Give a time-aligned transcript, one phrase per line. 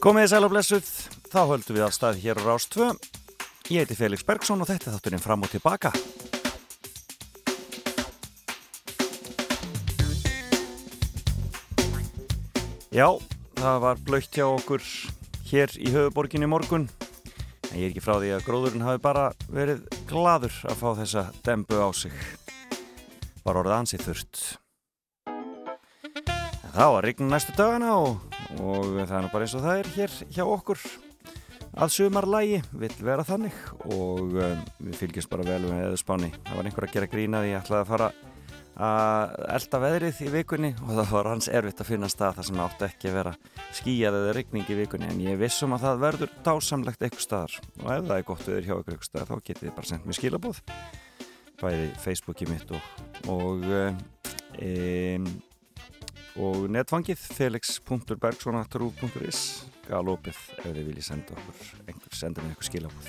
[0.00, 0.86] Komið þið sæl og blessuð,
[1.28, 2.86] þá höldum við að staði hér á Rás 2.
[3.68, 5.90] Ég heiti Felix Bergsson og þetta er þátturinn fram og tilbaka.
[12.88, 13.12] Já,
[13.60, 14.88] það var blöytt hjá okkur
[15.50, 16.88] hér í höfuborginni morgun.
[17.68, 21.28] En ég er ekki frá því að gróðurinn hafi bara verið gladur að fá þessa
[21.44, 22.16] dembu á sig.
[23.44, 24.42] Var orðið ansið þurft.
[25.28, 29.90] En það var rign næstu dagana og, og það er bara eins og það er
[29.94, 30.82] hér hjá okkur.
[31.70, 33.54] Að sumarlægi vil vera þannig
[33.86, 36.32] og um, við fylgjast bara vel með eðspáni.
[36.48, 38.08] Það var einhver að gera grína því ég ætlaði að fara
[38.80, 42.62] að elda veðrið í vikunni og það var hans erfitt að finna stað þar sem
[42.64, 43.34] átti ekki að vera
[43.76, 45.12] skíjað eða rigning í vikunni.
[45.12, 47.60] En ég vissum að það verður dásamlegt eitthvað staðar.
[47.84, 50.18] Og ef það er gott viður hjá eitthvað staðar þá getið þið bara sendt mér
[50.18, 50.62] skilabóð
[51.60, 52.80] bæði Facebooki mitt og
[53.28, 53.64] og,
[54.58, 55.18] e,
[56.38, 59.40] og netfangið felix.bergssonatrú.is
[59.88, 63.08] galopið ef þið viljið senda okkur einhver, senda mér eitthvað skilabóð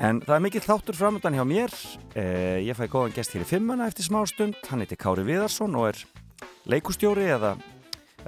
[0.00, 1.74] En það er mikill þáttur framöndan hjá mér.
[2.16, 4.56] Eh, ég fæ góðan gest hér í fimmuna eftir smá stund.
[4.70, 5.98] Hann heiti Kári Viðarsson og er
[6.70, 7.56] leikustjóri eða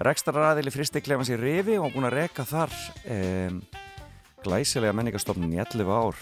[0.02, 2.74] rekstararæðili fristeglefans í Rifi og búin að reka þar
[3.06, 3.54] eh,
[4.44, 6.18] glæsilega menningarstofnun í 11 ár.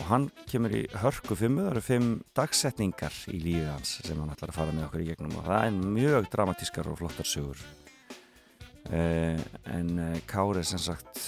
[0.00, 4.32] Og hann kemur í hörku fimmu, það eru fimm dagsetningar í lífið hans sem hann
[4.32, 7.60] ætlar að fara með okkur í gegnum og það er mjög dramatískar og flottar sögur.
[8.90, 9.36] Eh,
[9.70, 11.20] en eh, Kári er sem sagt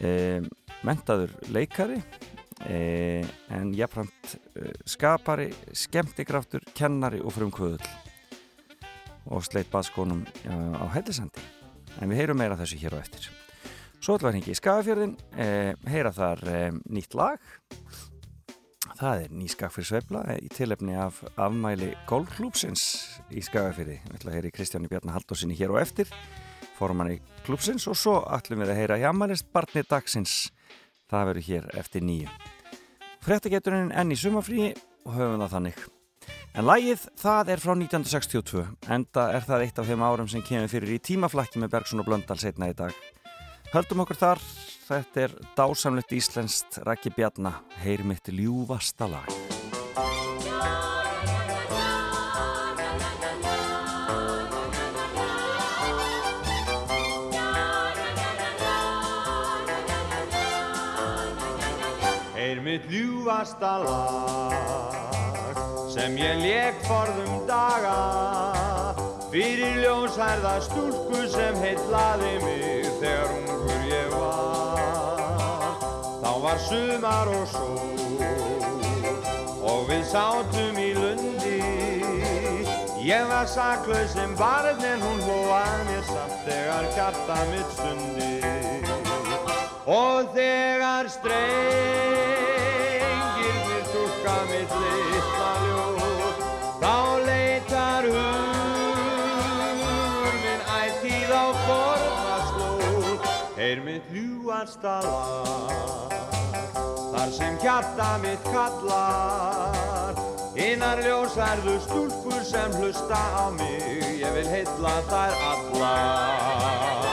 [0.00, 0.40] eh,
[0.86, 2.00] mentaður leikari
[2.66, 7.84] e, en jafnframt e, skapari, skemmtikraftur, kennari og frumkvöðul
[9.30, 11.44] og sleitt baðskónum ja, á hellisandi.
[12.00, 13.28] En við heyrum meira þessu hér á eftir.
[14.00, 15.48] Svo ætlum við hengi í Skagafjörðin, e,
[15.92, 16.44] heyra þar
[16.88, 17.40] nýtt lag.
[19.00, 22.84] Það er ný skag fyrir svefla í tilefni af afmæli golfklúpsins
[23.32, 24.00] í Skagafjörði.
[24.08, 26.08] Við ætlum að heyra í Kristjáni Bjarnar Haldósinni hér á eftir
[26.80, 30.50] forman í klúpsins og svo ætlum við að heyra hjá mælist barni dagsins
[31.10, 32.28] það verður hér eftir nýju
[33.20, 34.72] Frettageturinn enn í sumafríi
[35.04, 35.80] og höfum það þannig
[36.56, 38.64] en lægið það er frá 1962
[38.96, 42.08] enda er það eitt af þeim árum sem kemur fyrir í tímaflækki með Bergson og
[42.08, 42.96] Blöndal setna í dag
[43.74, 44.40] höldum okkur þar.
[44.90, 47.52] Þetta er dásamlegt íslenskt Rækki Bjarna.
[47.84, 49.30] Heyr mitt ljúvasta lag.
[62.40, 65.60] Er mitt ljúvasta lag
[65.90, 68.59] sem ég leik forðum daga
[69.30, 75.76] fyrir ljónsærða stúlku sem heitlaði mig þegar ungur ég var.
[76.22, 77.90] Þá var sumar og sól
[79.70, 81.62] og við sátum í lundi.
[83.06, 88.34] Ég var saklaus sem barn en hún hlóað mér samt þegar hjarta mitt stundi.
[89.90, 95.69] Og þegar strengirnir tukka mitt litla ljóð
[103.70, 106.14] er mitt ljúasta lag
[107.12, 110.18] þar sem hjarta mitt kallar.
[110.58, 117.08] Innar ljósærðu stúlkur sem hlusta á mig ég vil heitla þær allar.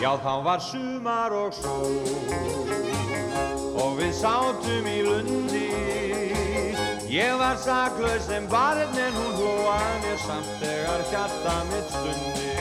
[0.00, 3.03] Já þá var sumar og sól
[3.74, 5.70] og við sátum í lundi.
[7.14, 12.54] Ég var saklaus sem barn en hún hlóað mér samt þegar hjarta mitt stundi.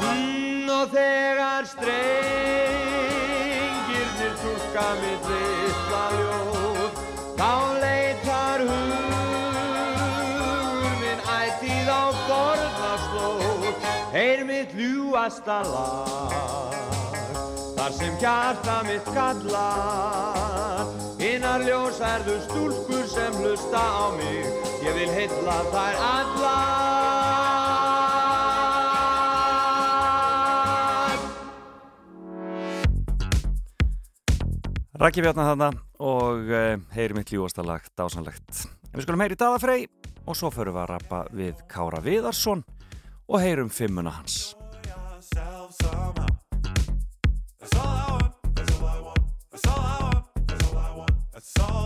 [0.00, 6.90] Mm, Og þegar strengirnir tukka mitt litla ljóð
[7.36, 7.52] þá
[7.84, 11.94] leitar hugur minn ættíð á
[12.24, 13.62] borðarslóð
[14.16, 16.32] Heyr mitt ljúasta lag
[17.82, 24.46] Þar sem hjarta mitt kallar Innar ljósærðu stúlkur sem hlusta á mig
[24.86, 26.62] Ég vil hylla þær allar
[35.02, 38.62] Rækki Bjarnar þarna og uh, heyri mitt ljúasta lag dásanlegt.
[38.92, 39.90] En við skulum heyri Daðafrey
[40.22, 42.62] og svo förum við að rappa við Kára Viðarsson
[43.26, 44.54] og heyrum fimmuna hans.
[51.58, 51.81] Is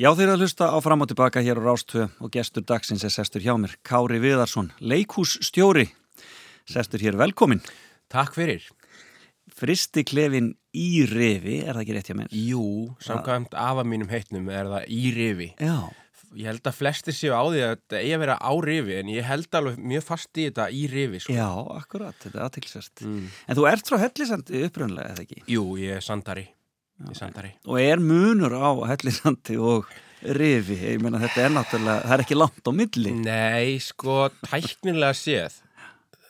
[0.00, 3.12] Já, þeir að hlusta á fram og tilbaka hér á Rástvö og gestur dagsins er
[3.12, 5.90] sestur hjá mér, Kári Viðarsson, leikússtjóri.
[6.64, 7.60] Sestur hér velkomin.
[8.08, 8.64] Takk fyrir.
[9.52, 12.30] Fristi klefin í rifi, er það ekki rétt hjá mér?
[12.32, 12.62] Jú,
[13.04, 15.48] samkvæmt afa mínum heitnum er það í rifi.
[15.60, 15.76] Já.
[16.32, 19.10] Ég held að flestir séu á því að þetta eigi að vera á rifi en
[19.12, 21.20] ég held alveg mjög fast í þetta í rifi.
[21.26, 21.36] Sko.
[21.36, 23.04] Já, akkurat, þetta er aðtilsest.
[23.04, 23.28] Mm.
[23.44, 25.44] En þú ert frá Hellisandi uppröðunlega, eða ekki?
[25.58, 26.46] Jú, ég er sandari.
[27.08, 27.54] Er sandari.
[27.64, 29.88] Og er munur á Hellisandi og
[30.36, 30.76] rifi?
[30.92, 33.16] Ég meina þetta er náttúrulega, það er ekki langt á milli.
[33.24, 35.60] Nei, sko, tæknilega séð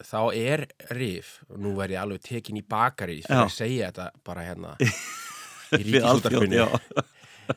[0.06, 0.64] þá er
[0.96, 3.46] rif og nú verð ég alveg tekin í bakari fyrir Já.
[3.46, 4.76] að segja þetta bara hérna
[5.81, 6.00] í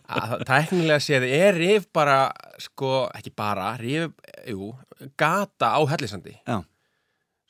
[0.10, 2.28] að tæknilega séð er rif bara,
[2.62, 4.14] sko, ekki bara rif,
[4.50, 4.72] jú,
[5.20, 6.64] gata á hellisandi Já.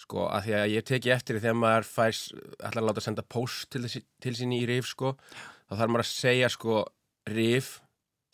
[0.04, 2.21] sko, að því að ég teki eftir því þegar maður fæs
[2.60, 5.15] ætlar að láta senda post til, til sín í rif, sko,
[5.69, 6.77] þá þarf maður að segja, sko,
[7.30, 7.71] rif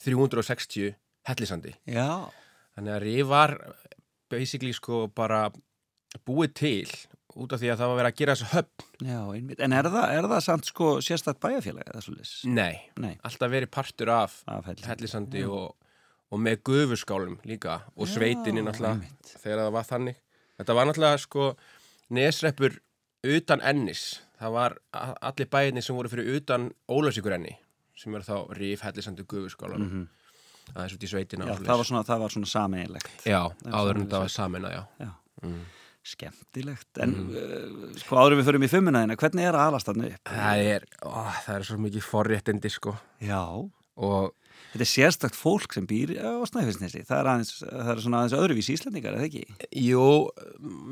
[0.05, 0.93] 360
[1.29, 2.29] hellisandi Já.
[2.75, 3.55] þannig að rif var
[4.31, 5.47] basically, sko, bara
[6.25, 6.91] búið til
[7.39, 9.59] út af því að það var verið að gera þessu höfn Já, einmitt.
[9.63, 12.31] En er það, er það samt sko sérstætt bæjarfélag eða svolítið?
[12.55, 15.43] Nei, Nei, alltaf verið partur af af Hellisandi.
[15.45, 15.75] og,
[16.33, 19.35] og með gufuskálum líka og náttúrulega einmitt.
[19.43, 20.19] þegar það var þannig
[20.59, 21.47] þetta var náttúrulega sko
[22.17, 22.79] nesreppur
[23.23, 24.77] utan ennis það var
[25.21, 27.57] allir bæinni sem voru fyrir utan ólösíkur enni
[27.99, 30.05] sem eru þá ríf, hellisandi og gufuskálar Mhm.
[30.75, 33.25] aðeins út í sveitina Já, það var svona, það var svona sameinilegt.
[33.25, 35.11] já, það er áður en þetta var samina, já Já.
[35.43, 35.65] Mm.
[36.09, 36.87] Skemmtilegt.
[37.03, 40.23] En uh, sko áður við förum í fimmunaðina, hvernig er að alast þarna upp?
[40.31, 41.11] það er, ó,
[41.45, 43.41] það er svo mikið forréttindi sko Já.
[43.97, 44.33] og
[44.69, 47.01] Þetta er sérstakt fólk sem býr á Snæfellsnesi.
[47.07, 49.45] Það er, aðeins, það er svona aðeins öðruvís íslendingar, eða ekki?
[49.81, 50.03] jú,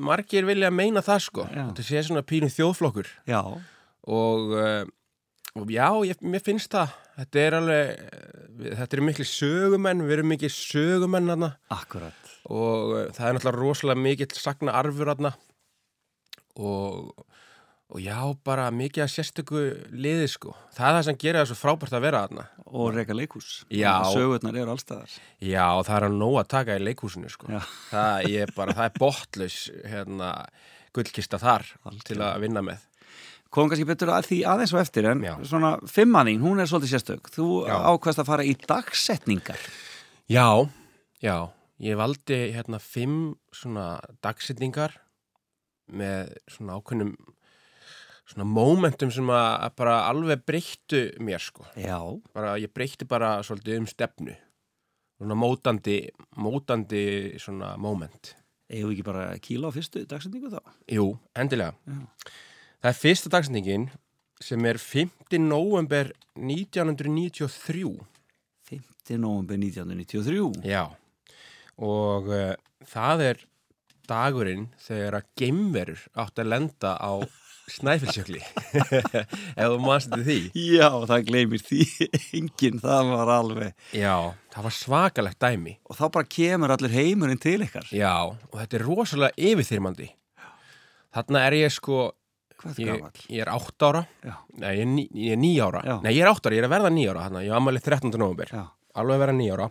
[0.08, 1.64] margir vilja meina það sko Já.
[1.70, 3.42] þetta sé svona pínu þjóðflokkur Já.
[4.08, 4.86] og, uh,
[5.62, 8.02] og já, ég, mér finnst það þetta er alveg
[8.58, 12.34] við- þetta eru miklu sögumenn, við erum mikið sögumenn hana Akkurat.
[12.50, 15.36] og uh, það er náttúrulega rosalega mikill sagna arfur hana
[16.58, 17.14] og,
[17.89, 19.62] og já, bara mikið að sérstöku
[19.96, 23.15] liði sko, það er það sem gerir það svo frábært að vera hana Og reyka
[23.15, 23.62] leikús.
[23.72, 24.03] Já.
[24.12, 25.08] Sögurnar eru allstaðar.
[25.39, 27.62] já, það er að nóg að taka í leikhúsinu sko Já.
[27.94, 30.32] það, ég bara, það er botlaus hérna,
[30.94, 32.03] gullkista þar Algjörlega.
[32.12, 32.84] til að vinna með
[33.50, 35.34] Komum kannski betur að því aðeins og eftir, en Já.
[35.48, 37.29] svona fimmanning, hún er svolítið sérstök.
[37.32, 37.77] Þú Já.
[37.96, 39.62] ákvæmst að fara í dagsetningar.
[40.27, 40.67] Já,
[41.24, 41.36] já,
[41.79, 44.98] ég valdi hérna fimm svona dagsetningar
[45.88, 47.15] með svona ákveðnum
[48.27, 51.67] svona momentum sem að bara alveg breyttu mér sko.
[51.79, 52.00] Já.
[52.36, 54.36] Bara, ég breytti bara svolítið um stefnu.
[55.17, 56.01] Svona mótandi,
[56.38, 57.05] mótandi
[57.41, 57.75] svona.
[58.67, 60.60] Eigum við ekki bara kíla á fyrstu dagsetningu þá?
[60.91, 61.74] Jú, endilega.
[61.88, 62.34] Já.
[62.84, 63.88] Það er fyrsta dagsetningin
[64.43, 65.39] sem er 5.
[65.41, 67.96] november 1993.
[68.67, 69.15] 5.
[69.15, 70.67] november 1993.
[70.67, 70.84] Já,
[71.79, 72.53] og uh,
[72.91, 73.41] það er
[74.07, 77.24] dagurinn þegar að geimverur átt að lenda á
[77.72, 78.40] snæfellsjökli.
[79.60, 80.38] Ef þú mannst þetta því.
[80.78, 81.80] Já, það gleymir því
[82.40, 84.14] enginn, það var alveg Já,
[84.56, 85.74] það var svakalegt dæmi.
[85.90, 87.90] Og þá bara kemur allir heimurinn til ykkar.
[87.96, 90.10] Já, og þetta er rosalega yfirþyrmandi.
[91.18, 92.00] Þarna er ég sko
[92.58, 93.26] Hvað er ég, gamall?
[93.30, 94.00] ég er átt ára.
[94.26, 95.84] Já, Nei, ég er, ní, ég er ní ára.
[95.86, 95.96] Já.
[96.02, 97.44] Nei, ég er átt ára, ég er að verða ní ára þarna.
[97.46, 98.16] Ég er ammælið 13.
[98.18, 98.64] november já,
[98.98, 99.68] alveg að vera nýjára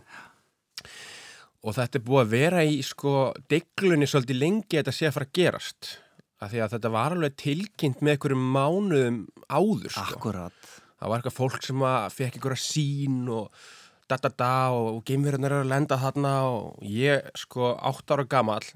[1.67, 3.13] og þetta er búið að vera í sko
[3.51, 5.89] deglunni svolítið lengi að þetta sé að fara að gerast
[6.37, 10.05] af því að þetta var alveg tilkynnt með einhverjum mánuðum áður sko.
[10.17, 10.71] akkurat.
[10.97, 13.63] Það var eitthvað fólk sem að fekk einhverja sín og
[14.07, 18.67] da da da og geimverðunar eru að lenda þarna og ég sko átt ára gamall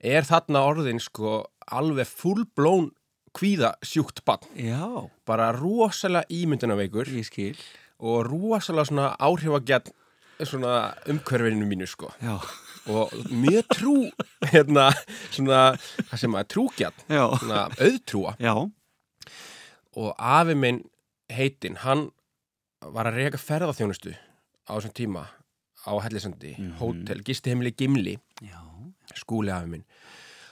[0.00, 2.90] er þarna orðin sko alveg fullblón
[3.36, 7.54] kvíða sjúkt bann Já, bara rosalega ímyndunaveikur ég skil.
[8.00, 9.92] Og rosalega svona áhrifagjarn
[10.40, 12.08] svona umhverfinu mínu sko.
[12.24, 12.38] Já,
[12.88, 13.96] og mjög trú
[14.52, 14.88] hérna
[15.30, 15.60] svona
[16.10, 18.36] það sem að trúgjarn já, svona auðtrúa.
[18.40, 18.54] Já.
[20.00, 20.82] Og afi minn
[21.30, 22.08] heitinn hann
[22.80, 25.26] var að reyka ferðarþjónustu á þessum tíma
[25.84, 28.16] á Hellisandi, hótel, gisti heimili Gimli.
[28.44, 28.60] Já,
[29.16, 29.84] skúli afi minn.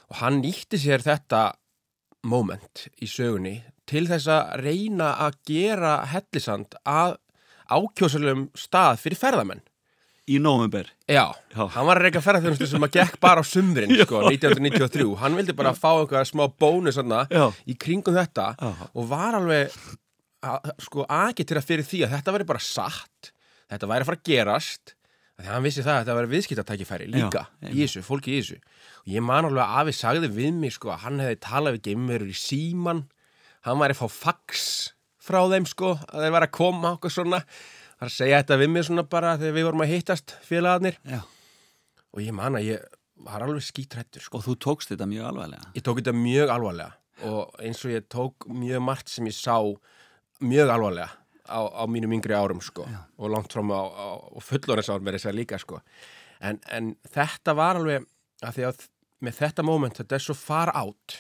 [0.09, 1.53] Og hann nýtti sér þetta
[2.29, 3.59] moment í sögunni
[3.89, 7.19] til þess að reyna að gera Hellisand að
[7.69, 9.65] ákjósalum stað fyrir ferðamenn
[10.29, 11.63] í november Já, Já.
[11.75, 15.57] hann var að reyka ferðarþjónustu sem að gekk bara á sumrin, sko, 1993 hann vildi
[15.57, 17.49] bara fá einhverja smá bónus þarna, Já.
[17.67, 18.71] í kringum þetta Já.
[18.93, 19.73] og var alveg
[20.45, 23.33] að, sko, agitera fyrir því að þetta væri bara satt
[23.69, 24.95] þetta væri að fara að gerast
[25.39, 28.57] Þegar hann vissi það að þetta var viðskiptatækifæri líka Já, í þessu, fólki í þessu.
[29.05, 31.85] Og ég man alveg að afi sagði við mig sko að hann hefði talað við
[31.87, 33.05] geimverur í síman.
[33.63, 34.65] Hann væri að fá fax
[35.23, 37.41] frá þeim sko að þeir væri að koma okkur svona.
[37.99, 41.01] Að segja þetta við mig svona bara þegar við vorum að hittast félagarnir.
[41.09, 41.21] Já.
[42.15, 44.39] Og ég man að ég var alveg skítrættur sko.
[44.39, 45.71] Og þú tókst þetta mjög alvarlega.
[45.75, 46.93] Ég tók þetta mjög alvarlega
[47.27, 49.59] og eins og ég tók mjög margt sem ég sá
[50.41, 51.09] mjög alvarlega
[51.49, 55.19] á, á mínum yngri árum sko og langt fram á, á, á fullorins árum er
[55.19, 55.81] þess að líka sko
[56.41, 58.07] en, en þetta var alveg
[58.45, 58.87] að því að
[59.25, 61.19] með þetta moment þetta er svo far átt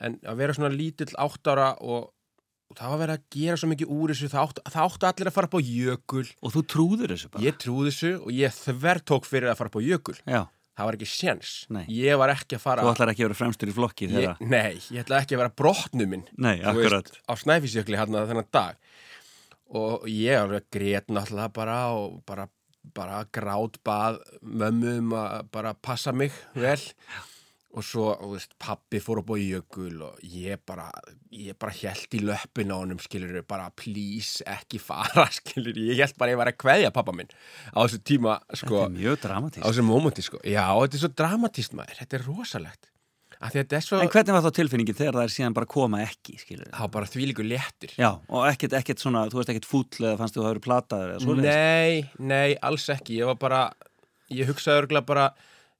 [0.00, 2.08] en að vera svona lítill átt ára og,
[2.70, 5.30] og það var verið að gera svo mikið úr þessu það áttu, það áttu allir
[5.30, 6.26] að fara upp á jökul.
[6.40, 7.44] Og þú trúður þessu bara.
[7.44, 10.16] ég trúði þessu og ég þver tók fyrir að fara upp á jökul.
[10.24, 10.40] Já.
[10.74, 11.52] það var ekki séns.
[11.92, 14.40] Ég var ekki að fara Þú ætlar ekki að vera fremstur í flokki þegar...
[14.42, 17.12] Nei, ég ætla ekki að vera brotnuminn Nei, akkurat.
[17.12, 18.80] veist, á Snæfísjökli hérna þennan dag.
[19.74, 22.48] Og ég alveg grét náttúrulega bara og bara,
[22.96, 26.80] bara grátbað mömmu um að bara passa mig vel
[27.74, 30.86] og svo, þú veist, pappi fór upp á jökul og ég bara
[31.34, 36.16] ég bara held í löppin á honum skilur bara please ekki fara skilur ég held
[36.20, 37.30] bara að ég var að kveðja pappa minn
[37.74, 38.74] á þessu tíma sko.
[38.78, 39.64] Þetta er mjög á dramatísk.
[39.66, 40.38] þessu mómenti sko.
[40.46, 42.90] Já, þetta er svo dramatíst maður, þetta er rosalegt.
[43.44, 45.98] Því þetta er svo En hvernig var þá tilfinningin þegar það er síðan bara koma
[46.04, 47.92] ekki, skilur þá bara þvílíku léttir.
[47.98, 50.62] Já, og ekkert, ekkert svona, þú veist ekkert fúll eða fannst þú að það eru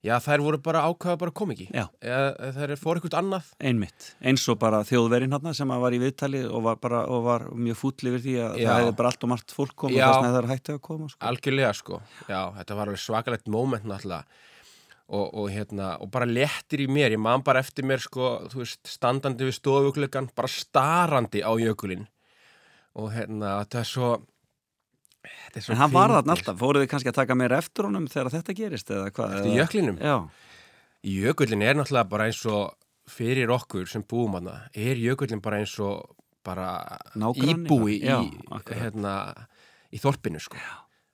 [0.05, 1.65] Já, þær voru bara ákvaða bara kom ekki.
[1.73, 1.87] Já.
[2.05, 3.51] Eða þær fór eitthvað annað.
[3.65, 7.47] Einmitt, eins og bara þjóðverinn hann sem var í viðtali og var, bara, og var
[7.57, 8.67] mjög fúll yfir því að Já.
[8.69, 11.09] það hefði bara allt og margt fólk komið þess að það er hættið að koma
[11.09, 11.21] sko.
[11.31, 12.01] Algjörlega sko.
[12.29, 14.43] Já, þetta var alveg svakalegt moment náttúrulega.
[15.05, 17.13] Og, og hérna, og bara léttir í mér.
[17.13, 22.07] Ég man bara eftir mér sko, þú veist standandi við stofuglöggan, bara starandi á jökulinn.
[22.95, 24.09] Og hérna, er Þetta er svo
[25.55, 28.55] En hann var þarna alltaf, fóruð þið kannski að taka meira eftir honum þegar þetta
[28.57, 29.37] gerist eða hvað?
[29.39, 29.97] Eftir jöklinum?
[30.01, 30.17] Já,
[31.05, 32.73] Jökullin er náttúrulega bara eins og
[33.05, 36.15] fyrir okkur sem búum hana er jökullin bara eins og
[36.45, 37.99] bara Nágranni íbúi.
[38.01, 38.79] Já, í, akkurat.
[38.81, 39.13] hérna,
[39.93, 40.57] í þorpinu sko.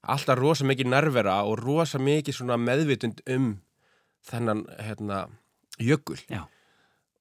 [0.01, 3.51] alltaf rosa mikið nærvera og rosa mikið svona meðvitund um
[4.25, 5.27] þennan hérna,
[5.82, 6.48] jökul Já.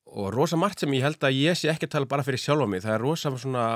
[0.07, 2.69] og rosa margt sem ég held að ég sé ekki að tala bara fyrir sjálfa
[2.71, 3.67] mig það er rosa svona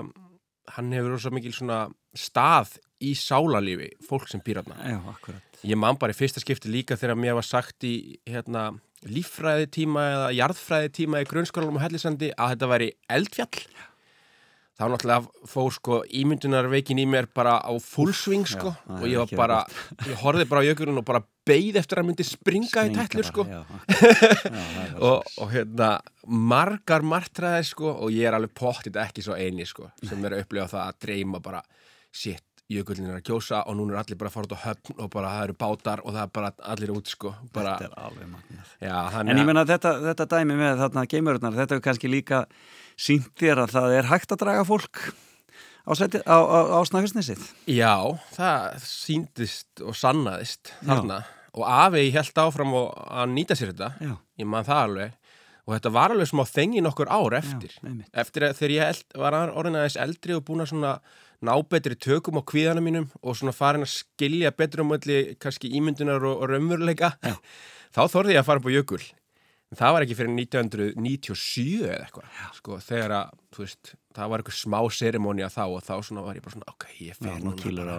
[0.77, 1.79] hann hefur rosa mikið svona
[2.17, 5.61] stað í sálarlífi fólk sem býr já, akkurat.
[5.65, 7.95] Ég man bara í fyrsta skipti líka þegar mér var sagt í
[8.29, 8.71] hérna,
[9.09, 13.67] líffræði tíma eða jarðfræði tíma í grunnskólanum á Hellisandi að þetta væri eldfjall.
[14.75, 19.21] Þá náttúrulega fór sko ímyndunarveikin í mér bara á fullsving sko það og er ég
[19.21, 19.59] var bara,
[20.11, 23.23] ég horfði bara á jökulun og bara beigð eftir að myndi springa í Springa tætlur
[23.23, 23.45] bara, sko.
[23.47, 23.61] já.
[24.85, 25.93] Já, og, og hérna
[26.27, 30.45] margar martraði sko og ég er alveg pottit ekki svo eini sko sem er að
[30.45, 31.63] upplifa það að dreyma bara
[32.15, 34.95] shit, jökullin er að kjósa og núna er allir bara að fara út á höfn
[35.05, 38.07] og bara það eru bátar og það er bara allir út sko bara, Þetta er
[38.07, 38.71] alveg magnað.
[38.81, 42.45] Já, En ég menna þetta, þetta dæmi með þarna geimururnar, þetta er kannski líka
[42.97, 45.03] sínt þér að það er hægt að draga fólk
[45.85, 47.43] á, á, á, á snæfisnesið.
[47.69, 47.93] já,
[48.33, 51.21] það síndist og sannaðist þarna.
[51.55, 53.93] Og afi held áfram að nýta sér þetta.
[54.03, 55.13] Já, ég man það alveg.
[55.65, 57.77] Og þetta var alveg smá þengi nokkur ár eftir.
[57.79, 57.93] Já,
[58.25, 60.97] eftir að þegar ég eld, var orðin aðeins eldri og búin að svona
[61.45, 65.71] ná betri tökum á kvíðana mínum og svona farin að skilja betur um öllu kannski
[65.79, 67.15] ímyndunar og, og raunveruleika
[67.95, 69.03] þá þorði ég að fara upp á jökul.
[69.73, 74.43] En það var ekki fyrir 1997 eða eitthvað sko þegar að þú veist, það var
[74.43, 77.55] eitthvað smá serimónia þá og þá svona var ég bara svona ok, ég fer nú
[77.57, 77.97] núna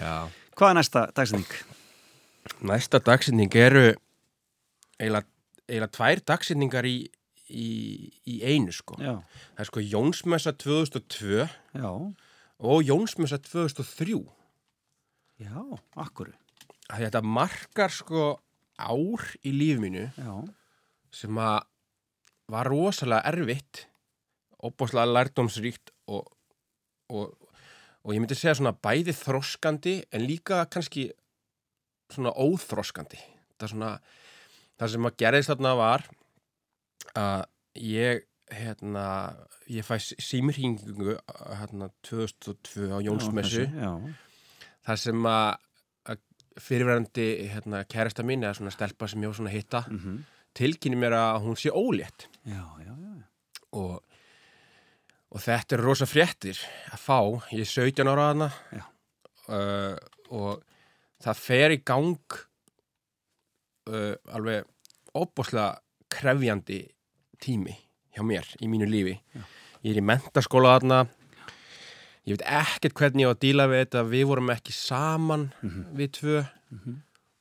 [0.00, 0.14] á.
[0.54, 1.58] Hvað er næsta dagsending?
[2.64, 3.84] Næsta dagsetning eru
[5.00, 5.26] eiginlega,
[5.68, 6.96] eiginlega tvær dagsetningar í,
[7.50, 7.68] í,
[8.30, 8.96] í einu sko.
[9.02, 9.18] Já,
[9.54, 11.88] Það er sko Jónsmessa 2002 já,
[12.58, 14.20] og Jónsmessa 2003.
[15.40, 15.58] já,
[15.96, 16.32] akkuru.
[16.90, 18.24] Að Þetta markar sko
[18.76, 20.34] ár í lífi mínu Já,
[21.14, 21.64] sem að
[22.52, 23.86] var rosalega erfitt,
[24.60, 26.28] óbáslega lærdómsríkt og,
[27.08, 27.32] og,
[28.04, 31.08] og ég myndi segja svona bæði þroskandi en líka kannski
[32.12, 33.20] svona óþroskandi.
[33.56, 33.90] Það, svona,
[34.76, 36.06] það sem að gerðist þarna var
[37.16, 37.44] að
[37.80, 38.24] ég,
[38.58, 39.04] hérna,
[39.70, 41.16] ég fæ símurhingingu
[41.60, 43.66] hérna, 2002 á Jónsmessu.
[44.84, 46.20] Þar sem að,
[46.60, 50.22] fyrirverandi hérna, kærasta mín eða svona stelpa sem ég var svona að hitta mm
[50.54, 52.28] tilkynni mér að hún sé ólétt.
[52.46, 53.14] Já, já, já.
[53.74, 54.02] og,
[55.34, 56.60] og þetta er rosa fréttir
[56.94, 57.18] að fá,
[57.54, 58.84] ég er 17 ára Já.
[59.50, 59.96] uh,
[60.30, 60.62] og
[61.24, 62.38] það fer í gang
[63.90, 64.68] uh, alveg
[65.14, 65.72] óbúslega
[66.14, 66.84] krefjandi
[67.42, 67.74] tími
[68.14, 69.18] hjá mér í mínu lífi.
[69.34, 69.42] Já.
[69.84, 71.00] ég er í mentaskóla þarna.
[72.24, 74.04] Ég veit ekkert hvernig ég var að díla við þetta.
[74.08, 75.48] Við vorum ekki saman
[75.98, 76.44] við tvö.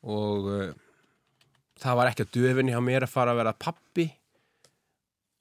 [0.04, 0.74] Og uh,
[1.80, 4.10] það var ekki að döfinni hjá mér að fara að vera pappi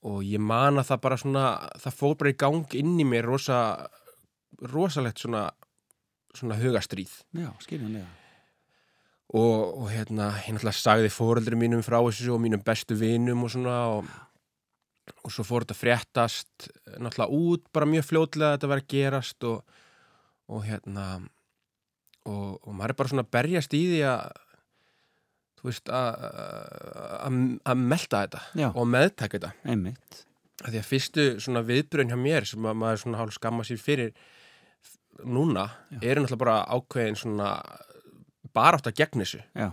[0.02, 1.42] og ég man að það bara svona
[1.78, 3.58] það fór bara í gang inn í mér rosa,
[4.72, 5.44] rosalegt svona
[6.34, 8.06] svona hugastríð Já, skiljanlega.
[9.36, 13.52] og, og hérna, ég náttúrulega sagði fóreldri mínum frá þessu og mínum bestu vinum og
[13.52, 14.08] svona og,
[15.22, 16.66] og svo fór þetta að fréttast
[17.02, 19.78] náttúrulega út bara mjög fljótlega að þetta var að gerast og,
[20.52, 21.06] og hérna
[22.28, 24.26] og, og maður er bara svona að berjast í því að
[25.62, 26.26] þú veist að
[27.22, 28.68] að að melta þetta Já.
[28.70, 30.22] og meðtaka þetta Einmitt.
[30.62, 33.82] að því að fyrstu svona viðbröðin hjá mér sem að maður svona hálf skamma sér
[33.82, 34.14] fyrir
[35.22, 35.68] núna
[36.00, 37.52] eru náttúrulega bara ákveðin svona
[38.54, 39.68] barátt að gegn þessu Já.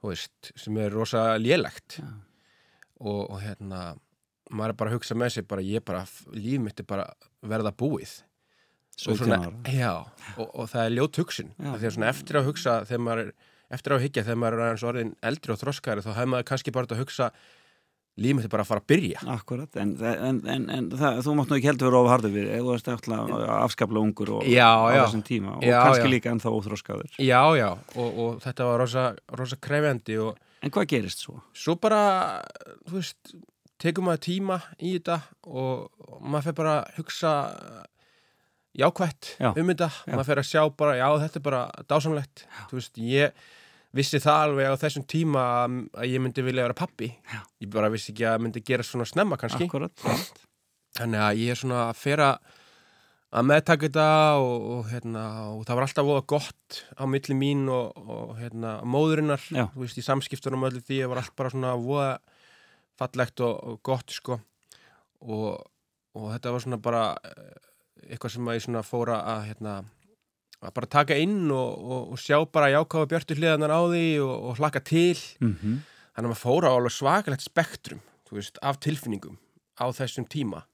[0.00, 2.00] þú veist, sem er rosa lélegt
[2.98, 3.94] og, og hérna
[4.50, 7.08] maður er bara að hugsa með sér bara ég bara, líf mitt er bara
[7.42, 8.16] verða búið
[9.06, 9.92] og 17 svona, já,
[10.40, 13.30] og, og það er ljót hugsun að svona eftir að hugsa þegar maður er,
[13.76, 16.74] eftir að higgja þegar maður er aðeins orðin eldri og þroskari þá hefur maður kannski
[16.74, 17.28] bara að hugsa
[18.18, 21.34] líf mitt er bara að fara að byrja Akkurat, en, en, en, en það, þú
[21.38, 23.14] mátt nú ekki heldur vera ofharður við, þú veist eftir
[23.60, 25.02] afskapla ungur og Já, á já.
[25.04, 26.12] þessum tíma og Já, kannski já.
[26.16, 27.12] líka ennþá óþróskaður.
[27.22, 29.04] já, já, og, og þetta var rosa,
[29.38, 31.36] rosa krefjandi og En hvað gerist svo?
[31.54, 32.02] svo bara,
[32.90, 33.36] þú veist
[33.82, 35.88] tekum maður tíma í þetta og,
[36.20, 37.32] maður fer bara að hugsa
[38.78, 39.52] jákvætt Já.
[39.54, 40.12] um þetta, Já.
[40.14, 43.48] maður fer að sjá bara já, þetta er bara dásamlegt þú veist, ég
[43.96, 47.40] vissi það alveg á þessum tíma að, ég myndi vilja vera pappi Já.
[47.64, 50.06] ég bara vissi ekki að það myndi gera svona snemma kannski Akkurat.
[50.98, 52.30] þannig að ég er svona að fera
[53.28, 54.08] að meðtaka þetta
[54.40, 58.78] og, og, hérna, og það var alltaf voða gott á milli mín og, og hérna,
[58.88, 59.66] móðurinnar Já.
[59.74, 62.12] þú veist, í samskiptunum öllu því það var allt bara svona voða
[62.98, 64.40] fallegt og, gott sko.
[65.24, 65.58] Og,
[66.18, 67.54] og þetta var svona bara eh,
[68.08, 69.76] eitthvað sem að ég svona fóra að hérna,
[70.62, 74.34] að bara taka inn og, og, og sjá bara jákáfa björtu hliðanar á því og,
[74.50, 75.16] og hlaka til.
[75.42, 75.80] Mm
[76.18, 78.00] þannig að maður fóra á alveg svakalegt spektrum
[78.34, 79.38] veist, af tilfinningum
[79.78, 80.64] á þessum tíma.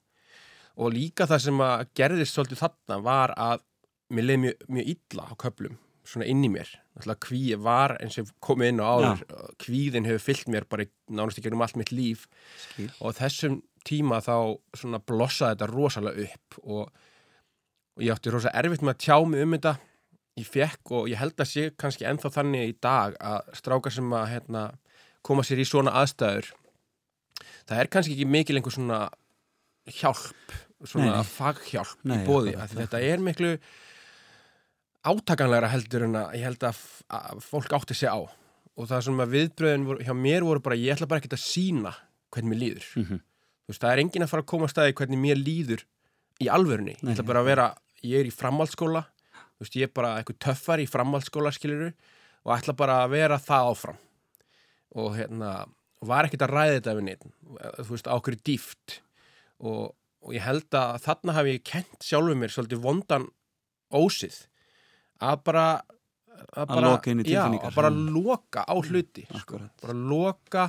[0.75, 3.61] Og líka það sem að gerðist svolítið þarna var að
[4.09, 6.71] mér leiði mjög, mjög illa á köplum svona inn í mér
[7.25, 9.23] kvíi var eins og komið inn á áður
[9.61, 12.27] kvíðin hefur fyllt mér bara nánast ekki um allt mitt líf.
[12.67, 12.91] Skil.
[12.99, 16.87] og þessum tíma þá svona blossaði þetta rosalega upp og,
[17.95, 19.75] og ég átti rosa erfitt með að tjá mig um þetta.
[20.35, 24.15] Ég fekk og ég held að sé kannski ennþá þannig í dag að strákar sem
[24.17, 24.63] að hérna,
[25.25, 26.51] koma sér í svona aðstæður
[27.65, 28.99] það er kannski ekki mikil einhver svona
[29.95, 30.55] hjálp
[30.85, 33.55] svona faghjálp í bóði þetta er miklu
[35.05, 36.81] átakanlegra heldur en að ég held að,
[37.13, 38.19] að fólk átti sig á.
[38.75, 41.43] Og það sem að viðbröðin voru, hjá mér voru bara ég ætla bara ekki að
[41.45, 41.93] sína
[42.33, 42.87] hvernig mér líður.
[42.99, 43.21] Mhm.
[43.65, 45.83] þú veist, það er enginn að fara að koma að staði hvernig mér líður
[46.43, 47.69] í alvörunni, ég ætla bara að vera
[48.05, 49.01] ég er í framhaldsskóla,
[49.55, 51.87] þú veist, ég er bara eitthvað töffar í framhaldsskóla skiluru
[52.45, 53.97] og ætla bara að vera það áfram.
[54.95, 55.53] Og hérna
[56.05, 57.25] var ekkert að ræða þetta við neitt
[57.79, 58.97] þú veist, á hverju dýft
[59.63, 63.27] og, og ég held að þarna hafi ég kent sjálfur mér svolítið vondan
[63.95, 64.41] ósið
[65.21, 65.65] að bara
[66.55, 68.09] að, bara, loka inn í já, að bara Mm.
[68.13, 69.59] loka á hluti sko.
[69.81, 70.65] Bara loka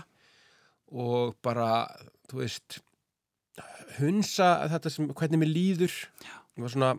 [0.93, 1.87] og bara,
[2.29, 2.79] þú veist
[3.99, 5.93] hunsa þetta sem, hvernig mér líður
[6.57, 6.91] ég var svona,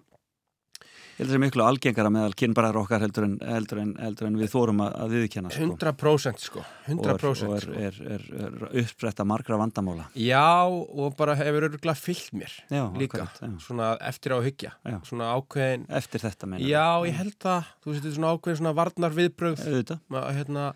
[1.18, 4.28] Ég held að það er miklu algengara meðal kynbræðar okkar heldur en, heldur en, heldur
[4.28, 5.66] en við þórum að, að viðkjanna sko.
[5.66, 6.62] 100% sko
[6.94, 7.78] 100% og er, sko.
[7.88, 10.06] er, er, er uppspretta margra vandamála.
[10.14, 14.72] já, og bara hefur örgulega fyllt mér Já, líka, akkurat, svona eftir á að hyggja
[14.86, 14.98] Já.
[15.10, 16.70] svona ákveðin Eftir þetta meina.
[16.70, 20.00] já, ég held það, þú er svona ákveðin svona varnar Auðvitað.
[20.38, 20.68] hérna,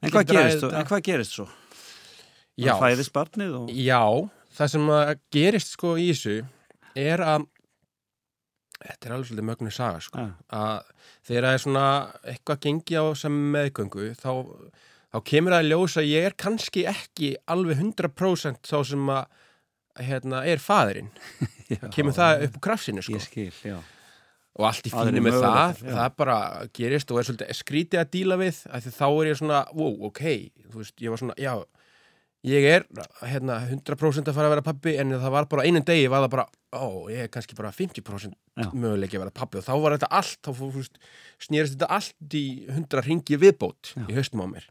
[0.00, 0.76] En hvað gerist, þetta.
[0.78, 1.48] en hvað gerist svo?
[2.54, 3.74] já, Það fæðist barnið og...
[3.74, 4.04] Já,
[4.54, 6.38] það sem að gerist sko í þessu
[6.94, 7.50] er að
[8.80, 10.26] þetta er alveg svolítið mögnu saga sko.
[10.56, 10.92] Að
[11.28, 11.84] þegar það er svona
[12.32, 14.32] eitthvað gengi á sem meðgöngu þá,
[15.12, 19.24] þá kemur það að ljósa að ég er kannski ekki alveg 100% þá sem að
[20.00, 21.10] hérna, er faðurinn
[21.94, 23.18] kemur það upp úr krafsinu sko.
[23.18, 23.76] Ég skil, já.
[24.56, 25.90] og allt í fínu með það já.
[25.90, 26.38] það bara
[26.76, 30.24] gerist og er svolítið skrítið að díla við því þá er ég svona, wow, ok
[30.70, 31.54] þú veist, ég var svona, já
[32.46, 32.86] ég er
[33.28, 36.32] hérna 100% að fara að vera pappi en það var bara einum degi var það
[36.34, 38.70] bara, ó, ég er kannski bara 50% Já.
[38.72, 41.00] möguleiki að vera pappi og þá var þetta allt, þá fór, þú veist,
[41.44, 44.06] snýrist þetta allt í 100 ringi viðbót Já.
[44.06, 44.70] í haustum á mér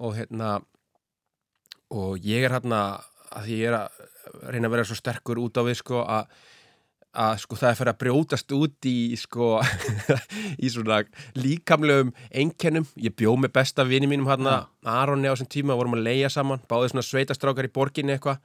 [0.00, 0.52] og hérna
[1.90, 2.84] og ég er hérna
[3.34, 6.30] að því ég er að reyna að vera svo sterkur út á við sko að
[7.10, 9.48] að sko það er fyrir að brjótast út í sko
[10.64, 11.00] í svona
[11.38, 16.06] líkamlegum einkennum, ég bjó með besta vini mínum hérna, Aronni á þessum tíma vorum að
[16.06, 18.38] leia saman, báði svona sveitastrákar í borginni eitthvað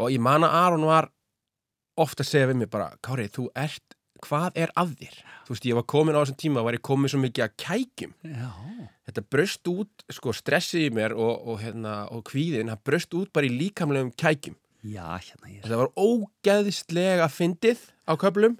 [0.00, 1.10] og ég man að Aron var
[2.00, 5.18] ofta að segja við mig bara, Kári, þú ert hvað er að þér?
[5.46, 8.16] Þú veist, ég var komin á þessum tíma, var ég komin svo mikið að kækjum.
[8.28, 8.50] Já,
[9.10, 13.32] Þetta bröst út, sko, stressið í mér og, og, hérna, og kvíðin, það bröst út
[13.34, 14.58] bara í líkamlegum kækjum.
[14.82, 15.64] Já, hérna ég er.
[15.66, 18.58] Þetta var ógeðislega fyndið á köflum,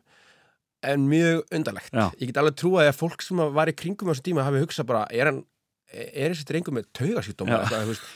[0.87, 1.93] en mjög undarlegt.
[1.93, 2.09] Já.
[2.21, 4.89] Ég get alveg trúið að fólk sem var í kringum á þessum tíma hafi hugsað
[4.89, 5.43] bara, er hann,
[5.93, 6.89] er þessi drengur með
[7.91, 8.07] veist,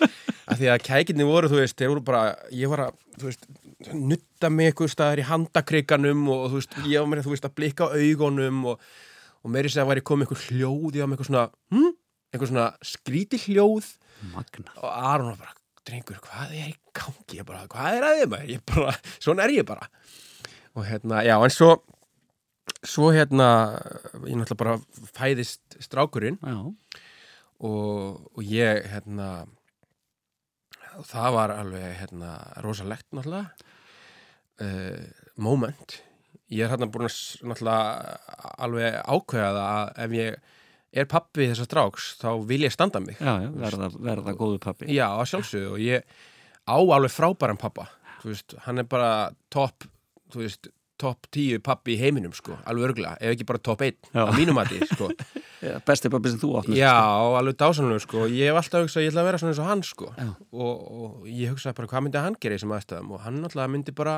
[0.44, 2.22] að því að kækinni voru, þú veist, voru bara,
[2.54, 3.48] ég var að, veist,
[3.92, 7.90] nutta mig eitthvað staðar í handakrikanum og, þú veist, ég var með, veist, að blikka
[7.90, 8.88] á augunum og,
[9.44, 11.92] og meiri segja var ég komið eitthvað hljóð, ég var með eitthvað svona, hm?
[12.32, 13.92] eitthvað svona skríti hljóð
[14.32, 14.72] Magna.
[14.80, 15.56] og Aron var bara,
[15.88, 17.40] drengur, hvað er í gangi?
[17.40, 18.52] Ég bara, hvað er að þið maður?
[18.54, 19.88] Ég bara, svona er ég bara.
[20.74, 21.70] Og hérna, já, en svo,
[22.82, 23.48] svo hérna,
[24.24, 24.78] ég náttúrulega bara
[25.14, 26.72] fæðist strákurinn og,
[27.68, 29.28] og ég, hérna,
[31.10, 32.32] það var alveg, hérna,
[32.64, 33.70] rosalegt náttúrulega,
[34.64, 36.00] uh, moment.
[36.52, 40.42] Ég er hérna búin að náttúrulega alveg ákveða það að ef ég
[40.94, 43.18] er pappi þessar stráks, þá vil ég standa mig.
[43.18, 44.86] já, já, verða, verða góðu pappi.
[44.94, 46.06] Já, að sjálfsögðu og ég
[46.70, 47.88] á alveg frábæran pappa
[48.22, 49.10] þú veist, hann er bara
[49.52, 49.84] topp
[50.32, 50.70] þú veist,
[51.02, 54.60] topp tíu pappi í heiminum sko, alveg örgulega, ef ekki bara topp einn að mínum
[54.62, 55.10] að því, sko
[55.64, 56.92] Já, besti pappi sem þú átt Já,
[57.40, 59.68] alveg dásanlega, sko ég hef alltaf hugsað að ég ætla að vera svona eins og
[59.70, 63.22] hann, sko og, og ég hugsaði bara hvað myndi hann gera í þessum aðstæðum og
[63.24, 64.16] hann náttúrulega myndi bara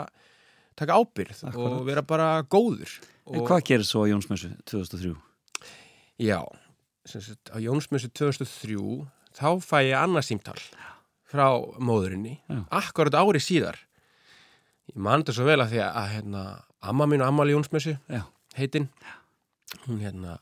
[0.77, 1.77] taka ábyrð Akkurat.
[1.79, 5.15] og vera bara góður En og, hvað gerir svo Jónsmessu 2003?
[6.23, 6.41] Já,
[7.11, 10.59] sagt, á Jónsmessu 2003 þá fæ ég annað símtal
[11.27, 11.47] frá
[11.83, 12.63] móðurinni Já.
[12.71, 13.79] akkurat ári síðar.
[14.91, 16.43] Ég man þetta svo vel að því að, að hérna,
[16.87, 18.23] amma mín og amma Jónsmessu Já.
[18.57, 18.89] heitinn
[19.87, 20.37] hún hérna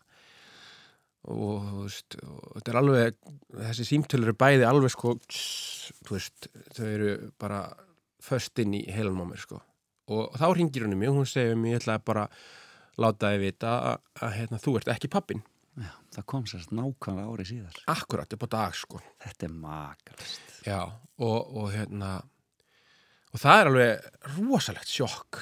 [1.24, 3.14] og, þú veist, og þetta er alveg
[3.55, 7.62] þessi símtölu eru bæði alveg sko þú veist, þau eru bara
[8.24, 9.61] föst inn í heilanum á mér sko.
[10.12, 13.33] Og þá ringir hún í mig og hún segir mér ég ætla bara að láta
[13.33, 15.42] þið vita að, að hérna, þú ert ekki pappin
[15.75, 17.79] Já, það kom sérst nákvæmlega ári síðar.
[17.91, 20.45] akkurat upp á dag sko Þetta er makalist.
[20.67, 20.81] já,
[21.19, 22.13] og, og hérna
[23.35, 24.05] og það er alveg
[24.37, 25.41] rosalegt sjokk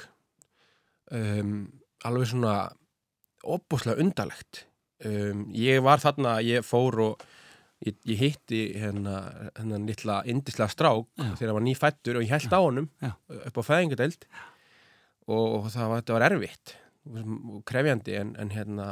[1.13, 1.67] um,
[2.09, 2.55] alveg svona
[3.45, 4.65] opbúslega undarlegt
[5.05, 7.25] um, ég var þarna, ég fór og
[7.85, 9.19] ég, ég hitti hérna
[9.59, 11.33] hennan litla indislega strák Já.
[11.37, 13.13] þegar hann var nýfættur og ég held á honum Já.
[13.51, 14.29] upp á fæðingadeld
[15.33, 18.87] og það var, var erfitt og krefjandi en, en hérna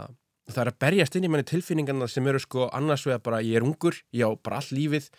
[0.48, 3.61] það er að berjast inn í manni tilfinningarna sem eru sko annars vegar bara ég
[3.61, 5.11] er ungur, já bara all lífið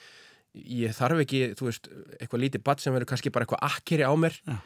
[0.55, 1.87] ég þarf ekki, þú veist,
[2.19, 4.57] eitthvað lítið badd sem verður kannski bara eitthvað akkeri á mér Já.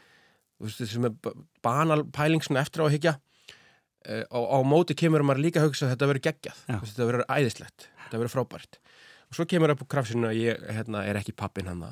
[0.58, 4.58] þú veist, sem er ba- banal pæling svona eftir á að higgja uh, á, á
[4.66, 8.18] móti kemur maður líka að hugsa að þetta verður geggjað, veist, þetta verður æðislegt þetta
[8.22, 8.80] verður frábært.
[9.26, 11.86] Og svo kemur upp á krafsinu að ég hérna, er ekki pappin hann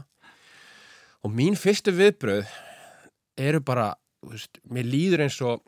[1.24, 2.50] og mín fyrstu viðbröð
[3.40, 5.62] eru bara, þú veist, mér líður eins og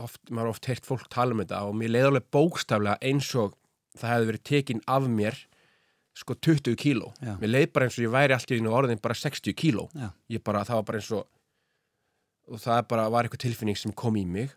[0.00, 3.28] oft, maður har oft heyrt fólk tala um þetta og mér leiði alveg bókstaflega eins
[3.38, 3.56] og
[3.98, 5.38] það hefði verið tekin af mér
[6.16, 7.12] sko 20 kíló.
[7.24, 7.36] Já.
[7.40, 9.88] mér leið bara eins og ég væri allt í einu orðin bara 60 kíló.
[10.32, 11.28] Ég bara, það var bara eins og
[12.52, 14.52] og það bara var eitthvað tilfinning sem kom í mig.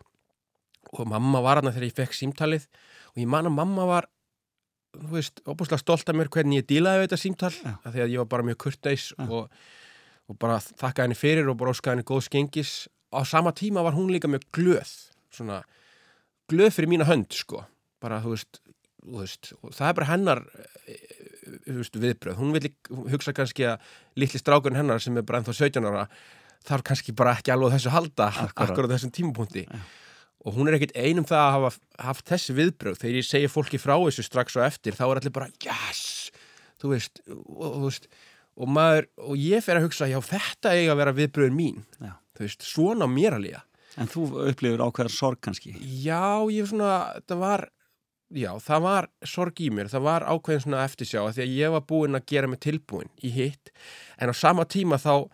[0.92, 2.66] Og mamma var hana þegar ég fekk símtalið
[3.14, 4.08] og ég man að mamma var
[4.96, 7.52] þú veist, óbúslega stolt af mér hvernig ég dílaði við þetta símtal
[7.84, 9.26] að ég var bara mjög kurteis Já.
[9.26, 9.50] og,
[10.30, 12.72] og bara þakkaði henni fyrir og bara óskaði henni góð skengis
[13.12, 14.94] á sama tíma var hún líka mjög glöð
[15.34, 15.62] svona
[16.50, 17.64] glöð fyrir mína hönd sko.
[18.02, 18.62] Bara þú veist,
[19.02, 20.42] þú veist það er bara hennar
[20.86, 21.04] eh,
[21.66, 22.72] veist, viðbröð, hún vil
[23.12, 26.06] hugsa kannski að litli strákurinn hennar sem er bara ennþá 17 ára
[26.66, 28.90] þarf kannski bara ekki alveg þessu halda akkurat.
[28.90, 29.66] á þessum tímapunkti.
[29.66, 29.80] Já.
[30.46, 31.70] og hún er ekkit einum það að hafa
[32.06, 35.34] haft þessi viðbröð, þegar ég segi fólki frá þessu strax og eftir, þá er allir
[35.34, 36.02] bara yes,
[36.78, 38.06] þú veist og, þú veist,
[38.54, 41.80] og maður og ég fer að hugsa, já þetta eiga að vera viðbröðin mín.
[41.98, 42.14] Já.
[42.38, 43.64] þú veist, svona mér að líða
[43.96, 45.74] En þú upplifir ákveðar sorg kannski.
[46.04, 46.92] Já, ég svona,
[47.28, 47.64] það var,
[48.36, 51.76] já, það var sorg í mér, það var ákveðin svona eftirsjá að því að ég
[51.76, 53.72] var búinn að gera mig tilbúinn í hitt,
[54.20, 55.28] en á sama tíma þá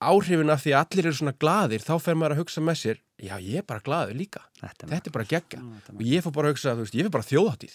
[0.00, 3.00] áhrifin af því að allir eru svona glaðir, þá fer maður að hugsa með sér,
[3.20, 6.36] já, ég er bara glaður líka, Þetta er þetta er bara er og ég fór
[6.36, 7.74] bara að hugsa, þú veist, ég er bara þjóðháttíð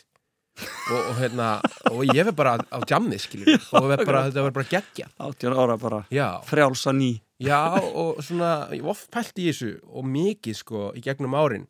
[0.63, 1.49] og, og hérna,
[1.91, 5.77] og ég er bara á djamni, skiljum, og bara, þetta var bara geggja, 18 ára
[5.81, 6.01] bara.
[6.13, 7.15] Já, frjálsa ný.
[7.43, 11.67] Já, og svona, ég oft pælt í þessu og mikið sko í gegnum árin.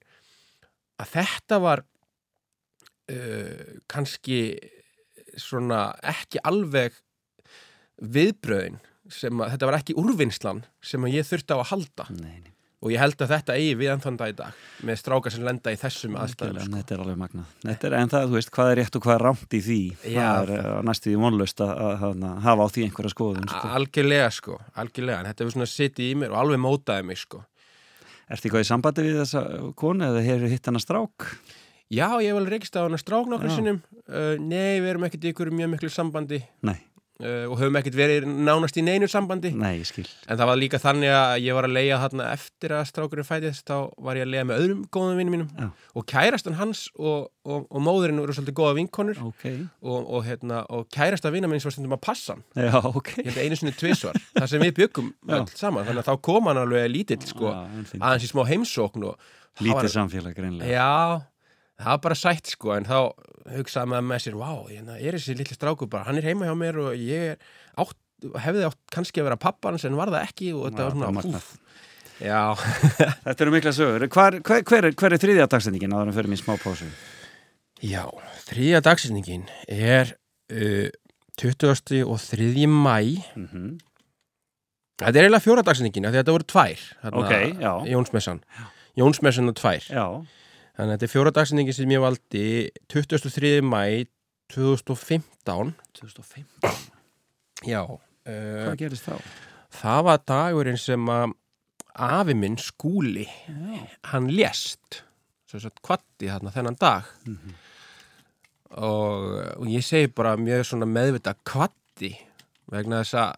[1.02, 1.84] Að þetta var
[3.12, 4.40] uh, kannski
[5.36, 6.96] svona ekki alveg
[8.00, 8.80] viðbröðin
[9.12, 12.08] sem að þetta var ekki úrvinnslan sem að ég þurfti á að halda.
[12.16, 12.55] Nei, nei.
[12.86, 15.74] Og ég held að þetta eigi við ennþann dag í dag með strákar sem lenda
[15.74, 16.76] í þessum aðstæðum sko.
[16.76, 17.56] Þetta er alveg magnað.
[17.66, 19.80] Þetta er, en það, þú veist, hvað er rétt og hvað er rámt í því?
[20.06, 20.22] Já.
[20.22, 23.74] Það er uh, næstu því vonlaust að, að, að hafa á því einhverja skoðun, sko.
[23.80, 27.42] algjörlega sko, algjörlega en þetta hefur svona sittið í mér og alveg mótaði mig sko
[28.26, 29.42] Ertu eitthvað í sambandi við þessa
[29.78, 31.28] konu eða hefur hitt hana strák?
[31.94, 33.78] Já, ég hef alveg reykist á hana strák nokkur sinnum
[34.10, 36.80] uh, Nei, við erum ekkert í ykkur mjög miklu sambandi Nei,
[37.24, 40.06] uh, og höfum ekkert verið nánast í neinu sambandi nei, ég skil.
[40.28, 43.70] En það var líka þannig að ég var að leia þarna eftir að strákurinn fætist
[43.70, 43.76] þá
[44.08, 45.70] var ég að leia með öðrum góðum vinnum mínum Já.
[45.96, 49.46] og kærastan hans og, og, og móðurinn voru svolítið góða vinkonur Ok.
[49.86, 53.16] og, og, hérna, og kærasta vinna minn var stundum að passa hann Já, ok.
[53.22, 56.22] ég held að einu sinni tvisvar þar sem við byggum öll saman þannig að þá
[56.30, 59.10] kom hann alveg lítill sko, aðeins í smá heimsókn
[59.64, 60.68] Lítið samfélag greinlega.
[60.68, 61.22] Já,
[61.82, 62.98] það var bara sætt sko en þá
[63.56, 66.56] hugsaði maður með sér Vá, hérna, er þessi litli strákur bara, hann er heima hjá
[66.58, 67.38] mér og ég er
[67.84, 67.98] átt,
[68.46, 71.44] hefði átt kannski að vera pappans en var það ekki og þetta Já, var svona
[73.26, 74.06] Þetta eru mikla sögur.
[74.08, 76.88] Hvar, hver, hver, er- hver er þriðja dagsendingin áður en fyrir mér smá pásu?
[77.84, 78.06] já,
[78.48, 80.14] þriðja dagsendingin er
[80.56, 80.88] uh,
[81.42, 82.06] 20.
[82.08, 82.70] og 3.
[82.72, 82.96] mæ
[83.36, 83.76] Mm
[84.96, 87.72] Þetta er eiginlega fjóra dagsendingin af því að þetta voru tvær þarna, Ok, já.
[87.92, 88.38] Jónsmessan
[88.96, 90.06] Jónsmessan og tvær Já,
[90.76, 92.46] Þannig að þetta er fjóra dagsendingin sem ég valdi.
[92.92, 93.52] 23.
[93.64, 93.82] mæ
[94.52, 96.46] 2015 2005.
[97.66, 99.16] Já uh, Hvað gerist þá?
[99.76, 101.34] Það var dagurinn sem að
[101.96, 103.24] afi minn skúli
[104.12, 105.00] hann lést
[105.48, 107.08] sem sagt kvatti þarna þennan dag.
[108.76, 109.26] Og,
[109.62, 112.12] og ég segi bara mjög svona meðvita kvatti
[112.72, 113.36] vegna þess að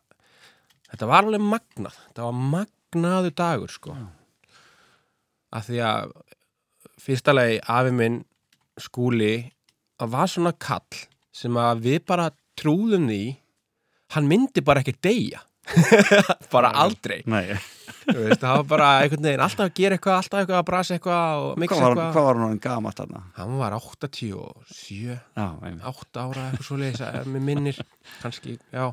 [0.92, 2.00] þetta var alveg magnað.
[2.08, 3.98] Þetta var magnaðu dagur sko.
[5.54, 6.16] Af því að
[7.02, 8.22] fyrsta lagi afi minn
[8.82, 9.34] skúli
[10.02, 11.02] að var svona kall
[11.34, 13.22] sem að við bara trúðum því
[14.16, 15.44] hann myndi bara ekki deyja.
[16.54, 17.18] Bara aldrei.
[17.28, 17.50] Nei,
[18.08, 21.42] veist, það var bara einhvern veginn alltaf að gera eitthvað, alltaf eitthvað að brasa eitthvað
[21.44, 22.14] og mixa hvað var, eitthvað.
[22.16, 23.24] hvað var hann gamalt þarna?
[23.36, 25.84] hann var 87 Já, einmitt.
[25.92, 27.82] 8 ára eitthvað svo leiðis með minnir
[28.22, 28.86] kannski, já.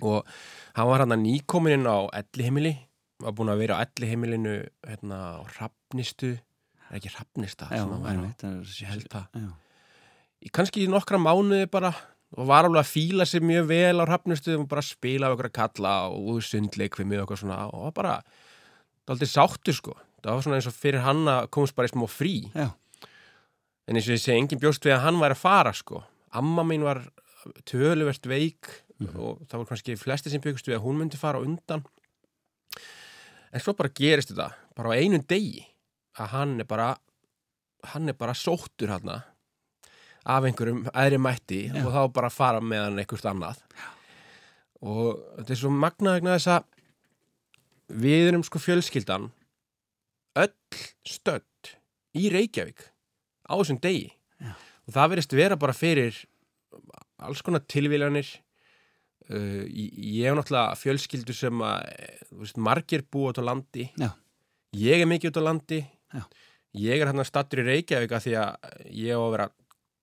[0.00, 0.32] Og
[0.78, 2.72] hann var hann að nýkomin inn á ellihemili,
[3.20, 4.56] var búin að vera á ellihemilinu
[4.88, 6.32] hérna á Hrafnistu
[6.94, 7.12] er ekki
[7.90, 8.00] var
[8.40, 9.38] það er- ég held það
[10.44, 11.94] í kannski í nokkra mánuði bara
[12.36, 15.32] og var alveg að fíla sig mjög vel á Hrafnistu og bara að spila á
[15.34, 18.14] okkur að kalla og sundleik við og eitthvað svona og var bara,
[19.04, 19.94] það var aldrei sáttur sko.
[20.24, 22.34] Það var svona eins og fyrir hann að komast bara í smá frí.
[22.54, 22.72] Já.
[23.86, 26.02] en eins og ég segi, engin bjóst við að hann væri að fara sko.
[26.32, 27.02] Amma mín var
[27.68, 28.70] töluvert veik
[29.14, 31.84] og það voru kannski flesti sem byggust við að hún myndi fara undan.
[33.52, 35.66] En svo bara gerist þetta bara á einu degi
[36.18, 36.90] að hann er bara
[37.92, 39.10] hann er bara sóttur hann
[40.24, 41.82] af einhverjum æðri mætti Já.
[41.84, 43.88] og þá bara fara með hann einhvert annað Já.
[44.80, 46.70] og þetta er svo magnað vegna þess að
[48.04, 49.28] við erum sko fjölskyldan
[50.40, 50.54] öll
[51.06, 51.74] stödd
[52.16, 52.86] í Reykjavík
[53.44, 54.08] á þessum degi
[54.40, 54.54] Já.
[54.54, 56.22] og það verðist vera bara fyrir
[57.24, 58.26] alls konar tilvílanir
[59.28, 61.84] uh, ég hef náttúrulega fjölskyldu sem að
[62.32, 63.90] veist, margir búa út á landi
[64.74, 66.24] ég er mikið út á landi Já.
[66.84, 69.56] ég er hann að stattur í Reykjavík af því að ég á að vera að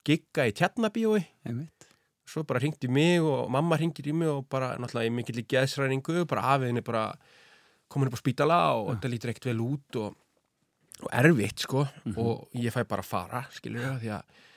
[0.08, 1.88] gigga í tjarnabíói Einmitt.
[2.26, 5.48] svo bara hringdi mig og mamma hringir í mig og bara náttúrulega í mikill í
[5.52, 7.06] geðsræningu bara afiðinni bara
[7.92, 10.16] komin upp á spítala og þetta lítur ekkert vel út og,
[11.04, 11.86] og erfitt sko
[12.16, 14.48] og ég fæ bara að fara skilur ég því að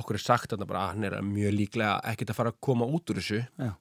[0.00, 3.20] okkur er sagt að hann er mjög líklega ekkert að fara að koma út úr
[3.20, 3.72] þessu Já.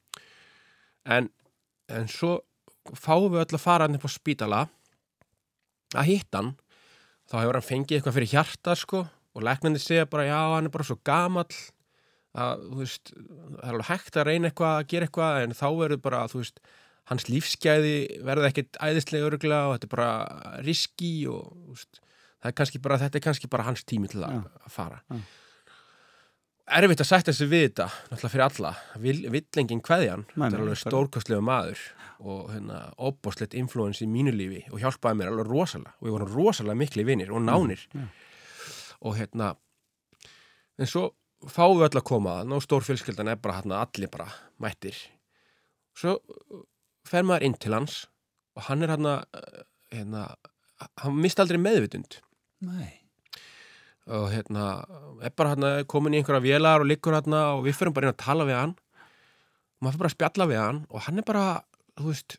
[1.15, 1.29] en,
[1.87, 2.39] en svo
[2.97, 4.61] fáum við öll að fara hann upp á spítala
[5.95, 6.53] að hitta hann
[7.31, 10.73] þá hefur hann fengið eitthvað fyrir hjarta sko og læknandi segja bara já hann er
[10.73, 11.47] bara svo gamall
[12.31, 15.67] að þú veist það er alveg hægt að reyna eitthvað að gera eitthvað en þá
[15.79, 16.61] verður bara þú veist
[17.11, 17.95] hans lífsgæði
[18.27, 20.11] verður ekkert æðislega örgla og þetta er bara
[20.67, 22.01] riski og veist,
[22.39, 25.19] það er kannski bara þetta er kannski bara hans tími til að, að fara Já.
[26.77, 28.71] Erfitt að sætta sig við þetta náttúrulega fyrir alla,
[29.03, 31.81] vill, vill enginn kveðjan þetta er alveg stórkostlegu maður
[32.21, 35.95] og hérna óbóðslegt influens í mínu lífi og hjálpaði mér alveg rosalega.
[35.99, 37.87] Og við vorum rosalega mikli vinir og nánir.
[37.95, 38.05] Já.
[39.01, 39.55] og hérna
[40.77, 41.07] en svo
[41.49, 44.29] fáum við öll að koma þannig og stór fjölskyldan er bara hérna allir bara
[44.61, 44.97] mættir.
[45.97, 46.19] Svo
[47.09, 48.03] fer maður inn til hans
[48.55, 49.15] og hann er hérna,
[49.89, 50.27] hérna
[51.01, 52.19] hann misti aldrei meðvitund.
[52.61, 53.00] Nei.
[54.11, 54.65] Og hérna
[55.23, 58.13] er bara hérna komin í einhverja vélar og liggur hérna og við förum bara inn
[58.15, 58.73] að tala við hann.
[58.75, 61.45] Og maður fyrir bara að spjalla við hann og hann er bara,
[61.99, 62.37] þú veist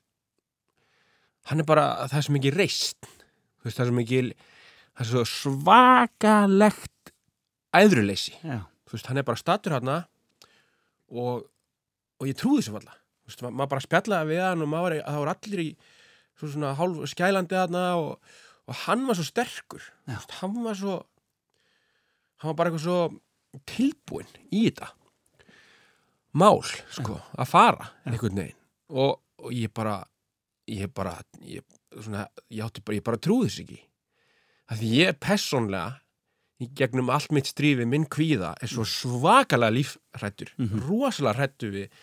[1.51, 4.29] hann er bara, það er svo mikið reist þú veist, það er svo mikið
[4.93, 7.13] það er svo svakalegt
[7.73, 8.35] æðruleysi.
[8.45, 8.59] Já.
[8.87, 9.97] þú veist, hann er bara statur hérna
[11.13, 11.47] og,
[12.21, 14.99] og ég trúði þessu falla þú veist, ma- maður bara spjallaði við hann og maður,
[15.07, 15.69] það voru allir í
[16.39, 18.37] svo svona hálf skælandi hérna og,
[18.69, 19.83] og hann var svo sterkur.
[20.07, 20.95] Þú veist, hann var svo
[22.43, 24.93] hann var bara eitthvað svo tilbúinn í þetta.
[26.41, 28.59] Mál, sko, að fara einhvern veginn.
[28.93, 30.01] Og, og ég bara
[30.71, 31.65] ég bara ég,
[31.99, 33.81] svona, ég bara, ég bara trúði þess ekki.
[34.73, 36.01] Að því ég personlega
[36.63, 40.53] í gegnum allt mitt strífi minn kvíða er svo svakalega lífrættur
[40.87, 41.97] rosalega hrættu við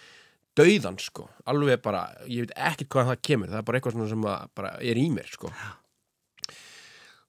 [0.59, 4.25] dauðan sko, alveg bara ég veit ekkert hvaðan það kemur, það er bara eitthvað sem
[4.59, 5.51] bara er í mér sko.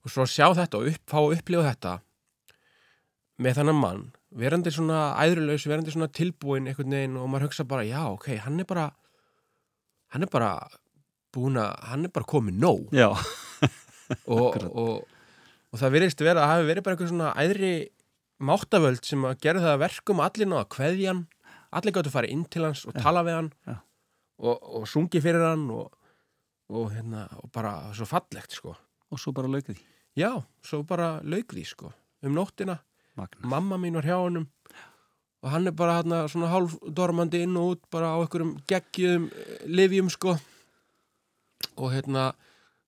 [0.00, 1.92] Og svo sjá þetta og upp, fá að upplifa þetta
[3.40, 4.02] með þannig mann
[4.40, 8.60] verandi svona æðrulegs, verandi svona tilbúin einhvern veginn og maður hugsa bara já, ok, hann
[8.62, 8.90] er bara
[10.14, 10.52] hann er bara
[11.34, 13.08] búin að, hann er bara komið nóg Já,
[14.34, 15.06] og, og,
[15.70, 17.74] og það virðist vera að hafi verið bara einhver svona æðri
[18.40, 21.22] máttavöld sem að gera það að verkum allir náða kveðjan,
[21.76, 23.76] allir gáttu að fara inn til hans og tala við hann Já.
[24.40, 25.90] og, og sungi fyrir hann og,
[26.72, 28.76] og, hérna, og bara svo fallegt sko.
[29.10, 29.76] og svo bara því.
[30.18, 31.92] Já, svo bara því sko.
[32.22, 32.78] um nóttina,
[33.20, 33.48] Magna.
[33.54, 34.46] mamma mín var hjá honum
[35.40, 39.28] og hann er bara hérna svona hálf dormandi inn og út bara á einhverjum geggjum
[39.72, 40.34] livjum sko
[41.76, 42.30] og hérna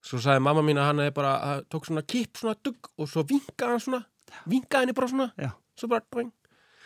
[0.02, 3.08] svo sagði mamma mín að hann hefði bara að tók svona kipp svona dugg og
[3.08, 4.02] svo vinkaði hann svona
[4.48, 5.50] vinkaði henni bara svona Já.
[5.78, 6.04] svo bara,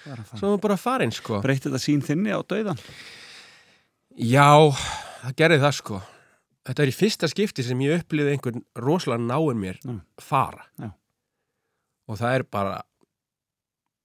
[0.07, 0.25] fara.
[0.37, 2.79] svo var bara farin sko Breytti þetta sín þinni á dauðan?
[4.17, 4.51] Já,
[5.23, 6.03] það gerði það sko
[6.67, 9.93] Þetta er í fyrsta skipti sem ég upplýði einhvern rosalega náinn mér Já.
[10.19, 10.89] fara Já.
[12.11, 12.73] og það er bara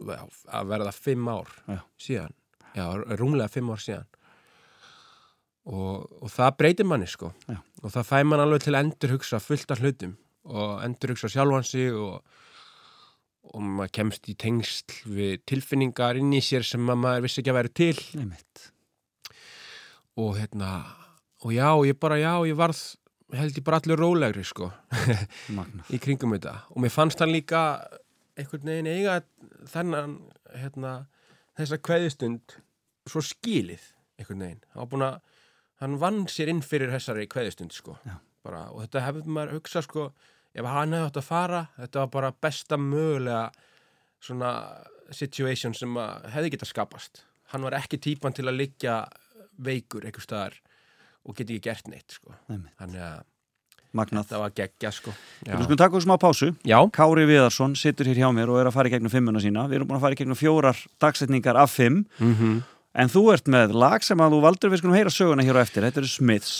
[0.07, 1.79] að verða fimm ár Já.
[2.01, 2.35] síðan.
[2.75, 2.85] Já,
[3.19, 4.07] rúmlega fimm ár síðan.
[5.71, 7.33] Og, og það breytir manni sko.
[7.47, 7.59] Já.
[7.83, 10.15] og það fæ mann alveg til að endur hugsa fullt af hlutum
[10.49, 12.23] og endur hugsa sjálfan sig og,
[13.53, 17.53] og maður kemst í tengsl við tilfinningar inn í sér sem að maður vissi ekki
[17.53, 17.93] að vera til.
[18.25, 18.65] Mitt.
[20.17, 20.71] og hérna
[21.41, 22.81] og já, ég bara, já, ég varð
[23.37, 24.69] held ég bara allir rólegri sko.
[25.95, 26.55] Í kringum þetta.
[26.75, 27.61] Og mér fannst hann líka
[28.39, 29.19] einhvern veginn eiga
[29.69, 30.17] þennan
[30.55, 30.93] hérna,
[31.59, 32.57] þessa kveðistund
[33.09, 33.83] svo skilið
[34.19, 34.61] einhvern veginn.
[34.75, 35.17] Hann, að,
[35.81, 37.97] hann vann sér inn fyrir þessari kveðistund sko.
[38.45, 40.05] Bara, og þetta hefði maður hugsað sko
[40.51, 43.43] ef hann hefði átt að fara þetta var bara besta mögulega
[44.21, 44.53] svona
[45.13, 45.97] situation sem
[46.33, 47.23] hefði getað skapast.
[47.51, 49.01] Hann var ekki típan til að liggja
[49.61, 50.57] veikur einhver staðar
[51.27, 52.33] og geti ekki gert neitt sko.
[52.47, 53.21] Þannig að
[53.97, 54.27] Magnað.
[54.27, 55.13] þetta var geggja sko
[55.45, 56.51] Við skulum taka okkur smá pásu.
[56.63, 56.77] Já.
[56.95, 59.65] Kári Viðarsson situr hér hjá mér og er að fara í gegnum fimmuna sína.
[59.67, 62.05] Við erum búin að fara í gegnum fjórar dagsetningar af fimm.
[62.19, 62.61] Mm
[62.91, 65.63] En þú ert með lag sem að þú valdur, við skulum heyra söguna hér á
[65.63, 65.85] eftir.
[65.87, 66.55] Þetta eru Smiths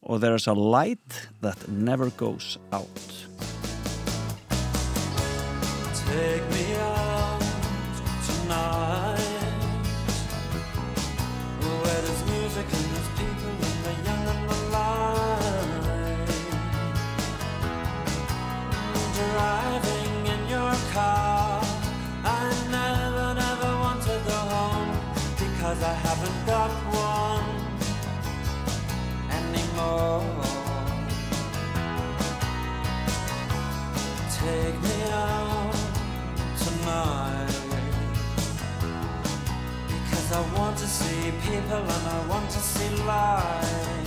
[0.00, 2.88] og There's a light that never goes out.
[6.08, 6.59] Take me
[39.86, 44.06] Because I want to see people and I want to see life.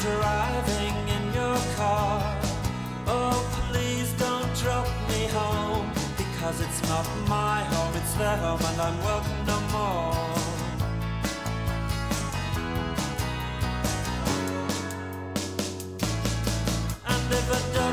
[0.00, 2.40] Driving in your car.
[3.06, 3.36] Oh,
[3.68, 5.90] please don't drop me home.
[6.16, 10.55] Because it's not my home, it's their home and I'm welcome no more
[17.28, 17.85] And if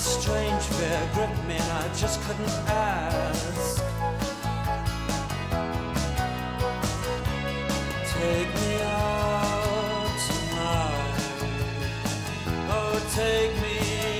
[0.00, 3.82] strange fear gripped me and I just couldn't ask.
[8.14, 11.20] Take me out tonight.
[12.72, 13.76] Oh, take me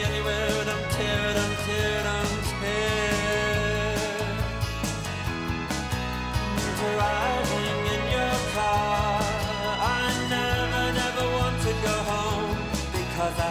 [0.08, 0.64] anywhere.
[0.70, 3.16] Don't care, don't care, don't care.
[6.80, 9.20] Driving in your car.
[9.80, 12.56] I never, never want to go home
[12.92, 13.49] because I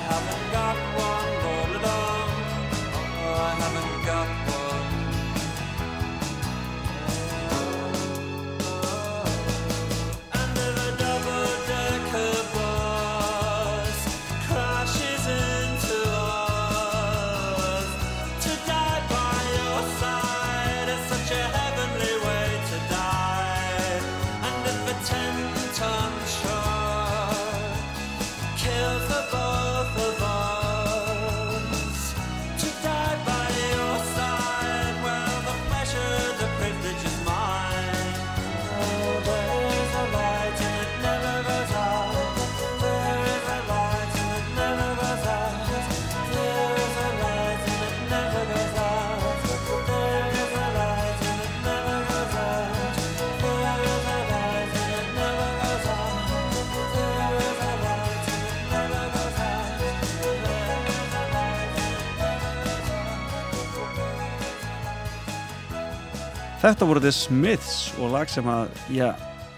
[66.59, 69.13] Þetta voru The Smiths og lag sem að, já,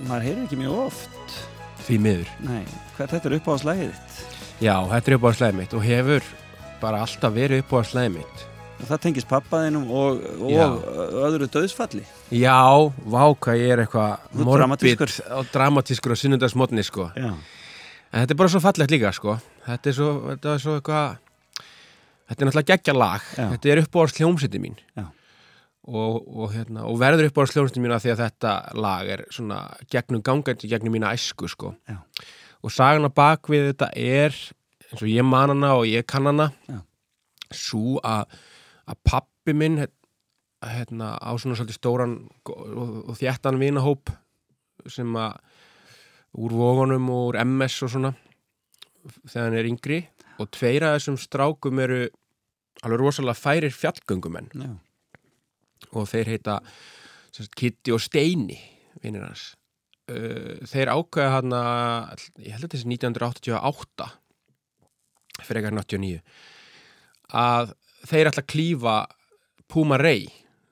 [0.06, 1.38] maður heyrir ekki mjög oft.
[1.82, 2.34] Því miður.
[2.46, 2.62] Nei,
[2.94, 4.20] hvað þetta er uppáðslægið þitt?
[4.62, 6.28] Já, þetta er upp á slæðið mitt og hefur
[6.82, 8.44] bara alltaf verið upp á slæðið mitt.
[8.82, 10.86] Og það tengist pappaðinum og, og
[11.26, 12.04] öðru döðsfalli.
[12.34, 12.62] Já,
[13.02, 15.02] vá hvað ég er eitthvað morbid
[15.38, 17.08] og dramatískur á sunnundagsmotni sko.
[17.18, 17.32] Já.
[18.12, 19.40] En þetta er bara svo fallegt líka sko.
[19.66, 21.18] Þetta er svo, þetta er svo eitthvað
[22.32, 23.44] Þetta er náttúrulega geggja lag Já.
[23.52, 25.04] Þetta er uppáðars hljómsiti mín Já.
[25.88, 29.62] Og, og, hérna, og verður uppáðars hljómsiti mín af því að þetta lag er svona
[29.92, 31.74] gegnum gangandi gegnum mína æsku sko.
[32.62, 34.36] Og sagan á bakvið þetta er
[34.92, 36.52] eins og ég man hana og ég kann hana
[37.52, 38.30] svo að
[38.92, 39.80] að pappi minn
[40.62, 42.16] hérna, á svona svolítið stóran
[42.46, 44.12] og, og þjættan vinahóp
[44.90, 45.40] sem að
[46.42, 48.14] úr vógunum og úr MS og svona
[49.26, 50.00] þegar hann er yngri
[50.42, 52.06] og tveir af þessum strákum eru
[52.86, 54.70] alveg rosalega færir fjallgöngumenn Já.
[55.92, 56.60] Og þeir heita
[57.32, 58.60] sagt, Kitty og Steini
[59.02, 59.52] vinnir hans.
[60.72, 64.10] Þeir ákveða hann að ég held að þessi 1988
[65.46, 66.20] fyrir ekkar 89
[67.32, 67.72] að
[68.10, 68.96] þeir ætla að klífa
[69.72, 70.26] Puma Rey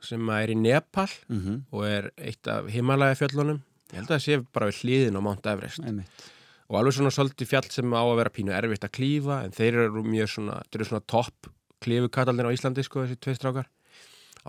[0.03, 4.25] sem er í Nepal Mm og er eitt af Himalaya fjöllunum ég held að það
[4.25, 5.79] sé bara við hliðin á Mount Everest.
[5.83, 6.27] Einmitt.
[6.69, 9.79] og alveg svona svolítið fjall sem á að vera pínu erfitt að klífa en þeir
[9.85, 11.49] eru mjög svona, þeir eru svona topp
[11.81, 13.69] klífukataldir á Íslandi sko þessi tvei strákar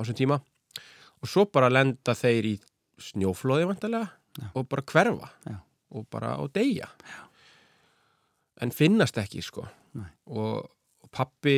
[0.01, 0.40] á þessum tíma
[1.20, 2.55] og svo bara lenda þeir í
[3.01, 4.09] snjóflóði vantarlega
[4.40, 4.48] Já.
[4.55, 5.57] og bara hverfa Já.
[5.96, 6.88] og bara og deyja
[8.61, 11.57] en finnast ekki sko og, og pappi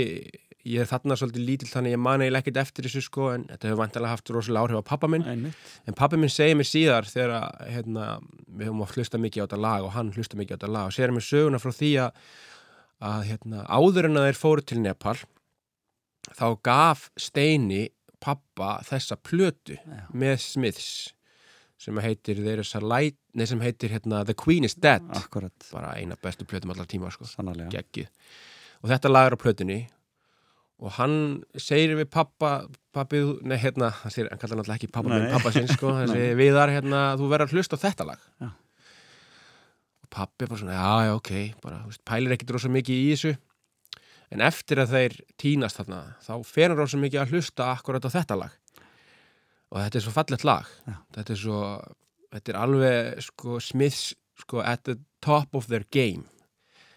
[0.62, 3.68] ég er þarna svolítið lítill þannig ég man eiginlega ekkert eftir þessu sko en þetta
[3.68, 5.58] hefur vantarlega haft rosalega áhrif á pappa minn Einmitt.
[5.90, 8.06] En pappi minn segir mér síðar þegar að, hérna,
[8.46, 10.90] við höfum oft hlusta mikið á þetta lag og hann hlusta mikið á þetta lag
[10.90, 12.22] og segir mér söguna frá því að,
[13.10, 15.16] að hérna, áður en að þeir fóru til Nepal
[16.38, 17.82] þá gaf Steini
[18.22, 20.04] pappa þessa plötu Já.
[20.14, 20.88] með Smiths
[21.82, 22.38] sem heitir,
[22.86, 25.02] light, nei, sem heitir hérna, The Queen is Dead.
[25.18, 27.26] Akkurat, bara eina bestu plötum allar tíma sko.
[27.26, 29.80] Og þetta lag er á plötunni.
[30.82, 34.90] Og hann segir við pappa pappi, þú- nei hérna hann, segir, hann kallar náttúrulega ekki
[34.94, 35.30] pappa Nei.
[35.32, 38.22] pappa sinn sko, hann segir viðar hérna þú verður að hlusta á þetta lag.
[38.42, 38.48] Já.
[40.02, 41.30] og pappi bara svona já já ok,
[41.62, 43.34] bara veist, pælir ekkit rosa mikið í þessu
[44.32, 48.14] en eftir að þeir tínast þarna þá fer hann rosa mikið að hlusta akkurat á
[48.14, 48.58] þetta lag.
[49.72, 50.68] Og þetta er svo fallegt lag.
[50.88, 50.96] Já.
[51.16, 51.62] þetta er svo
[52.32, 54.12] þetta er alveg sko Smiths
[54.42, 56.24] sko at the top of their game.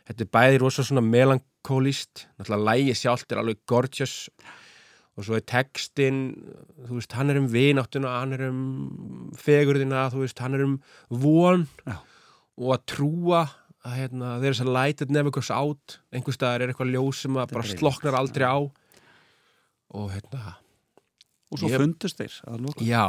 [0.07, 4.29] Þetta er bæði rosa svona melankólist náttúrulega lægi sjálft er alveg gorgeous.
[5.15, 6.25] Og svo er textin
[6.87, 10.75] þú veist, hann er um vináttuna hann er um fegurðina þú veist, hann er um
[11.09, 11.67] von.
[11.87, 11.99] Já.
[12.55, 13.39] og að trúa
[13.85, 17.35] að hérna, there's a light that never goes out einhver staðar er eitthvað ljós sem
[17.37, 18.57] að bara sloknar aldrei á.
[19.95, 20.55] Og hérna
[21.53, 22.81] Og svo Ég- fundust þeir að lóka.
[22.83, 23.05] já,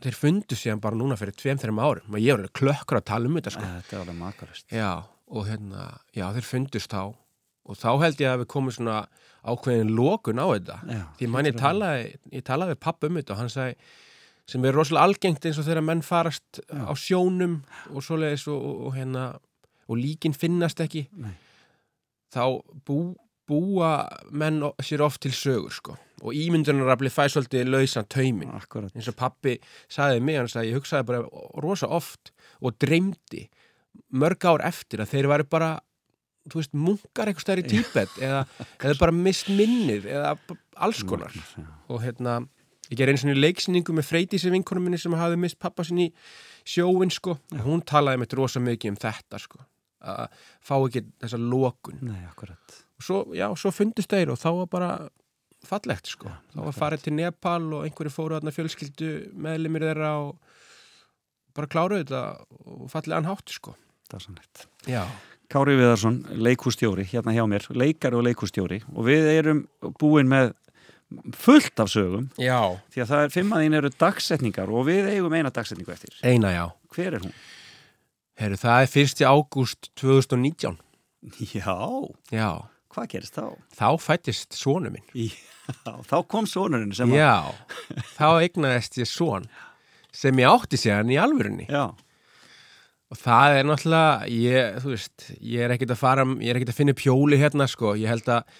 [0.00, 2.14] þeir fundu síðan bara núna fyrir tveim, þeirra árum.
[2.14, 3.60] Og ég alveg klökkur að tala um þetta sko.
[3.66, 4.64] Þetta er alveg makarist.
[4.70, 7.14] Já, og hérna, já, þeir fundust þá.
[7.66, 9.06] Og þá held ég að við komum svona
[9.44, 10.78] ákveðin lokun á þetta.
[10.88, 13.74] Já, því mann ég að talaði, ég talaði við pappa um þetta og hann sagði,
[14.46, 16.86] sem er rosalega algengt eins og þegar menn farast Já.
[16.86, 19.26] á sjónum og svoleiðis og, og, og hérna
[19.92, 21.34] og líkin finnast ekki Nei.
[22.32, 22.44] þá
[22.88, 23.12] bú,
[23.48, 23.92] búa
[24.32, 25.96] menn sér oft til sögur sko.
[26.22, 28.92] Og ímyndunarafli fæ svolítið lausan taumin Akkurat.
[28.94, 29.56] eins og pappi
[29.90, 31.24] sagði mig, hann sagði, ég hugsaði bara
[31.64, 32.30] rosa oft
[32.62, 33.48] og dreymdi
[34.14, 35.72] mörg ár eftir að þeir væri bara
[36.48, 38.44] þú veist, munkar eitthvað stær í Tíbet eða,
[38.78, 40.32] eða bara mist minnið eða
[40.76, 41.34] alls konar.
[41.88, 42.40] og hérna,
[42.88, 46.14] ég ger eins og leiksningu með Freydísi vinkonum minni sem hafði mist pappa sinni í
[46.64, 47.36] sjóin sko.
[47.66, 49.62] Hún talaði mitt rosa mikið um þetta sko
[50.02, 52.78] að fá ekki þessa lokun Nei, akkurat.
[53.02, 54.90] svo, já, svo fundist þeir og þá var bara
[55.66, 60.32] fallegt sko þá var farið til Nepal og einhverju fóru þarna fjölskyldu meðlimir þeirra og
[61.54, 62.22] bara kláruðu þetta
[62.66, 63.76] og fallegan hátt sko
[64.12, 64.64] Það er sannleitt.
[64.90, 65.02] já,
[65.52, 69.62] Kári Viðarsson, leikústjóri, hérna hjá mér, leikari og leikústjóri og við erum
[70.00, 70.50] búin með
[71.36, 72.58] fullt af sögum já.
[72.92, 76.14] því að það er fimm að þín eru dagsetningar og við eigum eina dagsetningu eftir.
[76.24, 77.34] eina já Hver er hún?
[78.42, 79.24] Heru, það er 1.
[79.30, 80.78] ágúst 2019
[81.54, 81.76] Já,
[82.34, 82.48] já,
[82.90, 83.44] hvað gerist þá?
[83.78, 87.20] þá fættist sonu minn Já, þá kom sonurinn sem að...
[87.22, 87.36] já,
[88.18, 89.46] þá eignaðist ég son
[90.12, 91.92] sem ég átti séðan í alvörunni Já,
[93.12, 96.70] Og það er náttúrulega, ég, þú veist, ég er ekkert að fara, ég er ekkert
[96.72, 97.90] að finna upp hjóli hérna, sko.
[98.00, 98.54] Ég held að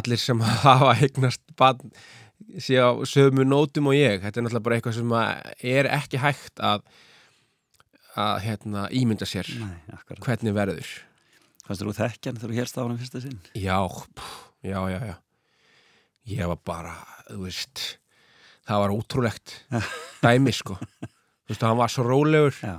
[0.00, 1.92] allir sem hafa eignast bann
[2.58, 4.18] sé á sömu nótum og ég.
[4.24, 5.14] Þetta er náttúrulega bara eitthvað sem
[5.76, 6.82] er ekki hægt að,
[8.18, 9.78] að hérna, ímynda sér nei,
[10.24, 10.90] hvernig verður.
[11.66, 13.38] Fannst þú þekkjan þegar þú helst á hann fyrsta sinn?
[13.58, 15.16] Já, pff, já, já, já.
[16.28, 16.94] Ég var bara,
[17.30, 17.86] þú veist,
[18.68, 19.54] það var ótrúlegt
[20.24, 22.76] dæmi sko þú veist, hann var svo rólegur Já,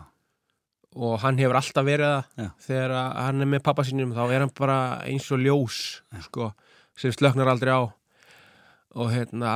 [1.00, 2.22] og hann hefur alltaf verið Já.
[2.38, 4.80] það þegar að hann er með pappa sínum þá er hann bara
[5.10, 5.80] eins og ljós
[6.28, 6.52] sko,
[7.00, 7.82] sem slöknar aldrei á
[9.00, 9.56] og hérna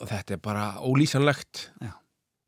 [0.00, 1.92] og þetta er bara ólýsanlegt Já.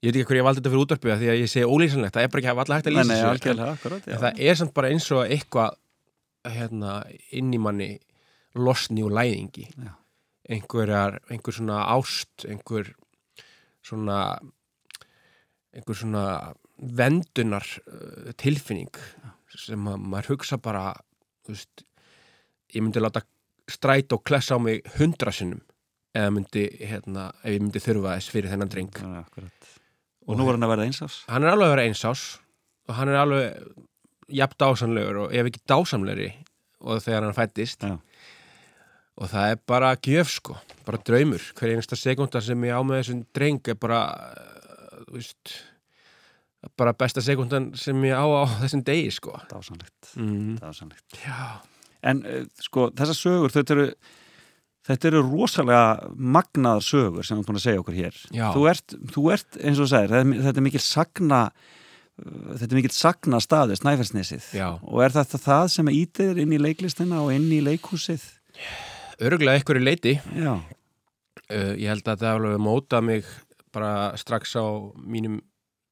[0.02, 2.24] Ég veit ekki hverju ég valdi þetta fyrir útvarpið því að ég segi ólýsanlegt, það
[2.26, 4.16] er bara ekki að alla hægt að lýsa nei, þessu, algjörlega, akkurat já.
[4.24, 5.76] það er samt bara eins og eitthvað
[6.52, 6.94] hérna,
[7.38, 7.90] inn í manni
[8.58, 9.92] losni og læðingi Já.
[10.50, 12.90] einhverjar, einhver svona ást einhver
[13.86, 14.18] svona
[15.72, 16.24] einhver svona
[16.76, 18.90] vendunar uh, tilfinning
[19.52, 20.90] sem að maður hugsa bara
[21.44, 21.84] þú veist,
[22.74, 23.22] ég myndi láta
[23.70, 25.62] stræt og klessa á mig hundra sinnum
[26.12, 29.61] eða myndi, hérna, ef ég myndi þurfa þess fyrir þennan dreng Já, akkurat.
[30.28, 32.22] Og nú var hann að verða einsás hann er alveg að vera einsás
[32.88, 33.72] og hann er alveg
[34.32, 36.30] jafn dásamlegur og ef ekki dásamlegri
[36.82, 37.84] og þegar hann fættist.
[37.86, 37.98] Já.
[39.20, 40.54] og það er bara gjöf sko,
[40.86, 41.42] bara draumur.
[41.58, 45.52] Hver einasta sekundar sem ég á með þessum dreng er bara uh, þú veist
[46.78, 49.36] bara besta sekundan sem ég á á þessum degi sko.
[49.50, 50.56] Dásanlegt, mm.
[50.62, 51.60] dásanlegt Já,
[52.02, 53.86] En uh, sko, þessar sögur, þetta eru
[54.88, 58.16] Þetta eru rosalega magnaðar sögur sem þú er búin að segja okkur hér.
[58.34, 61.40] Þú ert, þú ert eins og segir, þetta er- er mikil sagna,
[62.18, 64.48] þetta er mikil sagna staður, Snæfellsnesið.
[64.58, 64.68] Já.
[64.82, 68.24] Og er þetta það sem ítir inn í leiklistina og inn í leikhúsið?
[69.22, 73.24] örgulega einhverju leiti Já, uh, ég held að það alveg móta mig
[73.72, 74.66] bara strax á
[74.98, 75.40] mínum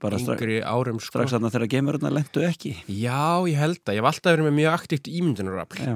[0.01, 1.13] bara yngri árum sko.
[1.21, 2.75] strax þarna þegar geimurinn lendu ekki.
[2.89, 5.95] Já, ég held að, ég hef alltaf verið með mjög aktíft ímyndunarafl Já,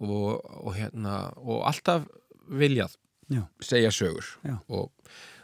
[0.00, 2.06] og, og hérna og alltaf
[2.48, 2.96] viljað
[3.28, 3.44] Já.
[3.60, 4.26] segja sögur.
[4.68, 4.90] Og,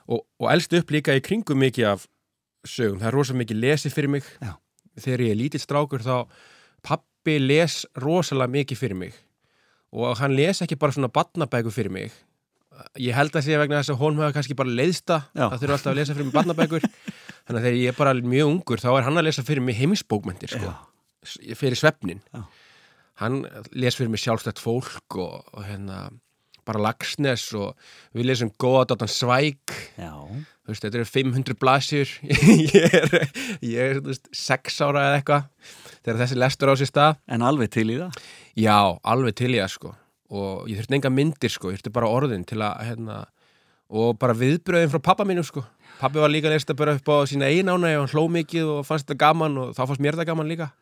[0.06, 2.06] og, og elst upp líka í kringum mikið af
[2.64, 4.28] sögum, það er rosa mikið lesið fyrir mig.
[4.40, 4.54] Já.
[5.00, 6.30] þegar ég er lítill strákur þá
[6.86, 9.16] pappi les rosalega mikið fyrir mig.
[9.94, 12.14] Og hann les ekki bara svona badnabækur fyrir mig.
[12.98, 15.46] Ég held að sé vegna þess að hún hefur kannski bara leiðsta Já.
[15.46, 16.86] að þurfa alltaf að lesa fyrir mig badnabækur
[17.46, 19.78] þannig að þegar ég er bara mjög ungur þá er hann að lesa fyrir mig
[19.78, 20.72] heimisbókmentir sko,
[21.54, 22.42] fyrir svefnin Já.
[23.22, 26.08] Hann les fyrir mig sjálfstætt fólk og, og hérna
[26.64, 27.74] bara Lagsnes og
[28.16, 29.74] við lesum góðadátan Svæk.
[30.64, 32.08] Veist, þetta eru 500 blasjur
[32.78, 33.28] ég er,
[33.60, 37.20] ég er veist, 6 ára eða eitthvað þegar þessi lestur á sér stað.
[37.28, 38.18] En alveg til í það.
[38.56, 39.94] já, alveg til ég sko.
[40.34, 43.18] Og ég þurfti enga myndir sko, ég þurfti bara orðin til að hérna,
[43.92, 45.62] og bara viðbröðin frá pappa mínum sko.
[46.00, 48.88] Pappi var líka að lesta bara upp á sína einána og hann hló mikið og
[48.88, 50.72] fannst þetta gaman og þá fannst mér þetta gaman líka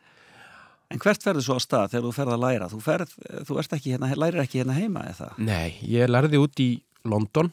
[0.93, 2.69] En hvert ferðu svo á stað þegar þú ferð að læra?
[2.73, 3.15] Þú, ferð,
[3.49, 5.31] þú ekki hérna, lærir ekki hérna heima eða?
[5.41, 6.71] Nei, ég lærði út í
[7.09, 7.53] London.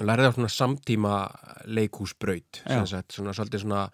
[0.00, 1.14] Lærði á svona samtíma
[2.90, 3.84] sagt, svona svolítið svona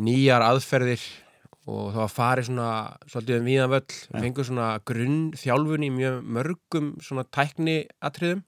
[0.00, 1.02] nýjar aðferðir
[1.70, 2.68] og það var farið svona
[3.10, 8.44] svolítið um víðan völl, við fengum svona grunn þjálfun í mjög mörgum svona tækni atriðum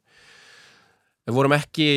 [1.27, 1.89] við vorum ekki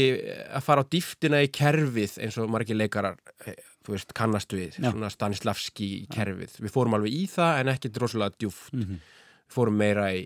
[0.53, 4.79] að fara á dýftina í kerfið eins og margir leikarar eh, þú veist, kannast við,
[4.81, 4.91] Já.
[4.91, 8.99] svona Stanislavski kerfið, við fórum alveg í það en ekki droslega djúft Mhm.
[9.45, 10.25] við fórum meira í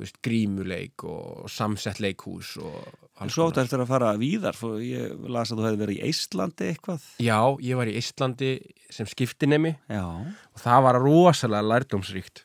[0.00, 2.88] veist, grímuleik og samsett leikhús og
[3.20, 3.64] alls svo áttu konar.
[3.64, 7.02] eftir að fara víðar, ég las að þú hefði verið í Eistlandi eitthvað.
[7.22, 8.50] Já, ég var í Íslandi
[8.90, 10.02] sem skiptinemi Já.
[10.04, 12.42] og það var rosalega lærdómsríkt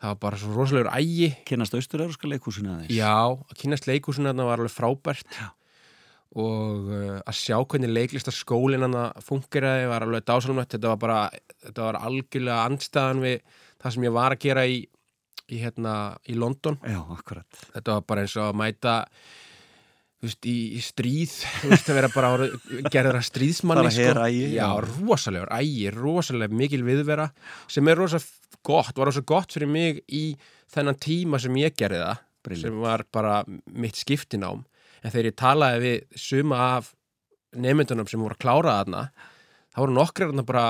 [0.00, 2.88] það var bara svo rosalegur ægi Kynast austur-euróska leikhúsinu aðeins.
[2.92, 5.48] Já, að kynast leikhúsinu þarna var alveg frábært Já.
[6.38, 11.18] Og uh, að sjá hvernig leiklistaskólinn hann fungeraði var alveg dásalmætt þetta var bara,
[11.66, 13.40] þetta var algjörlega andstæðan við
[13.82, 14.80] það sem ég var að gera í,
[15.50, 15.94] í, hérna,
[16.30, 17.62] í London Já, akkurat.
[17.74, 18.94] þetta var bara eins og að mæta
[20.22, 21.34] veist, í, í stríð
[21.66, 22.32] veist, að vera bara
[22.92, 24.68] gerður að stríðsmanni Bara herægi, já, já.
[24.86, 27.30] rosalegur ægi, rosalega mikil viðvera
[27.66, 28.22] sem er rosa
[28.66, 30.24] gott, var rosa gott fyrir mig í
[30.70, 32.64] þennan tíma sem ég gerði það Brilliant.
[32.70, 34.62] sem var bara mitt skiptinám
[35.00, 36.94] en þegar ég talaði við suma af
[37.56, 39.04] nefndunum sem voru að klára þarna
[39.70, 40.64] þá voru nokkrar þarna bara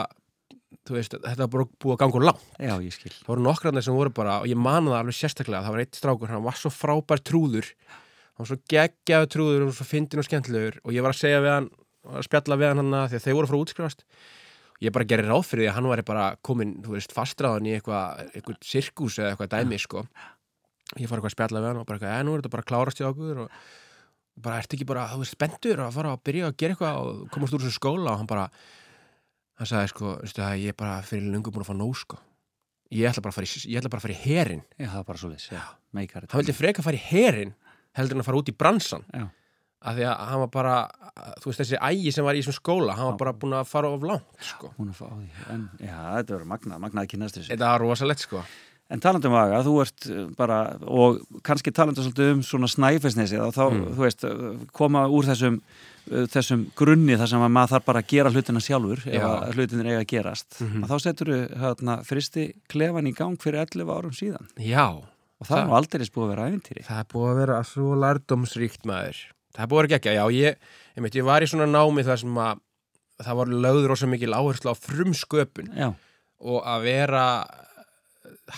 [0.91, 2.47] veist, þetta var bara búið að ganga úr langt.
[2.59, 3.13] Já, ég skil.
[3.13, 5.99] það voru nokkrar sem voru bara og ég man það alveg sérstaklega það var eitt
[5.99, 7.69] strákur, hann var svo frábær trúður.
[8.35, 10.81] Hann var svo geggjaður trúður og svo fyndin og skemmtilegur.
[10.85, 11.71] Og ég var að segja við hann
[12.11, 14.05] að spjalla við hann hann að þeir voru að útskrifast.
[14.81, 17.75] Ég bara gerir ráð fyrir því að hann væri bara komin, þú veist, fastræðan í
[17.77, 20.07] eitthvað eitthvað sirkus eða eitthvað dæmi, sko.
[20.97, 22.69] Ég fara eitthvað að spjalla við hann og bara eitthvað, "Eh, nú er þetta bara
[22.71, 23.51] klárast í okkur og
[24.45, 27.23] bara, ertu ekki bara, þú veist, spendur að fara að byrja að gera eitthvað og
[27.35, 28.47] komast úr þessu skóla og hann bara
[29.61, 32.21] hann sagði, sko, veistu það, ég er bara fyrir lungu búin að fá nóg, sko
[32.91, 35.01] ég ætla bara að fara í, ég ætla bara að fara í herin Já, það
[35.03, 35.51] er bara svo þess.
[35.55, 35.61] Já,
[35.95, 37.53] meikar hann vildi freka að fara í herin
[37.99, 39.27] heldur en að fara út í bransan Já.
[39.91, 40.75] af því að hann var bara
[41.43, 43.93] þú veist þessi ægi sem var í þessum skóla hann var bara búin að fara
[43.95, 44.73] of langt sko.
[44.81, 45.29] Hún að fá á því.
[45.55, 47.53] En, já, þetta verður magnað, magnað að kynast þessu.
[47.53, 48.43] þetta var rosalegt sko
[48.91, 53.63] En talandum vaga, þú ert uh, bara, og kannski talandum svolítið um svona snæfisnesi, þá,
[53.71, 53.85] Mm.
[53.95, 55.61] þú veist, uh, koma úr þessum,
[56.11, 59.29] uh, þessum grunni þar sem að maður þarf bara að gera hlutina sjálfur, ef Já.
[59.31, 60.59] að hlutinir eiga að gerast.
[60.61, 60.83] Mhm.
[60.83, 64.49] Og þá setur þú hérna, fristi klefan í gang fyrir 11 árum síðan.
[64.59, 64.89] Já,
[65.41, 66.83] Og það er Það- nú aldrei búið að vera æfintýri.
[66.85, 69.17] það er búið að vera svo lærdomsríkt maður.
[69.55, 70.57] Það er búið að vera gekkja, já, ég,
[70.97, 72.61] ég, meit, ég var í svona námi þar sem að
[73.25, 75.95] það var lögður rosa mikil áherslu á frumsköpun Já,
[76.45, 77.25] og að vera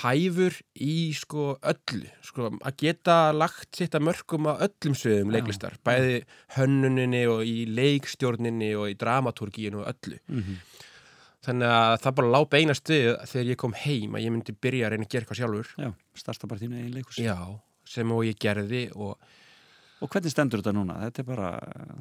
[0.03, 5.35] hæfur í sko öllu, sko að geta lagt sitt að mörgum á öllum sviðum Já.
[5.37, 6.23] leiklistar, bæði
[6.57, 10.19] hönnuninni og í leikstjórninni og í dramatúrgíinu og öllu.
[10.29, 10.65] mhm.
[11.43, 14.87] Þannig að það bara lá beina stuð þegar ég kom heim að ég myndi byrja
[14.87, 15.71] að reyna að gera eitthvað sjálfur.
[15.75, 17.19] já, starta bara þínu eigin leikus.
[17.19, 17.39] Já,
[17.85, 19.19] sem og ég gerði og
[20.03, 20.97] Og hvernig stendur þetta núna?
[21.05, 21.49] Þetta er bara,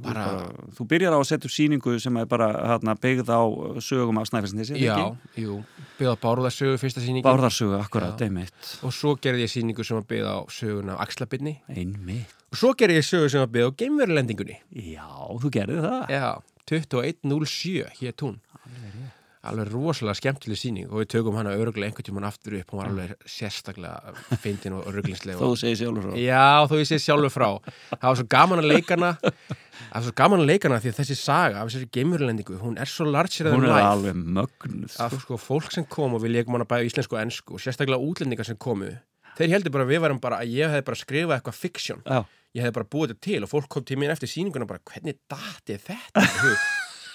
[0.01, 3.41] Bara- bara, þú byrjar á að setja upp síningu sem er bara hérna, byggð á
[3.77, 4.95] sögum af Snæfellsnesi, já,
[5.37, 5.59] jú,
[5.99, 8.79] byggði á Bárðarsögu fyrsta sýningi Bárðarsögu, akkurat, einmitt.
[8.81, 12.33] og svo gerði ég sýningu sem var byggð á söguna af Axlabyrni Einmitt.
[12.51, 14.57] og svo gerði ég sögu sem var byggð á geimverulendingunni.
[14.73, 15.05] Já,
[15.37, 16.09] þú gerði það.
[16.09, 18.39] Já, 2107 hér tún.
[18.65, 18.93] Alveg
[19.41, 23.13] rosalega skemmtileg sýning og við tökum hana öruglega einhvern tímann aftur upp, hún var alveg
[23.25, 24.13] sérstaklega
[24.43, 25.39] fyndin og ruglingsleg.
[25.39, 26.17] Þó þú segir sjálfur frá.
[26.21, 27.47] Já, þó ég sé sjálfur frá.
[27.95, 31.17] Það var svo gaman að leikana, það var svo gaman að leikana því að þessi
[31.17, 34.97] saga af þessari geimurlendingu, hún er svo larger Hún er alveg mögnuð.
[35.01, 37.97] Að sko, fólk sem kom og við leikum hana bæði íslensku og ennsku og sérstaklega
[38.11, 38.93] útlendingar sem komu,
[39.39, 42.05] þeir heldur bara við varum bara að ég hefði bara skrifað eitthvað fiksjón.
[42.51, 45.15] Ég hefði bara búið þetta til og fólk kom til mér eftir sýninguna bara, hvernig
[45.31, 46.23] dati þetta?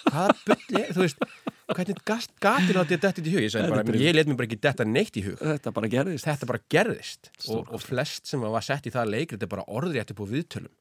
[0.06, 1.26] Hvaða bulli, þú veist,
[1.74, 3.42] hvernig gast- gati látið þetta í hug?
[3.42, 5.88] Ég Þetta bara, bara- ég let mér bara ekki detta neitt í hug þetta bara
[5.88, 6.24] gerðist.
[6.24, 10.00] þetta bara gerðist og, og flest sem var sett í það leikrit er bara orðið
[10.04, 10.74] eftir búið viðtölum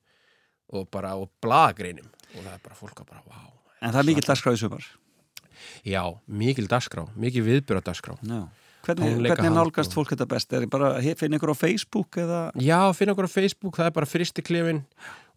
[0.75, 2.05] og bara og blagagreinum
[2.35, 3.41] og það er bara fólk að bara, vá
[3.81, 4.85] En það er mikill dagskráð í sumar.
[5.85, 8.47] já, mikil dagskrá, mikil viðbyrða dagskrá Já.
[8.85, 10.53] Hvernig, hvernig nálgast fólk þetta best?
[10.53, 12.51] Er bara að finna ykkur á Facebook eða?
[12.61, 14.83] já, finna okkur á Facebook, það er bara fristiklefin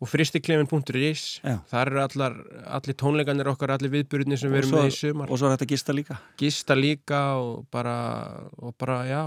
[0.00, 1.22] og fristiklefin.is
[1.70, 2.36] þar eru allar,
[2.78, 5.68] allir tónleikanir okkar allir viðbyrðinir sem við erum með í sumar Og svo er þetta
[5.72, 6.18] gista líka.
[6.38, 7.96] gista líka og bara,
[8.62, 9.22] og bara, já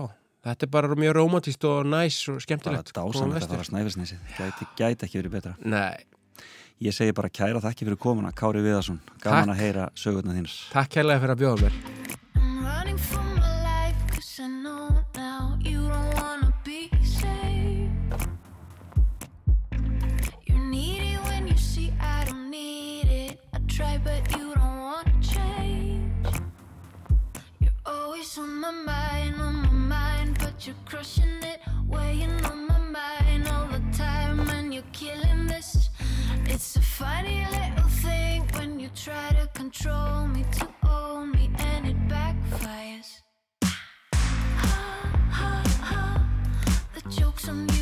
[0.47, 3.59] þetta er bara mjög romantist og næs og Bara skemmtilegt dásan Koma þetta að fara
[3.59, 3.69] vestur.
[3.73, 4.17] snæfellsnesi.
[4.39, 5.53] Gæti, gæti ekki verið betra.
[5.65, 5.97] Nei,
[6.81, 8.97] Ég segi bara kæra þakki fyrir komuna, Kári Viðarsson.
[9.21, 10.55] Gaman að heyra sögurnar þínar.
[10.73, 13.30] takk hérlega fyrir að bjóða mér
[28.37, 33.47] always on my mind, on my mind, but you're crushing it, weighing on my mind
[33.47, 35.89] all the time, and you're killing this.
[36.45, 41.87] It's a funny little thing when you try to control me, to own me, and
[41.87, 43.21] it backfires.
[43.63, 44.83] Ha
[45.31, 46.27] ha ha,
[46.93, 47.80] the joke's on you.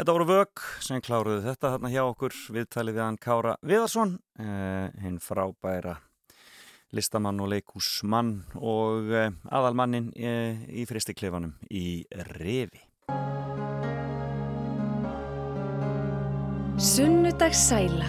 [0.00, 4.86] Þetta voru vök sem kláruðu þetta þarna hjá okkur viðtalið við hann Kára Viðarsson eh,
[5.04, 5.98] hinn frábæra
[6.96, 11.84] listamann og leikúsmann og eh, aðalmannin eh, í fristiklefanum í
[12.30, 12.80] Revi.
[16.80, 18.08] Sunnudagssæla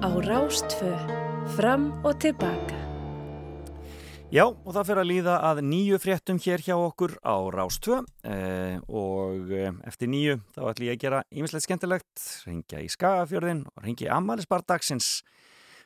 [0.00, 0.96] á Rástfö
[1.52, 2.85] Fram og tilbaka
[4.34, 8.74] Já, og það fyrir að líða að nýju fréttum hér hjá okkur á Rástvö eh,
[8.90, 13.86] og eh, eftir nýju þá ætlum ég að gera ímislegt skemmtilegt, ringja í Skagafjörðin og
[13.86, 15.20] ringja í Amalisbardagsins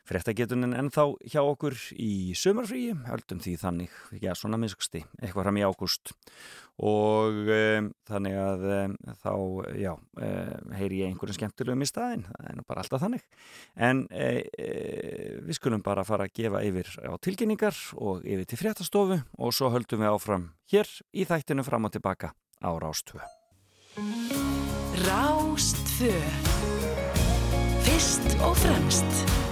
[0.08, 5.66] fréttagetunin ennþá hjá okkur í sömurfríi, höldum því þannig, já svona miskusti, eitthvað fram í
[5.68, 6.14] ágúst
[6.80, 9.32] og um, þannig að um, þá,
[9.76, 13.26] já, um, heyri ég einhverjum skemmtilegum í staðin, það er nú bara alltaf þannig,
[13.88, 14.70] en e, e,
[15.44, 19.72] við skulum bara fara að gefa yfir á tilkynningar og yfir til fréttastofu og svo
[19.74, 22.32] höldum við áfram hér í þættinu fram og tilbaka
[22.64, 23.20] á Rástvö.
[25.04, 26.16] Rástfö
[27.84, 29.49] Fyrst og fremst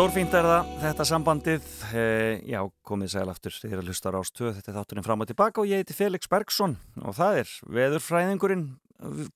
[0.00, 2.02] Stórfínt er það, þetta sambandið, e,
[2.48, 5.28] já, komið sæl aftur, þið er að hlusta á Rástvö, þetta er þátturinn fram og
[5.28, 8.62] tilbaka og ég heiti Felix Bergsson og það er veðurfræðingurinn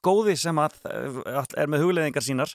[0.08, 2.54] góði sem að, að er með hugleðingar sínar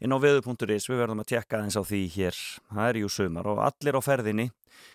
[0.00, 2.40] inn á veður.is, við verðum að tekka eins á því hér,
[2.72, 4.48] það er jú sumar og allir á ferðinni,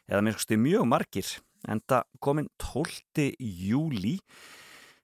[0.09, 1.35] eða minnst mjög margir,
[1.69, 3.29] enda komin 12.
[3.69, 4.17] júli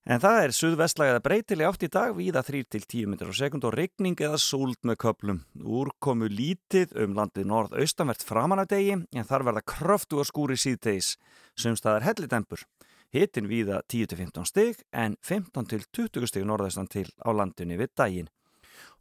[0.02, 3.76] En það er suðvestlæg eða breytileg átt í dag víða 3-10 metrar á sekund og
[3.78, 5.44] regning eða súld með köplum.
[5.62, 11.20] Úrkomu lítið um landið norð-austanvert framan af degi en þar verða kröftu og skúri síðtegis
[11.54, 12.66] sem staðar hellidempur.
[13.14, 18.34] Hittin víða 10-15 stig en 15-20 stig norðaustan til á landinu við daginn.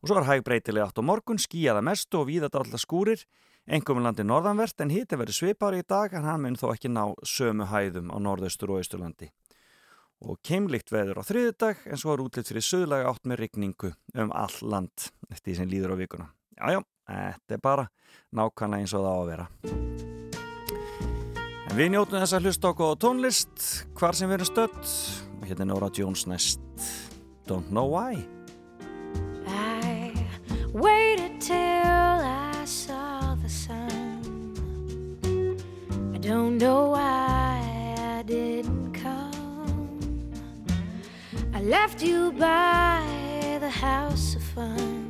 [0.04, 3.24] Og svo er hæg breytileg átt á morgun, skíjaða mestu og víða dálta skúrir,
[3.64, 7.06] engum landi norðanvert en hittin verður svipari í dag en hann mun þó ekki ná
[7.24, 9.32] sömu hæðum á norðaustur og austurlandi
[10.20, 14.32] og keimlikt veður á þriðdag en svo er útlitt fyrir söðlega átt með rigningu um
[14.36, 16.26] all land eftir því sem líður á vikuna.
[16.60, 17.86] Jájá, þetta er bara
[18.36, 19.46] nákvæmlega eins og það á að vera.
[21.70, 23.66] En við njótum þess að hlusta okkur á tónlist
[23.96, 24.80] hvar sem við erum stödd
[25.38, 26.60] og hérna er Nora Jones næst
[27.48, 28.20] Don't Know Why.
[29.46, 30.12] I
[30.74, 34.20] waited till I saw the sun.
[36.12, 37.29] I don't know why
[41.70, 43.00] left you by
[43.60, 45.06] the house of fun.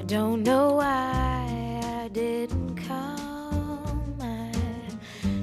[0.00, 4.16] I don't know why I didn't come.
[4.22, 4.50] I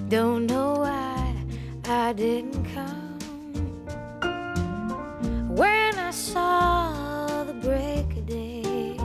[0.09, 1.35] don't know why
[1.85, 3.19] I didn't come.
[5.55, 8.97] When I saw the break of day,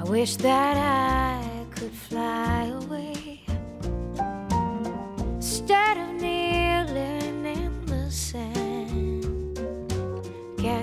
[0.00, 3.42] I wish that I could fly away
[5.36, 6.43] instead of kneeling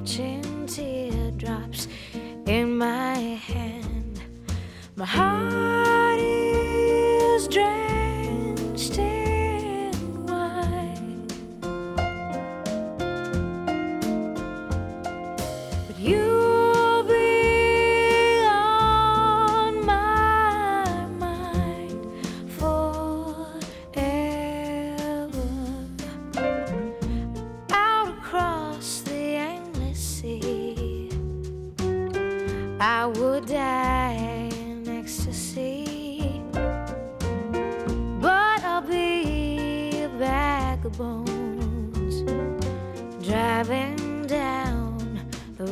[0.02, 1.88] catching teardrops
[2.48, 4.20] in my hand.
[4.96, 7.91] My heart is drenched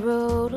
[0.10, 0.49] road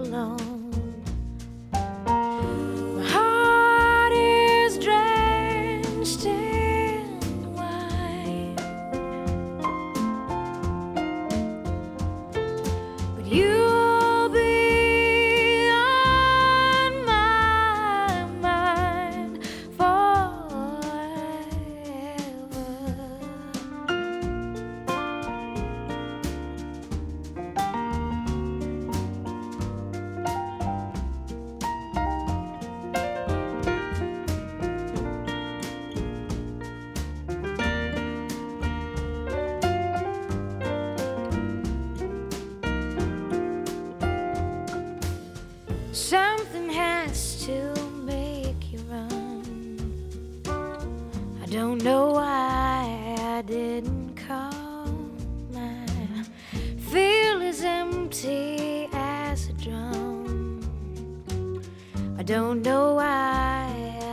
[62.23, 63.67] I don't know why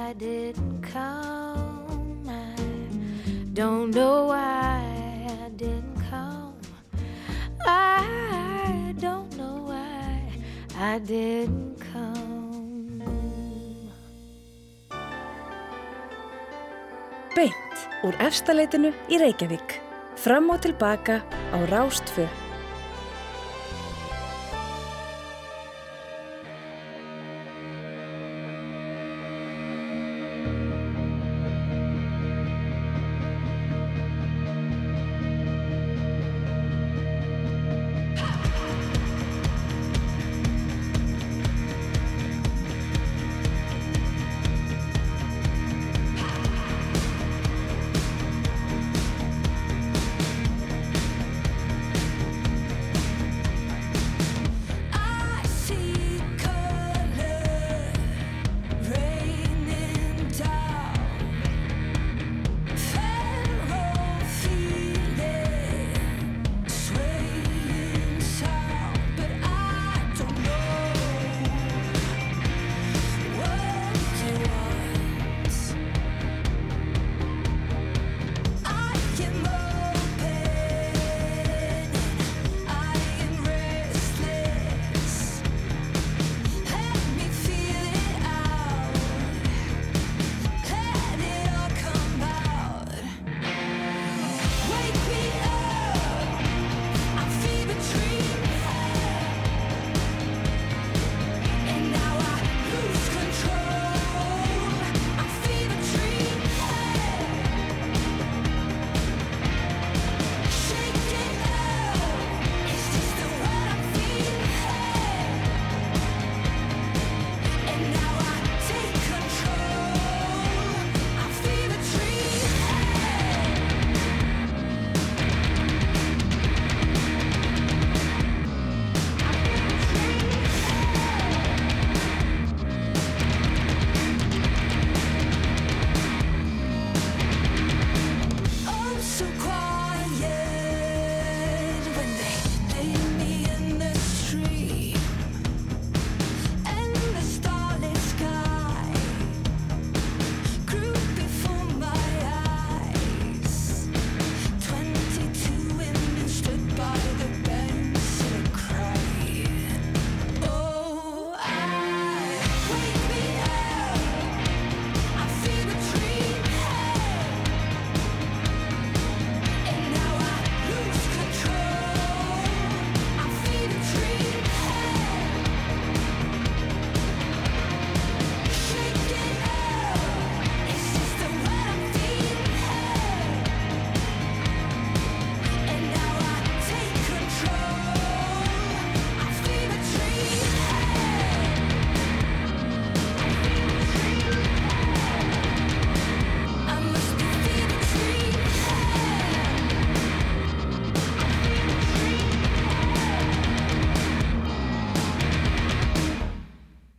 [0.10, 2.26] I didn't come.
[2.28, 2.58] I
[3.54, 4.82] don't know why
[5.46, 6.58] I didn't come.
[7.68, 10.26] I don't know why
[10.74, 13.06] I didn't come.
[17.38, 19.78] Beint úr efstaleitinu í Reykjavík.
[20.18, 21.22] Fram og tilbaka
[21.54, 22.26] á Rástfö.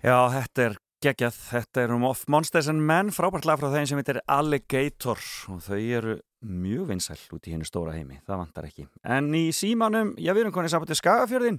[0.00, 3.88] Já, þetta er geggjað, þetta er um Of Monsters and Men, frábært lag frá þeim
[3.88, 5.20] sem heitir Alligator
[5.52, 8.86] og þau eru mjög vinsæl út í hennu stóra heimi, það vantar ekki.
[9.04, 11.58] En í símanum, já við erum konið saman til Skagafjörðin,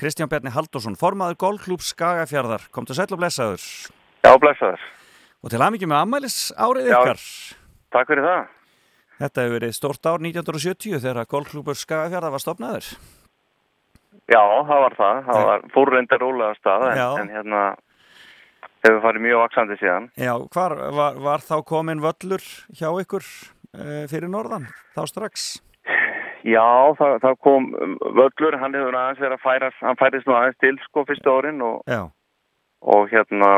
[0.00, 3.66] Kristján Bjarni Haldursson, formaður Golklúb Skagafjörðar, kom til sæl og blessaður
[4.24, 4.88] Já, blessaður.
[5.44, 6.96] og til aðmyggjum með ammælis árið Já.
[7.02, 7.24] ykkar.
[7.92, 8.44] Takk fyrir það.
[9.20, 12.88] Þetta hefur verið stórt ár 1970 þegar Golklúbur Skagafjörðar var stopnaður.
[14.30, 15.22] Já, það var það.
[15.26, 17.62] Það var fórreindar rólega stað en, en hérna
[18.82, 20.08] hefur farið mjög vaksandi síðan.
[20.18, 22.46] Já, hvar var, var þá komin völlur
[22.78, 24.66] hjá ykkur uh, fyrir norðan,
[24.96, 25.50] þá strax?
[26.42, 26.66] Já,
[26.98, 30.58] það, það kom um, völlur, hann hefur aðeins verið að færa, hann færist nú aðeins
[30.62, 32.10] til sko fyrstu árin og,
[32.82, 33.52] og hérna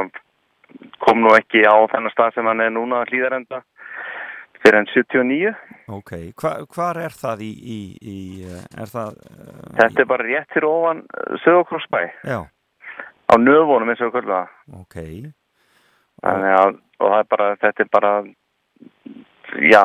[1.04, 3.62] kom nú ekki á þennan stað sem hann er núna hlýðarenda
[4.64, 5.54] fyrir enn 79.
[5.92, 6.12] ok.
[6.40, 9.18] Hva, hvar er það í, í, í uh, er það...
[9.28, 11.02] Uh, Þetta er bara rétt fyrir ofan
[11.44, 12.38] Söðokrossbæ Já,
[13.28, 14.52] á nöfunum eins og við það.
[14.80, 14.98] ok.
[16.24, 18.12] Þannig að, og það er bara, þetta er bara,
[19.68, 19.82] já,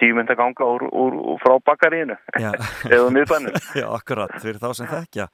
[0.00, 2.50] tíu mynd að ganga úr, úr, úr frá bakaríinu, Já.
[2.94, 3.58] eða miðbænum.
[3.78, 5.28] Já, akkurat, fyrir þá sem þekkja.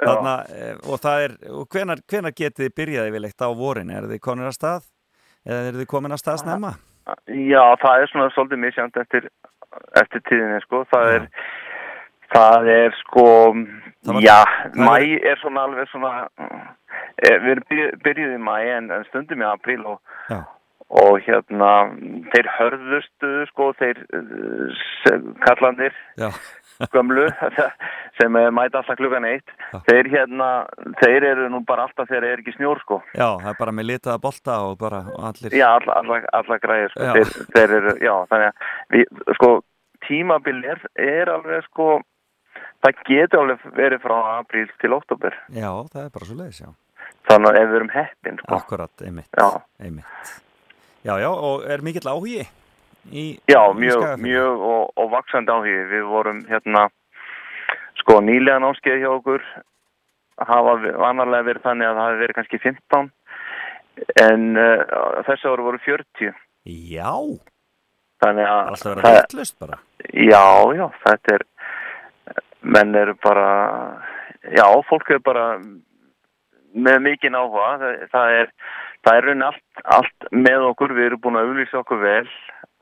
[0.00, 3.92] Þarna, eh, og það er, og hvenar, hvenar getið þið byrjaði yfirleitt á vorin?
[3.92, 4.88] Er þið konir að stað?
[5.44, 6.72] Eða er þið komin að stað snemma?
[6.78, 9.28] Já, það er svona svolítið misjant eftir,
[10.00, 10.84] eftir tíðinni, sko.
[10.92, 11.14] Það Já.
[11.16, 11.28] er,
[12.34, 13.26] það er sko,
[14.02, 14.44] Það var- já,
[14.74, 19.04] mæ er- er svona alveg svona, eh, við erum byrju- byrjuð í mæ en, en
[19.04, 20.00] stundum í apríl og,
[20.30, 20.40] Já,
[20.90, 21.70] og hérna,
[22.32, 26.30] þeir hörðustu, sko, þeir eh, s- kallandir, já,
[26.92, 27.26] gömlu
[28.20, 29.52] sem eh, mæta alltaf klukkan eitt
[29.88, 30.48] þeir hérna,
[31.00, 33.88] þeir eru nú bara alltaf þegar er ekki snjór sko já, það er bara með
[33.90, 35.56] litaða bolta og bara og allir...
[35.56, 37.08] já, alla, alla, alla græðir sko.
[37.08, 37.12] Já.
[37.18, 39.50] þeir, þeir eru, já, þannig að við, sko,
[40.08, 41.90] tímabil er, er alveg sko
[42.82, 46.72] það getur alveg verið frá apríl til oktober Já, það er bara svo leiðis, já.
[47.30, 48.56] þannig að ef við erum heppin sko.
[48.56, 49.30] Akkurat, einmitt.
[49.38, 49.62] Já.
[49.82, 50.34] Einmitt.
[51.02, 52.42] Já, já, og er mikill áhugi
[53.10, 55.76] í Já, mjög, mjög og, og vaksandi áhugi.
[55.90, 56.86] Við vorum hérna,
[58.02, 59.46] sko, nýlega námskeið hjá okkur
[60.42, 63.10] hafa vanarlega verið þannig að það hafi verið kannski 15
[64.22, 66.36] en uh, þessi ári voru 40.
[66.92, 67.10] Já,
[68.22, 69.78] Þannig að, alltaf að vera vittlust bara.
[70.14, 70.44] já,
[70.78, 71.44] já, þetta er,
[72.62, 73.48] menn eru bara,
[74.46, 75.46] já, fólk er bara
[76.72, 77.72] með mikinn áhuga.
[77.82, 78.52] Það, það er,
[79.02, 79.64] það er raunin allt,
[79.98, 80.94] allt með okkur.
[80.98, 82.30] Við erum búin að auðlýsa okkur vel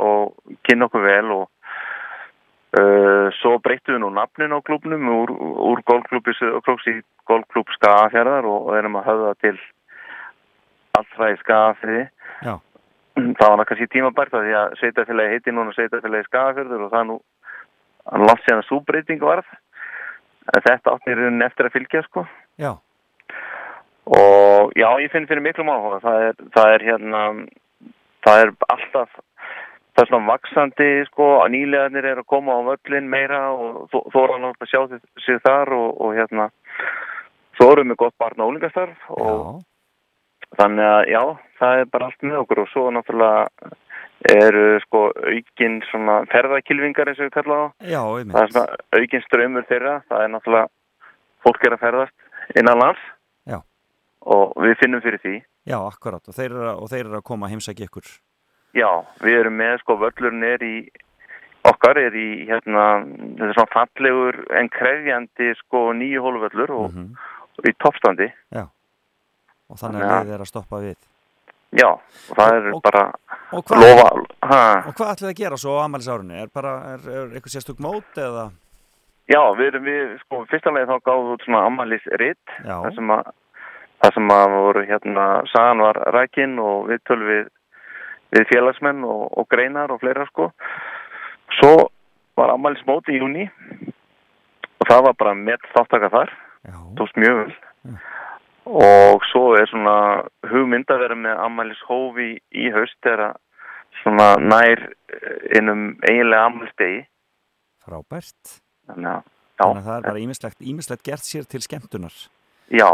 [0.00, 1.48] og kynna okkur vel og
[2.70, 6.92] Uh, svo breyttum við nú nafnin á klubnum úr, úr golfklubbi Söðokróks í
[7.26, 9.56] golfklub Skagafjörðar og, erum að höfða til
[11.00, 12.04] allra í Skagafjörði.
[12.46, 12.52] Já.
[12.52, 17.08] Það var náttúrulega kannski tímabært að því að sveitafélagi heiti núna sveitafélagi Skagafjörður og það
[17.08, 17.16] nú
[18.12, 19.50] hann langt síðan að súbreyting varð.
[20.54, 22.24] Þetta átti í rauninni eftir að fylgja sko.
[22.62, 22.70] Já,
[24.10, 26.00] Og já, ég finn fyrir miklum áhuga.
[26.02, 27.20] Það er, það er hérna,
[28.26, 29.20] það er alltaf,
[30.00, 34.06] það er svona vaksandi, sko, að nýlegaðnir er að koma á völlin meira og þó-
[34.14, 36.46] þóra náttúrulega að sjá sig- sig þar og, og hérna,
[37.60, 39.60] erum við gott barn og ólingastarf og
[40.56, 41.22] þannig að já,
[41.60, 43.48] það er bara allt með okkur og svo náttúrulega
[44.30, 47.64] eru sko aukin svona ferðakilvingar eins og við kalla á.
[47.84, 50.68] já, Það er svona aukin strömmur þeirra, það er náttúrulega,
[51.44, 53.04] fólk er að ferðast innan lands
[53.48, 53.60] Já.
[54.24, 55.36] og við finnum fyrir því.
[55.68, 58.08] Já, akkurat, og þeir eru að, þeir eru að koma að heimsækja ykkur.
[58.74, 58.90] Já,
[59.20, 60.74] við erum með sko völlurinn er í
[61.66, 67.14] okkar er í hérna þetta er svona fallegur en krefjandi sko nýju hóluvöllur og, Mhm.
[67.58, 68.30] og í toppstandi.
[69.70, 70.10] Og þannig Já.
[70.10, 70.96] að við er að stoppa við.
[71.78, 73.12] Já, og það er Og- bara
[73.52, 76.42] Og hvað, lofa, ha, og hvað ætlið að gera svo á ammælisárunni?
[76.42, 78.50] Er bara, er, er eitthvað sérstök mót eða?
[79.30, 82.94] já, við erum við sko fyrsta leið þá gáðum við svona ammælis ritt Já, þar
[82.94, 83.32] sem að
[84.02, 87.48] þar sem að voru hérna sagan var rækin og við tölum
[88.34, 90.50] við félagsmenn og, og greinar og fleira sko.
[91.58, 91.88] Svo
[92.38, 93.48] var ammælismóti í júni
[94.80, 96.32] og það var bara með þáttaka þar.
[96.98, 97.52] Tókst mjög vel.
[97.90, 97.94] Já.
[98.70, 99.94] og svo er svona
[100.50, 103.38] hugmynd að vera með ammælis hófi í haust þegar að
[104.02, 107.00] svona nær eh, innum eiginlega ammælstegi
[107.84, 108.60] frábært.
[108.86, 110.22] þannig að já, Þannig að það er bara
[110.70, 112.14] ímislegt gert sér til skemmtunar.
[112.70, 112.90] já,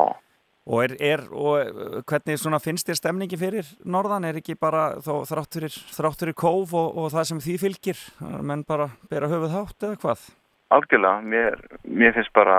[0.67, 4.27] Og, er, er, og uh, hvernig finnst þér stemningi fyrir norðan?
[4.27, 8.03] Er ekki bara þó, þrátt, kóf og, og það sem því fylgir?
[8.43, 10.27] Menn bara bera höfuð hátt eða hvað?
[10.69, 12.59] algjörlega mér, mér finnst bara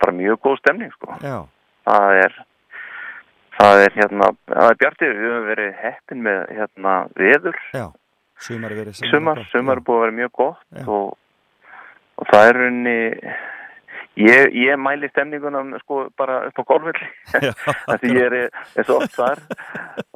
[0.00, 1.44] bara mjög góð stemning sko Já,
[1.88, 2.36] það er
[3.60, 7.86] það er hérna, það er bjartið við höfum verið heppin með hérna veður já.
[8.40, 11.16] Sumar er verið sumar, sumar er búið að vera mjög gott og,
[12.16, 12.98] og það er unni
[14.18, 17.06] Ég, ég mæli stemningunum sko bara upp á golfvelli
[18.02, 18.34] því ég er,
[18.76, 19.40] er svo oft þar.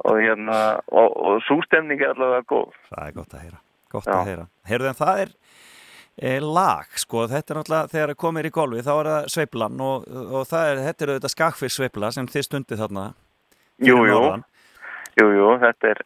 [0.05, 0.57] Og hérna
[0.91, 2.75] og, og svo stemning er allavega góð.
[2.91, 3.61] Það er gott að heyra,
[3.95, 4.17] gott Já.
[4.19, 4.45] að heyra.
[4.69, 5.31] Heyrðu en það er
[6.19, 9.85] e, lag, sko, þetta er náttúrulega þegar það komir í golfi, þá er það sveiflan
[9.87, 13.97] og, og það er, þetta er auðvitað skakfis sveifla sem þið stundið þarna fyrir Jú,
[14.07, 14.45] jú, norðan.
[15.19, 16.03] jú, jú, þetta er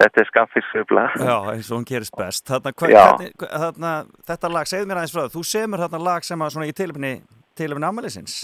[0.00, 2.46] þetta er skaffisfjöfla Já, eins og hún gerist best.
[2.48, 3.94] Þarna, hva, hvernig, þarna,
[4.30, 6.76] þetta lag, segðu mér aðeins frá það, þú semur þarna lag sem að svona í
[6.76, 7.14] tilefni,
[7.58, 8.36] tilefni ammælisins.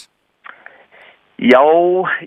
[1.41, 1.63] Já,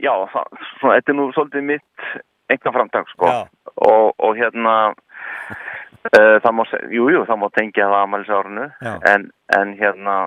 [0.01, 2.07] já, svona, þetta er nú svolítið mitt
[2.53, 6.63] enga framtak, sko og, og hérna uh, það má,
[6.93, 8.95] jú, jú, það má tengja það ammælisárunu Já.
[9.13, 10.17] en, en hérna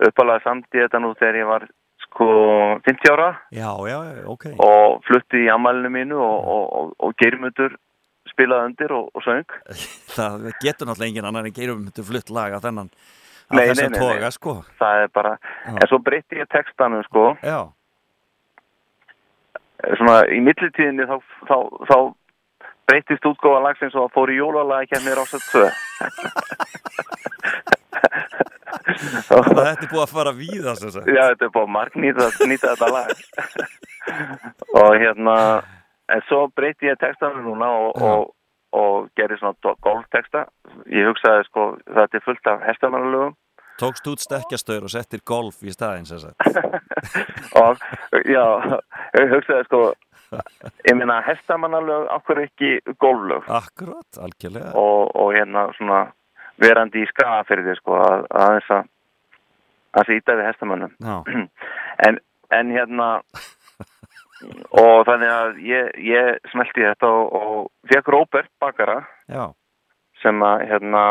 [0.00, 1.68] uppalega samt í þetta nú þegar ég var
[2.06, 2.26] sko
[2.88, 4.48] 50 ára Já, já, já, ok.
[4.64, 7.76] og flutti í ammælinu mínu og, og, og, og Geirmundur
[8.32, 9.56] spilaði undir og, og söng
[10.16, 12.92] Það getur náttúrulega engin annar en geirum þetta flutt lag af þennan,
[13.50, 14.56] Nei, nei, nei, toga, sko.
[14.78, 15.34] það er bara,
[15.66, 15.74] Já.
[15.74, 17.60] en svo breytti ég textanum sko Já,
[19.98, 21.16] svona í millitíðinni þá,
[21.48, 21.56] þá,
[21.90, 21.96] þá
[22.90, 25.66] breytist útgóða lagsins og fór í jólalagi kemur ásett 2
[29.30, 30.32] þetta er búið að fara
[30.78, 31.06] sem sagt.
[31.08, 33.10] Já, þetta er búið að marknýta nýta þetta lag
[34.80, 35.36] og hérna
[36.14, 38.10] en svo breyti ég textanum núna og, Já.
[38.10, 38.34] og,
[38.80, 40.44] og gerði svona golfteksta
[40.90, 43.36] ég hugsaði sko þetta er fullt af hestamannalögum
[43.80, 46.36] Tókst út stekkjastöður og settir golf í staðinn, sem sagt.
[47.62, 47.78] og
[48.28, 48.42] já,
[49.16, 49.80] ég hugsaði sko
[50.84, 54.74] ég meina hestamannalög okkur ekki golflög Akkurat, algjörlega.
[54.76, 56.02] og, og hérna svona
[56.60, 58.88] verandi í skaga fyrir því sko að, að þess að
[59.98, 61.16] að sýta við hestamönnum Já,
[62.06, 62.20] en,
[62.54, 63.08] en hérna
[64.70, 69.50] og þannig að ég, ég smelti þetta og, og fekk Róbert Bakara já,
[70.22, 71.04] sem að hérna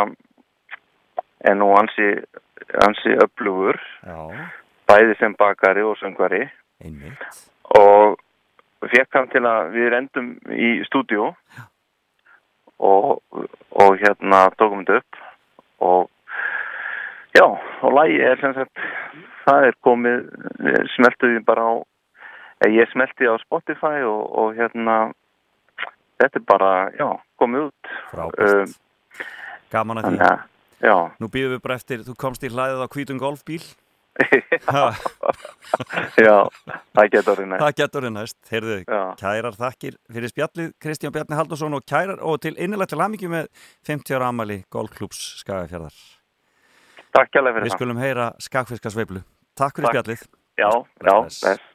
[1.40, 2.10] er nú ansi,
[2.86, 3.80] ansi öflugur.
[4.04, 4.50] Já,
[4.90, 6.48] bæði sem bakari og söngvari.
[6.80, 7.24] Einmitt.
[7.76, 8.20] og
[8.88, 11.26] fekk hann til að við rendum í stúdíu
[12.80, 13.20] og,
[13.84, 15.20] og hérna tókum þetta upp.
[15.84, 16.10] Og
[17.36, 18.84] já, og lægi er sem sagt
[19.46, 20.26] það er komið,
[21.28, 21.74] því bara á
[22.68, 24.96] ég smelti á Spotify og, og hérna
[26.20, 27.08] þetta er bara, já,
[27.40, 28.74] komið út Frábært.
[29.72, 30.18] Gaman að því.
[30.28, 30.42] að,
[30.84, 33.62] já Nú býðum við bara eftir, þú komst í hlæðið á hvítum golfbíl.
[34.68, 34.90] Ha,
[36.26, 36.36] já,
[36.98, 38.38] það getur næst það getur næst.
[38.52, 39.02] Heyrðu, Já.
[39.22, 43.48] kærar þakkir fyrir spjallið Kristján Bjarni Haldursson og kærar og til innilegt til aðmyggju með
[43.88, 45.96] 50 ára amali golfklúps Skagafjörðar.
[47.16, 49.24] Takk kjærlega fyrir Við það skulum heyra skakfiskasveiflu.
[49.56, 49.96] Takk fyrir Takk.
[49.96, 50.28] spjallið.
[50.60, 50.70] Já,
[51.00, 51.69] já, Bless.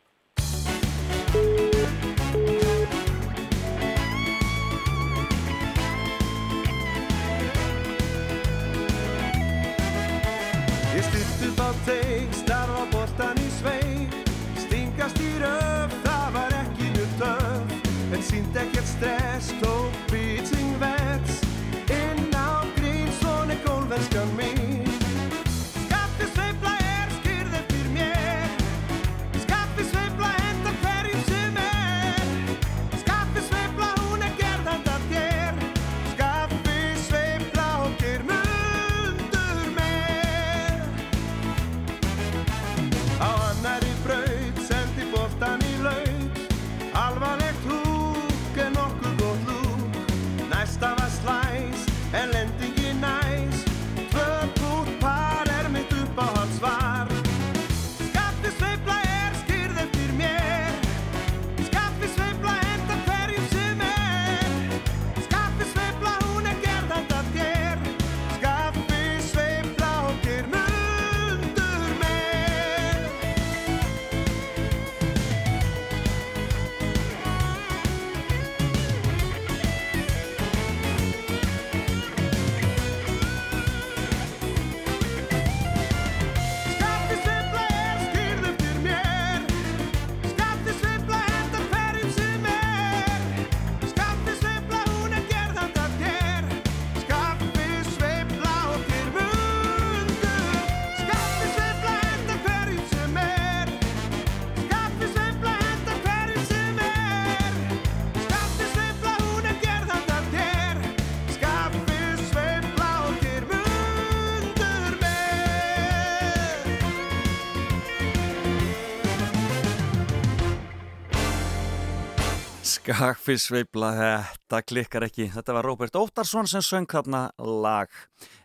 [123.04, 125.26] Skakfisveifla, þetta klikkar ekki.
[125.28, 127.92] Þetta var Róbert Óttarsson sem söng þarna lag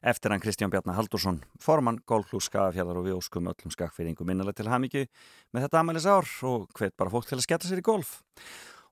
[0.04, 4.68] eftir hann Kristján Bjarnar Haldursson, formann Gólflús Skafjörðar og við óskum öllum skakfyrringum minnalega til
[4.68, 5.06] hamingju
[5.56, 8.18] með þetta amælis ár og hvet bara fólk til að skella sér í golf.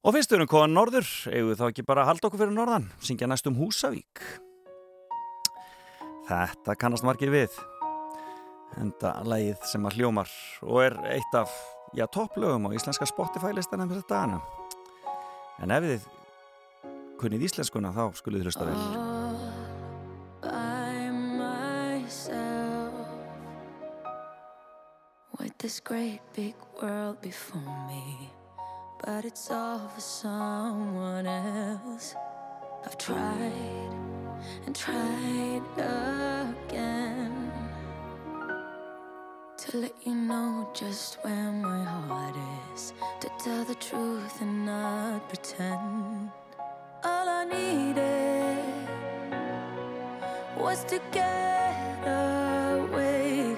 [0.07, 2.85] Og fyrst við erum koðan norður, eigum þá ekki bara að halda okkur fyrir norðan,
[3.03, 4.23] syngja næstum Húsavík.
[6.29, 7.57] Þetta kannast margir við.
[8.79, 10.31] Enda lagið sem að hljómar
[10.63, 11.51] og er eitt af,
[11.91, 14.39] já, topplögum á íslenska Spotify-listanum fyrir dagana.
[15.63, 16.09] En ef þið
[17.21, 19.15] kunnið íslenskuna þá skulið þið hlusta vel.
[25.59, 28.29] this great big world before me,
[29.03, 32.15] but it's all for someone else.
[32.85, 33.91] I've tried
[34.65, 37.36] and tried again
[39.71, 42.35] to let you know just where my heart
[42.73, 46.31] is, to tell the truth and not pretend.
[47.03, 48.63] All I needed
[50.57, 53.57] was to get away,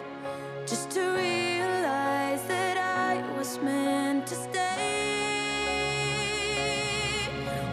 [0.66, 4.80] just to realize that I was meant to stay.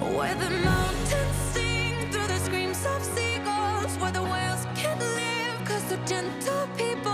[0.00, 5.84] Where the mountains sing through the screams of seagulls, where the whales can't live cause
[5.84, 7.06] they're gentle people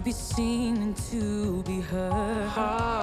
[0.00, 2.97] be seen and to be heard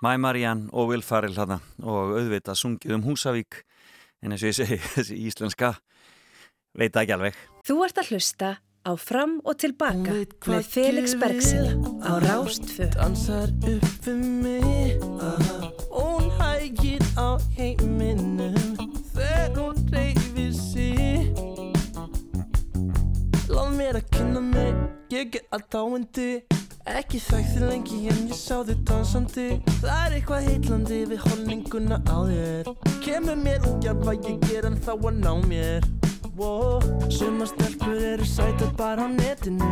[0.00, 3.58] Mæ Mariann og Will Farrell hana og auðvitað sungið um Húsavík
[4.24, 5.74] en eins og ég segi, þessi íslenska
[6.72, 7.36] veit ekki alveg.
[7.68, 10.14] Þú ert að hlusta á Fram og Tilbaka
[10.48, 12.88] með Felix Bergsinni á Rástfö.
[12.96, 15.04] Dansar upp við mig.
[15.92, 18.56] Hún hægir á heiminum
[19.12, 21.28] Þegar hún reyfir sig.
[23.50, 24.76] Láð mér að kynna mig
[25.12, 26.28] Ég er allt áindi
[26.90, 29.46] Ekki þekkti lengi en ég sá þig dansandi.
[29.78, 32.70] Það er eitthvað heitlandi við holninguna á þér.
[33.04, 35.86] Kemur mér jafn að ég ger en þá að ná mér.
[36.40, 36.80] Wow.
[37.12, 39.70] Sumar stelpur eru sætar bara á netinu.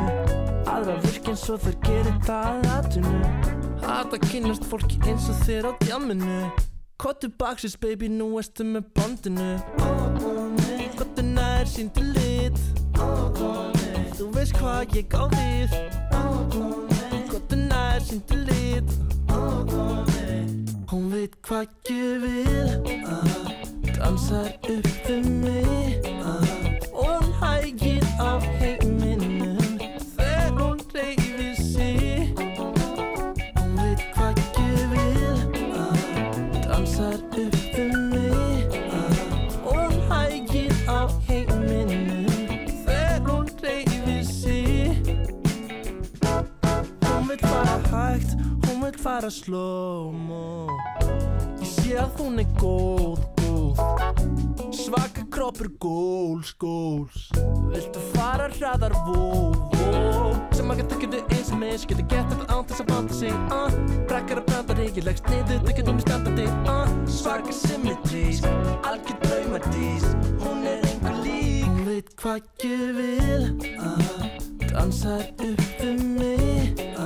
[0.69, 3.21] Aðra virk eins og þær gerir það að atunu
[3.83, 6.41] Hata kynast fólki eins og þér á djáminu
[6.99, 9.53] Kottu baksins baby, nú erstu með bondinu.
[10.99, 12.59] Kottu nær síndu lit.
[14.19, 16.88] Þú veist hvað ég á við
[17.99, 18.91] Nær síndu lit
[20.91, 22.71] Hún veit hvað ég vil.
[23.97, 26.07] Dansar upp við mig.
[26.95, 28.88] Hún hægir á heiminum
[48.99, 50.67] fara slow-mo.
[51.63, 54.29] Ég sé að hún er góð, góð.
[54.89, 57.31] Svaka kroppur góls, góls
[57.73, 60.33] Viltu fara hraðar, vó, vó?
[60.57, 63.35] Sem að geta getur eins og mis Getur gett alltaf án þess að banda sig
[63.53, 63.79] uh.
[64.09, 66.95] Brakkar að branda ríki Legst niður, þau getur mér standandi uh.
[67.19, 68.43] Svaka symmetrís
[68.89, 70.09] Algjör draumadís.
[70.45, 71.67] Hún er einhver lík.
[71.67, 74.29] Hún veit hvað ég vil uh.
[74.69, 76.98] Dansar upp við mig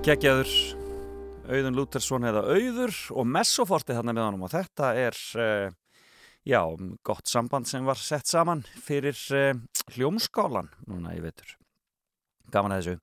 [0.00, 0.48] Gekkjaður,
[1.52, 6.06] Auðun Lútersson eða Auður og Messoforti þarna með honum og þetta er, uh,
[6.48, 6.62] já,
[7.04, 9.60] gott samband sem var sett saman fyrir uh,
[9.92, 11.52] hljómskálan núna í vetur.
[12.48, 12.96] Gaman að þessu.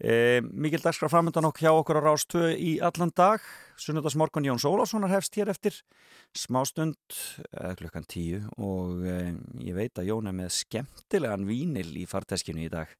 [0.00, 3.44] Uh, mikil dagskraf framöndan okkur hjá okkur á Rástvö í allan dag.
[3.84, 5.76] Sunnudasmorgun Jóns Ólafssonar hefst hér eftir
[6.32, 6.96] smástund,
[7.76, 12.96] klukkan tíu og ég veit að Jón er með skemmtilegan vínil í farteskinu í dag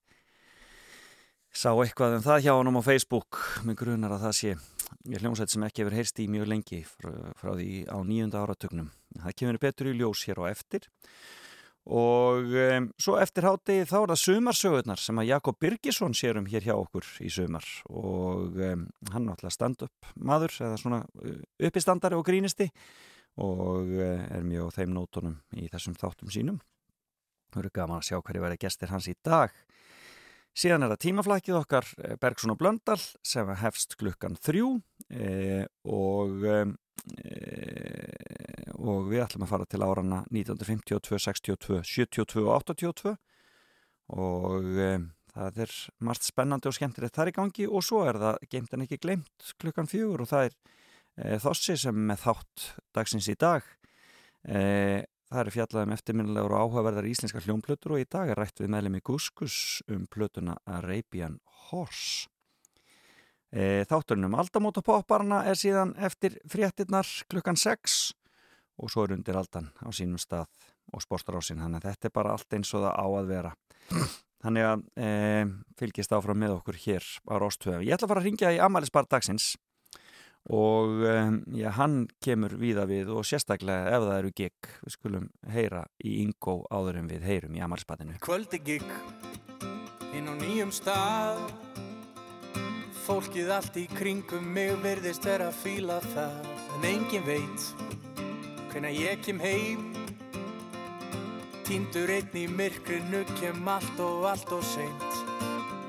[1.54, 3.38] sá eitthvað um það hjá honum á Facebook.
[3.64, 4.56] Með grunar að það sé.
[5.10, 8.92] Ég hljómsveit sem ekki hefur heyrst í mjög lengi frá, frá því á nýjunda áratögnum
[9.22, 10.88] það kemur betur í ljós hér á eftir.
[11.84, 16.46] Og um, svo eftir háti þá er það sumarsögurnar sem að Jakob Birgisson sér um
[16.48, 17.66] hér hjá okkur í sumar.
[17.92, 22.70] Og um, hann náttúrulega stand-up maður eða svona uh, uppistandari og grínisti.
[23.44, 26.62] Og uh, er mjög á þeim nótunum í þessum þáttum sínum.
[27.52, 29.52] Það eru gaman að sjá hverju verið gestir hans í dag
[30.54, 34.68] Síðan er það tímaflækið okkar eh, Bergson og Blöndal sem hefst klukkan þrjú
[35.10, 36.60] e, og, e,
[38.78, 43.16] og við ætlum að fara til árana 1952, 62, 72 og 82
[44.14, 44.92] og e,
[45.34, 45.74] það er
[46.06, 49.54] margt spennandi og skemmtilegt þar í gangi og svo er það geimt en ekki glemt
[49.58, 50.58] klukkan fjögur og það er
[51.14, 52.62] Þossi sem með þátt
[52.96, 53.66] dagsins í dag
[55.34, 58.68] Það er fjallað um eftirminnilegur og áhugaverðar íslenska hljómplötur og í dag er rætt við
[58.70, 59.56] meðlemi Guskus
[59.90, 62.28] um plötuna Arabian Horse.
[63.50, 68.14] E, þátturinn um aldamótapopparna er síðan eftir fréttinnar klukkan 6
[68.78, 70.46] og svo er undir aldan á sínum stað
[70.94, 73.54] og sportarásin, þannig að þetta er bara allt eins og það á að vera.
[74.44, 75.10] Þannig að e,
[75.82, 77.82] fylgist áfram með okkur hér á Róstöðu.
[77.82, 79.56] Ég ætla að fara að ringja í Amalispar dagsins
[80.52, 85.30] og um, já, hann kemur víða við og sérstaklega ef það eru gig við skulum
[85.48, 88.84] heyra í Ingo áður en við heyrum í Amalspatinu Kvöldi gig
[90.14, 91.40] inn á nýjum stað.
[93.04, 96.38] Fólkið allt í kringum mig virðist vera að fíla það.
[96.76, 97.66] En engin veit
[98.72, 99.90] hvenær ég kem heim.
[101.64, 105.33] Týndur einn í myrkrinu kem allt og allt og seint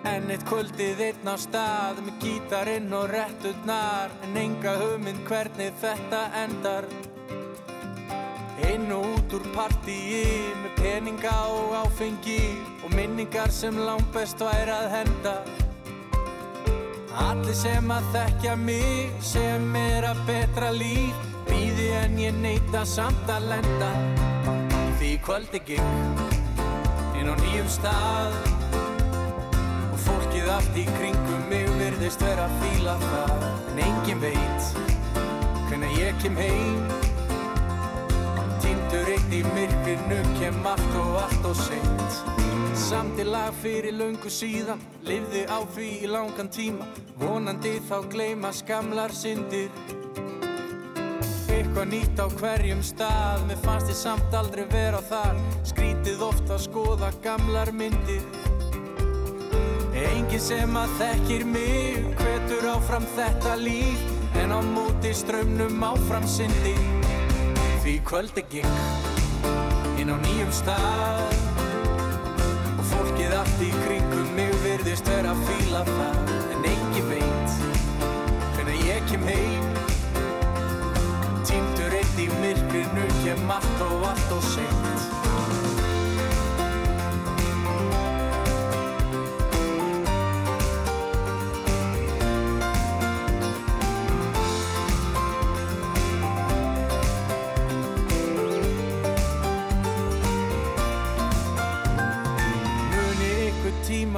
[0.06, 6.22] En eitt kvöldið einn á stað með gítarinn og réttutnar En enga hugmynd hvernig þetta
[6.44, 6.86] endar.
[8.70, 12.40] Inn og út úr partíi með peninga og áfengi
[12.86, 15.36] Og minningar sem langt best væri að henda.
[17.26, 23.30] Allir sem að þekkja mig sem er að betra líf Býði en ég neita samt
[23.32, 23.94] að lenda.
[25.00, 26.26] Því kvöldi gikk
[27.16, 28.55] inn á nýjum stað
[30.46, 33.46] Fólkið allt í kringum mig virðist vera að fíla það.
[33.72, 34.68] En engin veit
[35.66, 36.84] hvenær ég kem heim.
[38.62, 42.22] Týnd Týndur eitt í myrkrinu kem allt og allt og seint.
[42.78, 46.94] Samtilag fyrir löngu síðan Livði á því í langan tíma.
[47.18, 49.74] Vonandi þá gleyma skamlar syndir.
[51.50, 55.42] Eitthvað nýtt á hverjum stað Mér fannst ég samt aldrei vera þar.
[55.66, 58.54] Skrítið oft að skoða gamlar myndir
[59.96, 64.02] Engin sem að þekkir mig Hvetur áfram þetta líf
[64.42, 66.74] En á móti strömmnum áfram syndi.
[67.80, 69.48] Því kvöld er gikk
[70.02, 71.40] Inn á nýjum stað
[72.76, 76.36] Og fólkið allt í kringum mig Virðist vera að fíla það.
[76.58, 77.60] En engin veit
[78.58, 79.70] Hvenær ég kem heim.
[81.48, 85.15] Týndur eitt í myrkrinu Kem allt og allt og seint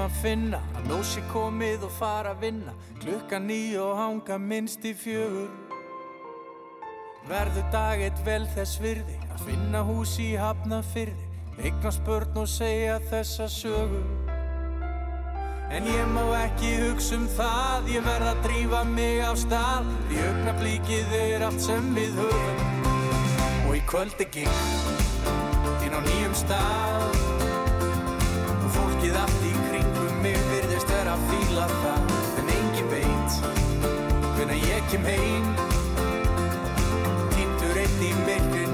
[0.07, 2.73] tíma finna að sé komið og fara að vinna.
[3.01, 5.49] Klukkan ný og hanga minnst í fjögur.
[7.27, 11.27] Verður dag eitt vel þess virði að finna hús í hafna fyrði
[11.59, 14.03] eignast börn og segja þessa sögu.
[15.69, 19.91] En ég má ekki hugsa um það, ég verð að drífa mig á stað.
[20.07, 22.91] Því augnablíkið er allt sem við höfum.
[23.67, 27.26] Og í kvöld er gikk inn á nýjum stað
[31.57, 32.01] fíla það
[32.37, 33.31] En engin veit
[34.37, 35.47] hvenær ég kem heim.
[37.33, 38.66] Týndur eitt í myrkrinu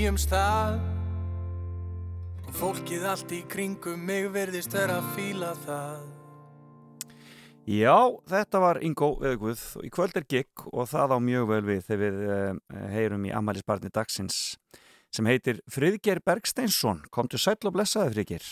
[0.00, 0.78] nýjum stað
[2.48, 6.06] Og fólkið allt í kringum mig verðist vera að fíla það
[7.68, 7.96] Já,
[8.30, 11.82] þetta var Ingo Eðguð og í kvöld er gikk og það á mjög vel við
[11.90, 14.38] þegar við uh, heyrum í Amalisbarni dagsins
[15.12, 17.04] sem heitir Friðger Bergsteinsson.
[17.12, 18.48] Komdu sæll og blessaði Friðger.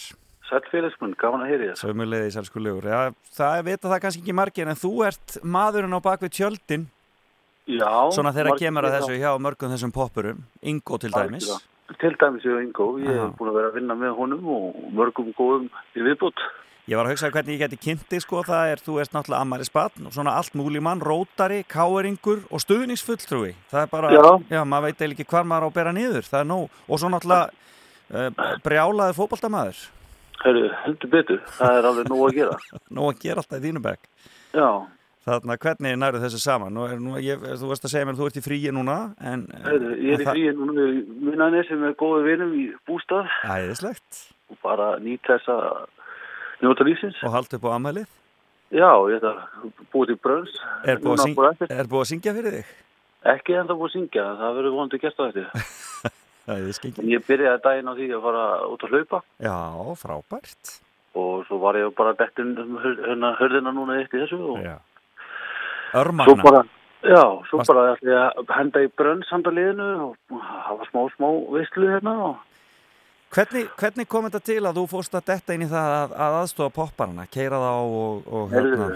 [0.50, 1.80] Sæll félagsmunn, gaman að heyri þér.
[1.80, 2.86] Sömulegði sælskulegur.
[2.92, 6.86] Já, það vita það kannski ekki margir en þú ert maðurinn á bakvið tjöldin
[7.68, 7.90] Já.
[8.16, 10.46] svona þegar kemur að þessu hjá mörgum þessum poppurum.
[10.62, 11.50] Ingo til dæmis.
[12.00, 13.26] Til dæmis ég og Ingo, ég Já.
[13.26, 16.40] hef búin að vera að vinna með honum og mörgum góðum í viðbútt.
[16.88, 20.06] Ég var að hugsa hvernig ég geti kynnti sko það er, þú ert náttúrulega Amalisbarn
[20.08, 23.52] og svona allt múli mann, rótari, káeringur og stuðningsfulltrúi.
[23.68, 24.12] Það er bara,
[24.48, 24.64] Já.
[24.64, 26.78] maður veit eiginlega ekki hvar maður á að bera niður, það er nóg.
[26.88, 27.50] Og svo náttúrulega
[28.08, 29.82] uh, brjálaður fótboltamaður.
[30.38, 32.56] Hörru, heldur betur, það er alveg nóg að gera.
[32.96, 34.08] Nóg að gera alltaf í þínu bekk.
[34.56, 34.68] Já,
[35.28, 36.72] Þannig að hvernig nærðu þessu saman?
[36.74, 38.96] Nú er, nú, ég, þú veist að segja mér að þú ert í fríi núna,
[39.20, 39.44] en...
[39.66, 40.98] hörru, ég er í fríi núna með
[41.28, 44.22] minnanir sem er góðu vinum í bústað Æðislegt.
[44.54, 45.66] og bara nýta þess að
[46.64, 47.20] njóta lífsins.
[47.26, 48.08] Og halda upp á amælið.
[48.72, 49.38] Já, ég að
[49.94, 50.56] búið til brönns.
[50.84, 51.70] Er búið, að syng, eftir.
[51.72, 52.72] er búið að syngja fyrir þig?
[53.34, 56.10] Ekki enda búið að syngja, það verður vonandi gert á þetta.
[56.48, 59.56] En ég byrjaði daginn á því að fara út að hlaupa Já,
[60.00, 60.70] frábært.
[61.18, 64.76] og svo var ég bara dettin um hör- hörðina núna í þessu og Já.
[65.92, 66.42] Svo Örmagna.
[66.42, 66.62] bara,
[67.02, 71.00] já, svo Varst- bara ætla ég að henda í brönns handa liðinu og hafa smá,
[71.16, 72.36] smá veistlu hérna og
[73.28, 76.36] Hvernig, hvernig kom þetta til að þú fórst að detta inn í það að, að
[76.42, 78.86] aðstofa popparana, keira þá og, og, hérna,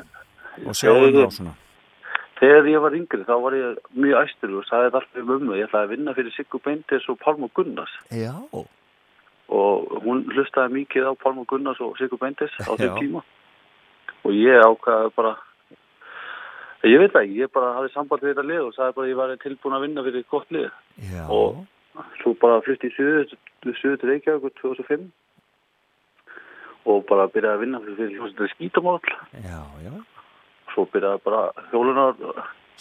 [0.64, 1.52] og sjá um þá svona?
[2.40, 5.52] Þegar ég var yngri þá var ég mjög æstur og sagði alltaf um mömmu.
[5.60, 8.32] Ég ætlaði að vinna fyrir Siggu Beintes og Pálma Gunnars Já.
[9.52, 13.22] og hún hlustaði mikið á Pálma Gunnars og Siggu Beintes á þeim tíma
[14.24, 15.36] og ég ákvaði bara
[16.90, 19.20] ég veit ekki, ég bara hafði samband við þetta lið og sagði bara að ég
[19.20, 20.70] var tilbúin að vinna fyrir gott lið
[21.12, 21.24] Já.
[21.30, 21.62] og
[22.22, 25.10] svo bara flutti í suður til Reykjavík 2005
[26.90, 28.98] og bara byrjaði að vinna fyrir hljómsveitir skítamál
[29.44, 29.92] Já, já.
[30.74, 32.18] svo byrjaði bara hjólunar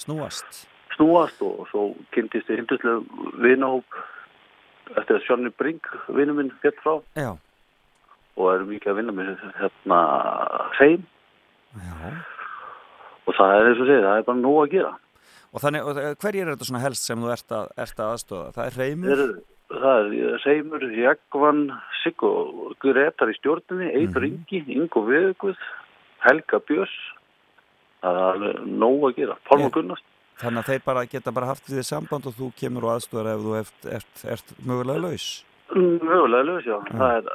[0.01, 0.65] Snúast.
[0.95, 3.03] snúast og svo kynntist ég hinduslega
[3.43, 4.01] vinahóp
[4.97, 7.31] eftir að Sjónni Brink, vinnu minn, fjall frá Já.
[8.35, 9.29] og erum mikið að vinna með
[9.59, 9.99] hérna
[10.79, 11.05] hreim
[11.77, 12.11] Já.
[13.27, 14.93] Og það er eins og segið, það er bara nóg að gera
[15.51, 15.81] Og þannig,
[16.23, 18.51] hverjir er þetta svona helst sem þú ert að, ert að aðstofa?
[18.55, 19.23] Það er reymur?
[19.71, 21.59] það er Reymur, Jagvan
[22.03, 24.45] Sigg og Gretar í stjórninni Eidur Mhm.
[24.47, 25.57] Ingi, Ingo Veðuguð
[26.25, 26.95] Helga Björns
[28.01, 30.03] það er nóg að gera Pálma Ég- Gunnars
[30.41, 33.41] Þannig að þeir bara geta bara haft þið samband og þú kemur og aðstofar ef
[33.45, 35.25] þú ert, ert, ert mögulega laus.
[35.75, 36.77] Mögulega laus, já.
[36.89, 37.27] Það er,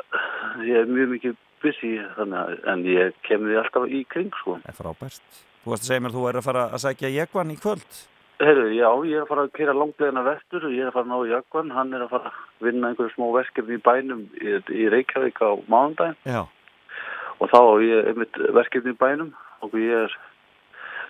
[0.66, 4.56] ég er mjög mikið busy þannig en ég kemur því alltaf í kring, sko.
[4.64, 5.38] Það er frábært.
[5.66, 7.94] Þú varst að segja mér að þú er að fara að sækja Jekvann í kvöld.
[8.38, 11.02] Herru, já, ég er að fara að kera langlegina vestur og ég er að fara
[11.02, 14.20] að ná í Jakvann, hann er að fara að vinna einhverju smá verkefni í bænum
[14.38, 16.44] í, í Reykjavík á mánudaginn Já.
[17.40, 19.32] og þá á ég einmitt verkefni í bænum
[19.66, 20.14] og ég er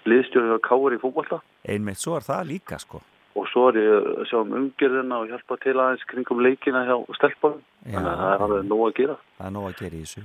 [0.09, 3.03] liðstjórið á Káur í fútbolta Einmitt svo er það líka, sko.
[3.37, 6.97] og svo er ég að sjá um umgjörðina og hjálpa til aðeins kringum leikina hjá
[7.19, 9.21] stelpunum, þannig að það er alveg nóg að gera.
[9.37, 10.25] Það er nóg að gera í þessu.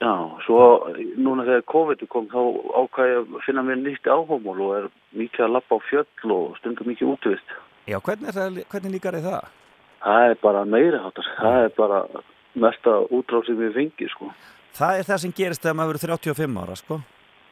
[0.00, 0.12] Já,
[0.46, 0.60] svo
[1.20, 2.38] núna þegar COVID kom þá
[2.80, 6.88] ákvæði að finna mér nýtt áhómól og er mikið að lappa á fjöll og stundum
[6.88, 7.52] mikið útvist.
[7.84, 9.50] Já, hvernig, er það, hvernig líkar þið það?
[10.00, 12.00] Það er bara meiri hátar, það er bara
[12.64, 14.30] mesta útráð sem við fengi, sko.
[14.80, 17.00] Það er það sem gerist þegar maður verður 35 ára, sko.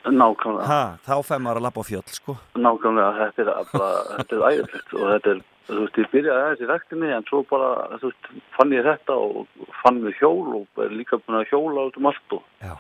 [0.09, 2.39] Nákvæmlega, Ha, þá fær maður að lappa á fjöll, sko.
[2.57, 7.11] nákvæmlega, þetta er er æðilegt og þetta er, þú veist, ég byrjaði aðeins í rektinni
[7.15, 7.71] en svo bara,
[8.01, 11.89] þú veist, fann ég þetta og fann mér hjól og er líka búin að hjóla
[11.91, 12.73] út um allt og Já.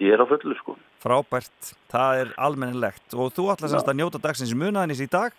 [0.00, 0.76] ég er á fullu, sko.
[1.02, 1.74] Frábært.
[1.92, 3.12] Það er almennilegt.
[3.14, 5.32] Og þú ætla semst að njóta dagsins munaðinnis í dag.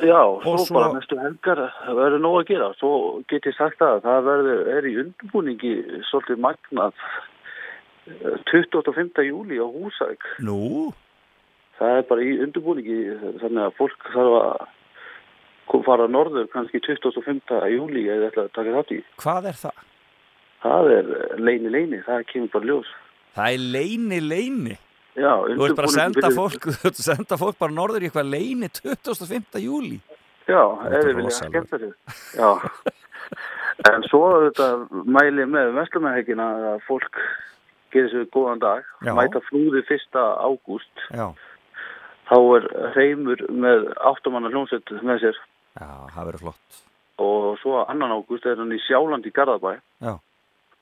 [0.00, 2.68] Já, svo, Og svo- bara næstu helgar verður nóg að gera.
[2.78, 5.72] Svo get ég sagt að það verður, er í undirbúningi
[6.08, 6.92] svolítið magnað
[8.06, 9.24] eh, 25.
[9.28, 10.24] júli á Húsæk.
[10.40, 10.92] Nú?
[11.78, 12.98] Það er bara í undirbúningi
[13.42, 14.68] þannig að fólk þarf að
[15.86, 17.54] fara norður kannski 25.
[17.74, 19.00] júli eða ætla að taka þátt í.
[19.22, 19.82] Hvað er það?
[20.60, 21.10] Það er
[21.40, 22.88] leini leini, það kemur bara ljós.
[23.38, 24.78] Það er leini leini.
[25.18, 28.04] Já, Þú ert bara að senda undirbúningur fólk, þú ert að senda fólk bara norður
[28.04, 29.62] í eitthvað leini 25.
[29.64, 30.00] júli.
[30.50, 30.60] Já,
[30.90, 31.54] ef við vilja rosalegt.
[31.54, 31.94] skemmta sér.
[32.38, 32.50] Já.
[33.88, 34.66] En svo þetta
[35.08, 37.16] mæli með vestlumæðhekina að fólk
[37.94, 39.14] gerir sér góðan dag, Já.
[39.16, 40.18] mæta flúði 1.
[40.20, 41.30] ágúst, Já.
[42.28, 42.66] þá er
[42.98, 45.38] reymur með áttamanna hljómsveit með sér
[45.80, 46.80] Já, það verður flott.
[47.20, 50.14] og svo annan ágúst er hann í Sjáland í Garðabæ, Já.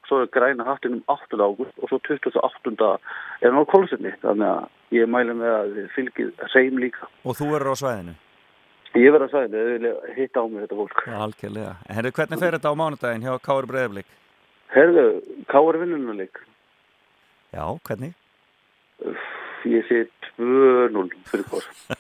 [0.07, 1.39] svo er græna hattin um 8.
[1.39, 2.99] ágúst og svo 28.
[3.43, 4.69] er hann á kólusinni, þannig að
[4.99, 7.09] ég mæli með að þið fylgið reym líka.
[7.25, 8.15] Og þú verður á svæðinu.
[8.99, 11.03] Ég verð að sagði þetta, þið vilja hitta á mig þetta fólk.
[11.07, 11.73] Já, algjörlega.
[11.89, 14.09] En herru, hvernig fer þetta á mánudaginn hjá Káur Breiðablík?
[14.73, 15.05] Herðu,
[15.51, 16.41] káar vinnunuleik.
[17.53, 18.15] Já, hvernig?
[19.69, 20.05] Ég sé
[20.39, 21.69] 2-0 fyrir hvort.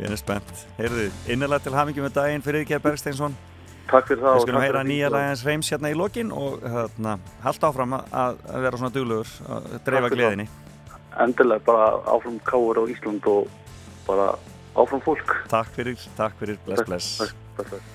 [0.00, 0.60] Við erum spennt.
[0.78, 3.34] Heyrðu, innilega til hamingi með daginn fyrir Ríkjær Bergsteinsson.
[3.90, 4.30] Takk fyrir það.
[4.32, 7.96] Við og skulum takk heyra nýja lagins reyms hérna í lokin og hérna, halda áfram
[7.98, 10.46] að, vera svona duglegur, að dreifa gleðinni.
[11.20, 13.50] Endilega bara áfram káar á Ísland og
[14.06, 14.30] bara
[14.78, 15.34] áfram fólk.
[15.52, 17.10] Takk fyrir, takk fyrir, bless, bless.
[17.20, 17.90] takk, takk, takk.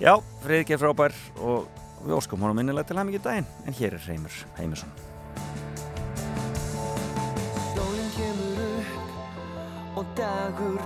[0.00, 1.68] Já, Friðrik er frábær og
[2.00, 4.90] við óskum honum innilega til hamingi daginn, en hér er Reymur Heimisson.
[7.76, 10.80] Sólinn kemur upp og dagur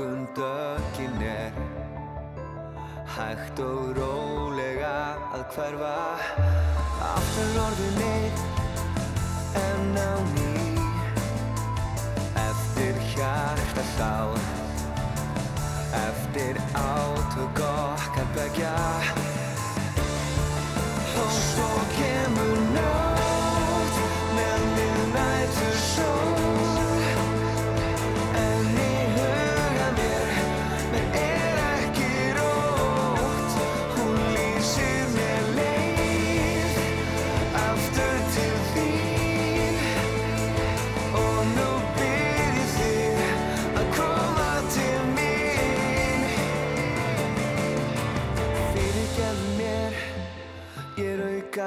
[0.00, 1.52] Morgun dökin er
[3.16, 4.92] Hægt og rólega
[5.34, 5.96] að hverfa.
[7.04, 8.40] Aftur orðin eitt
[9.60, 10.54] en á ný.
[12.46, 14.32] Eftir hjarta sál
[16.06, 18.76] Eftir átök okkar begja
[21.20, 21.70] Og svo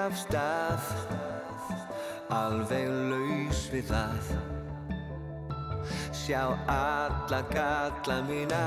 [0.03, 0.87] af stað.
[2.33, 4.31] Alveg laus við það.
[6.11, 8.63] Sjá alla galla mína.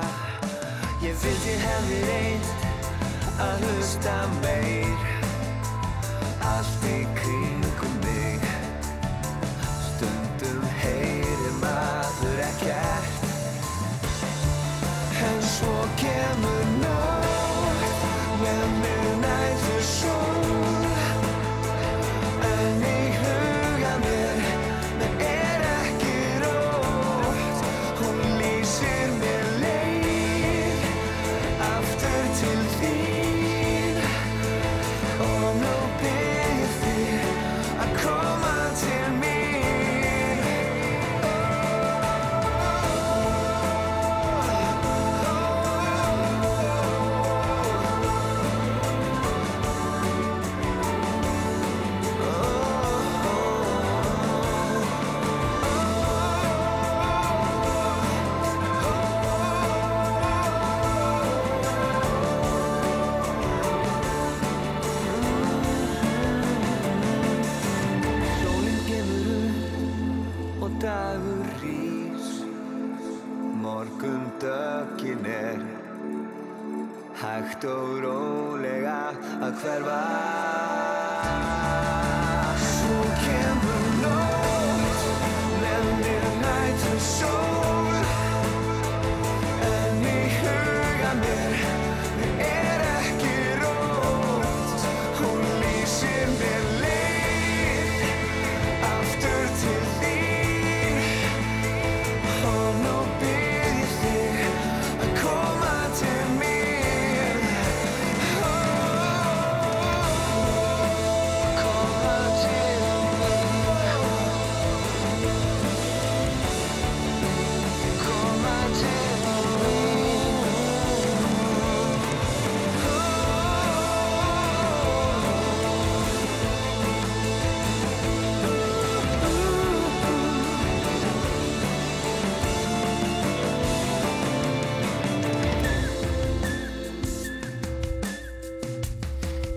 [1.04, 2.64] Ég vildi hefði reynt
[3.44, 5.04] að hlusta meir.
[6.52, 8.48] Allt í kringum mig.
[9.90, 13.28] Stundum heyrir maður ekkert.
[15.26, 18.08] En svo kemur nótt
[18.40, 20.35] með miðnættur sól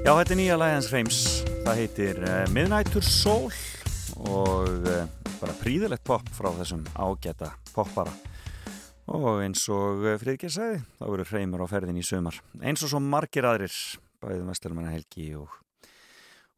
[0.09, 1.17] Já, þetta er nýja læðans hreims.
[1.67, 3.51] Það heitir eh, uh, Midnightur Soul
[4.25, 5.03] og uh,
[5.37, 8.15] bara príðilegt pop frá þessum ágæta poppara.
[9.05, 12.41] Og eins og eh, uh, Fridgjær sagði, þá eru hreimur á ferðin í sömar.
[12.57, 13.75] Eins og svo margir aðrir,
[14.25, 15.53] bæðið mestarmanna Helgi og,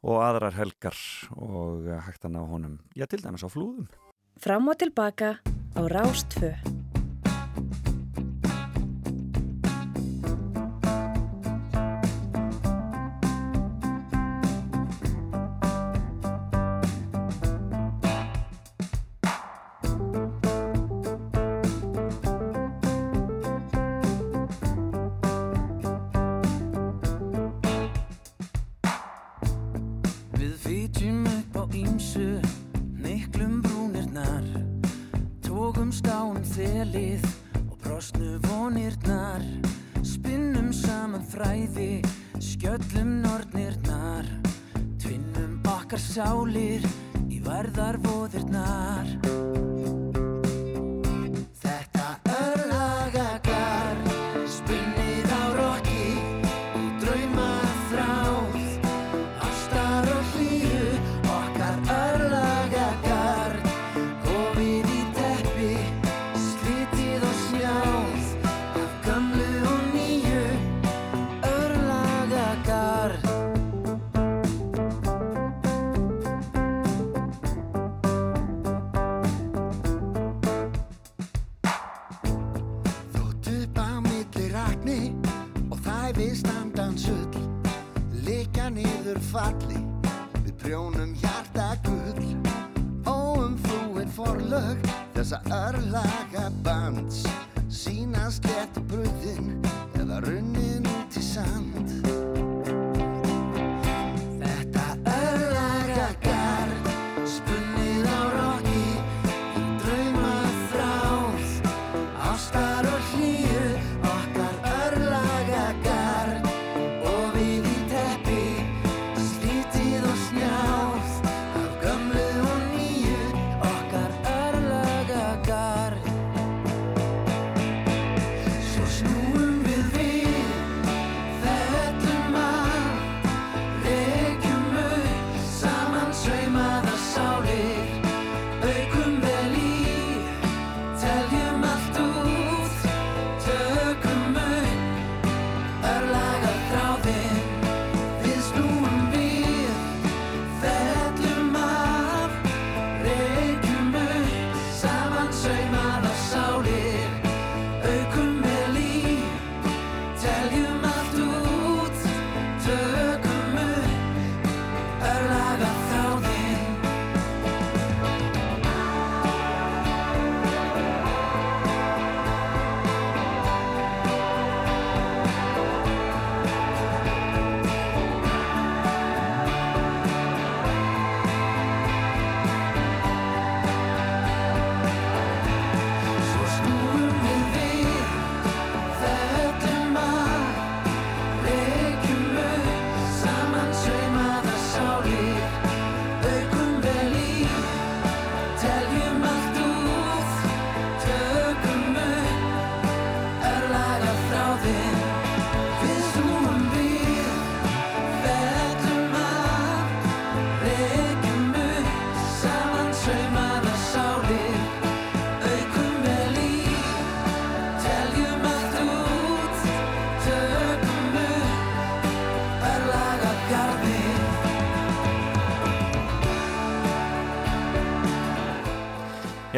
[0.07, 1.01] og aðrar Helgar
[1.35, 3.91] og hægtan á honum, já til dæmis á flúðum.
[4.39, 6.80] Fram og tilbaka á Rástföð.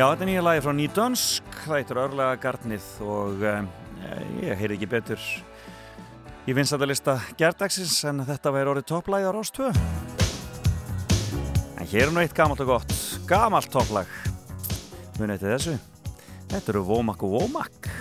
[0.03, 3.61] Já, þetta er nýja lagi frá Nýdönsk, það eittur örlega garnið og eh,
[4.49, 5.27] ég heyr ekki betur
[6.43, 9.69] í vinstættalista gerdagsins en þetta væri orðið topplægi á Rástvö.
[11.79, 12.97] En hér er nú eitt gamalt og gott,
[13.31, 14.11] gamalt topplæg,
[15.21, 15.79] munið til þessu,
[16.51, 17.92] þetta eru Womack og Womack.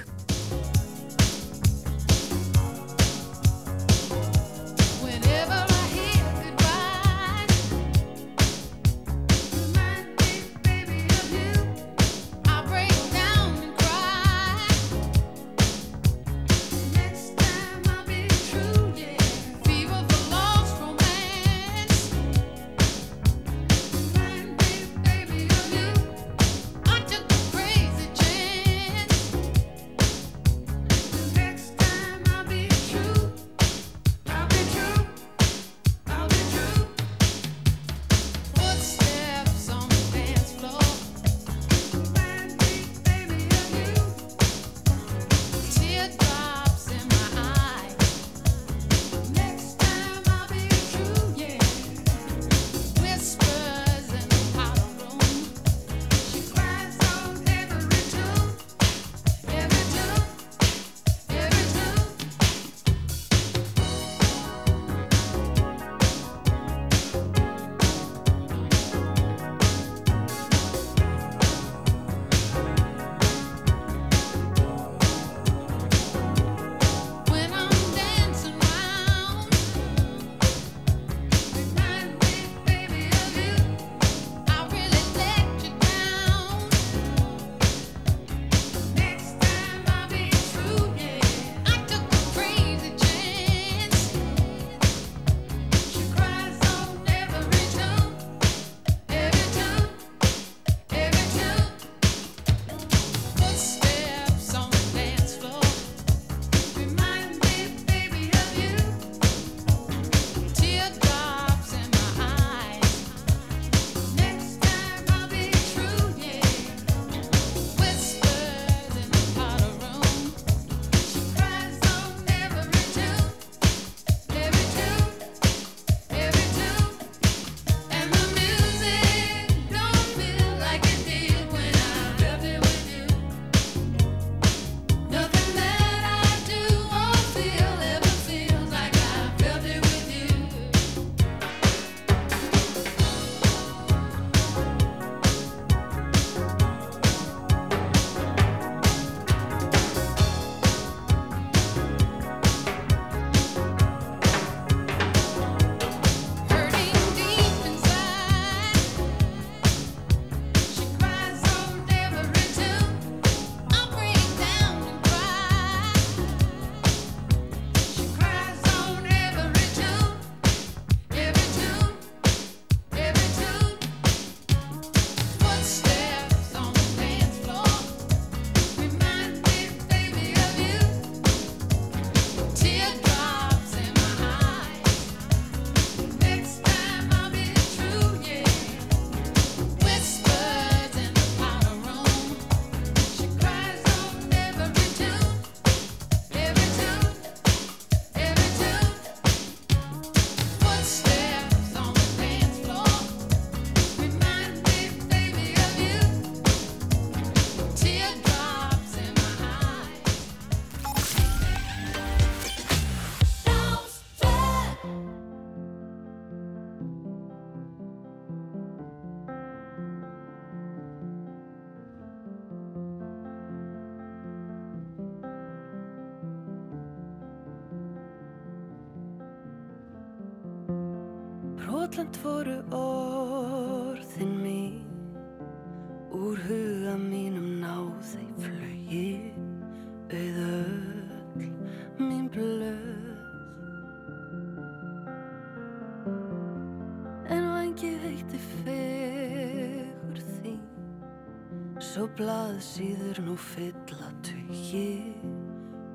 [252.53, 254.91] að síður nú fyll að tugi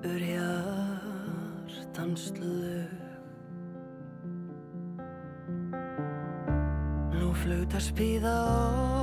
[0.08, 2.80] ur hjartansluðu.
[7.14, 8.97] Nú flautar spíða á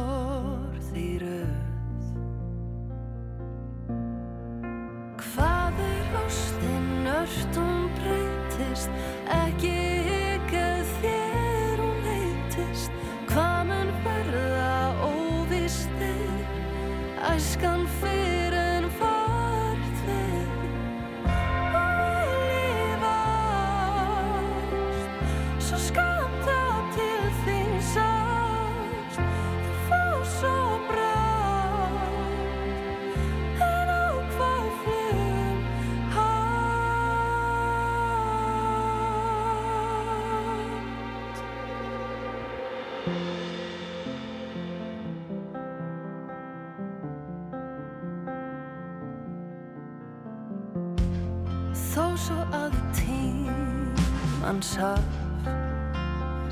[54.45, 55.01] tímann saf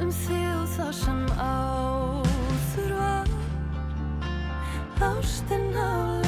[0.00, 3.28] Um þig og það sem áður var.
[5.10, 6.25] Ástin á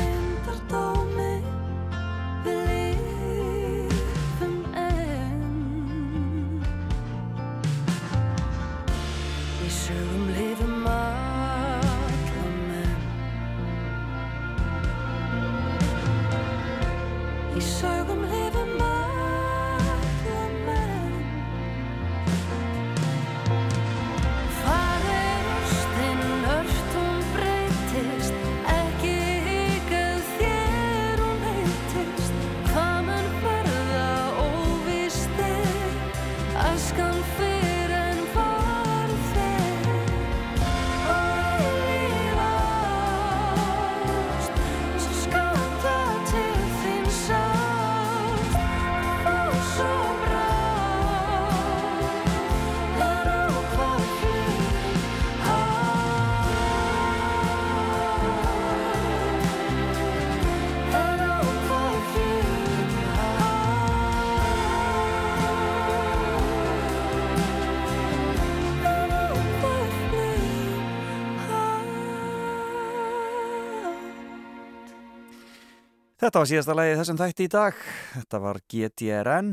[76.29, 77.77] Þetta var síðasta lagið þessum þætti í dag.
[78.13, 79.47] Þetta var GTRN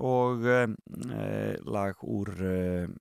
[0.00, 0.70] og uh,
[1.68, 2.94] lag úr um,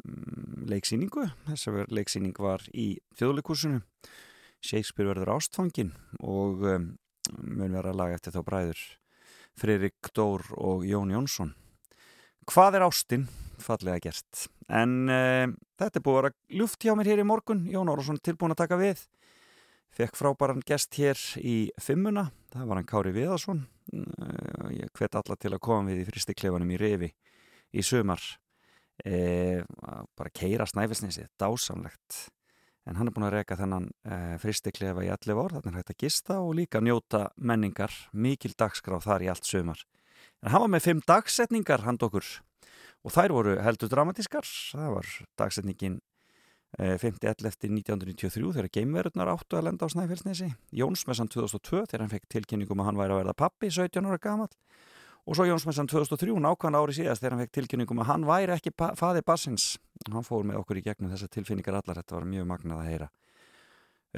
[0.67, 1.23] leiksýningu.
[1.45, 2.89] Þessa leiksýning var í
[3.21, 3.79] þjóðleikursinu.
[4.59, 6.89] Shakespeare verður ástfangin og um,
[7.39, 8.83] mun vera lag eftir þá bræður
[9.63, 11.55] Fririk Dór og Jón Jónsson.
[12.51, 13.25] Hvað er ástin?
[13.63, 14.49] Fallega gert.
[14.67, 17.63] En þetta er búið að luft hjá mér hér í morgun.
[17.71, 19.07] Jón Árásson tilbúin að taka við.
[19.91, 23.65] Fekk frábæran gest hér í fimmuna, það var hann Kári Viðarsson.
[24.71, 27.09] Ég hvet alla til að koma við í fristiklefanum í Rifi
[27.75, 28.23] í sumar.
[29.03, 29.65] E,
[30.15, 32.29] bara keira snæfisnesi, dásamlegt.
[32.87, 35.93] En hann er búin að reka þennan e, fristiklefa í 11 ár, þannig að hægt
[35.93, 39.83] að gista og líka njóta menningar, mikil dagskráð þar í allt sumar.
[40.39, 42.31] En hann var með fimm dagsetningar hand okkur
[43.01, 44.47] og þær voru heldur dramatískar.
[44.71, 45.11] Það var
[45.41, 45.99] dagsetningin
[46.79, 50.47] 5.11.1993 þegar geimverðunar áttu að lenda á Snæfellsnesi.
[50.71, 54.47] Jónsmessan 2002 þegar hann fekk tilkynningum að hann væri að verða pappi 17 ára gamal
[55.27, 58.73] og svo Jónsmessan 2003 nákvæmna ári síðast þegar hann fekk tilkynningum að hann væri ekki
[58.97, 59.75] faði bassins
[60.09, 63.09] hann fór með okkur í gegnum þessar tilfinningar allar þetta var mjög magnað að heyra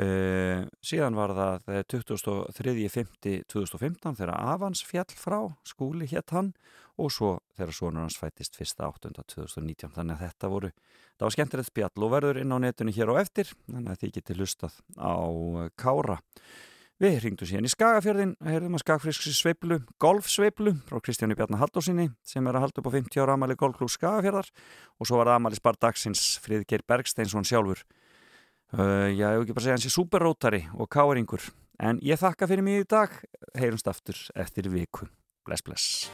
[0.01, 1.57] uh, síðan var það
[1.93, 6.53] 23.5.2015 þegar Avans fjall frá skúli hétt hann
[7.01, 10.69] og svo þegar sonur hans fættist 1.8.2019 þannig að þetta voru
[11.17, 14.13] það var skemmtilegt spjall og verður inn á netinu hér á eftir þannig að þið
[14.19, 15.13] getið lustað á
[15.79, 16.17] Kára.
[17.01, 22.45] Við ringdu síðan í Skagafjörðin heyrðum að Skagfriski sveiplu golfsveiplu frá Kristjáni Bjarnar Haldósinni sem
[22.47, 24.51] er að halda upp á 50 ára amali golfklúk Skagafjörðar
[25.01, 27.81] og svo var amali spart dagsins Friðgeir Bergsteinsson sjálfur
[28.77, 31.49] uh, já, ég hef ekki bara segja hans í superrótari og káringur
[31.83, 33.13] en ég þakka fyrir mig í dag.
[33.57, 35.09] Heyrumst aftur eftir viku.
[35.47, 36.09] Bless bless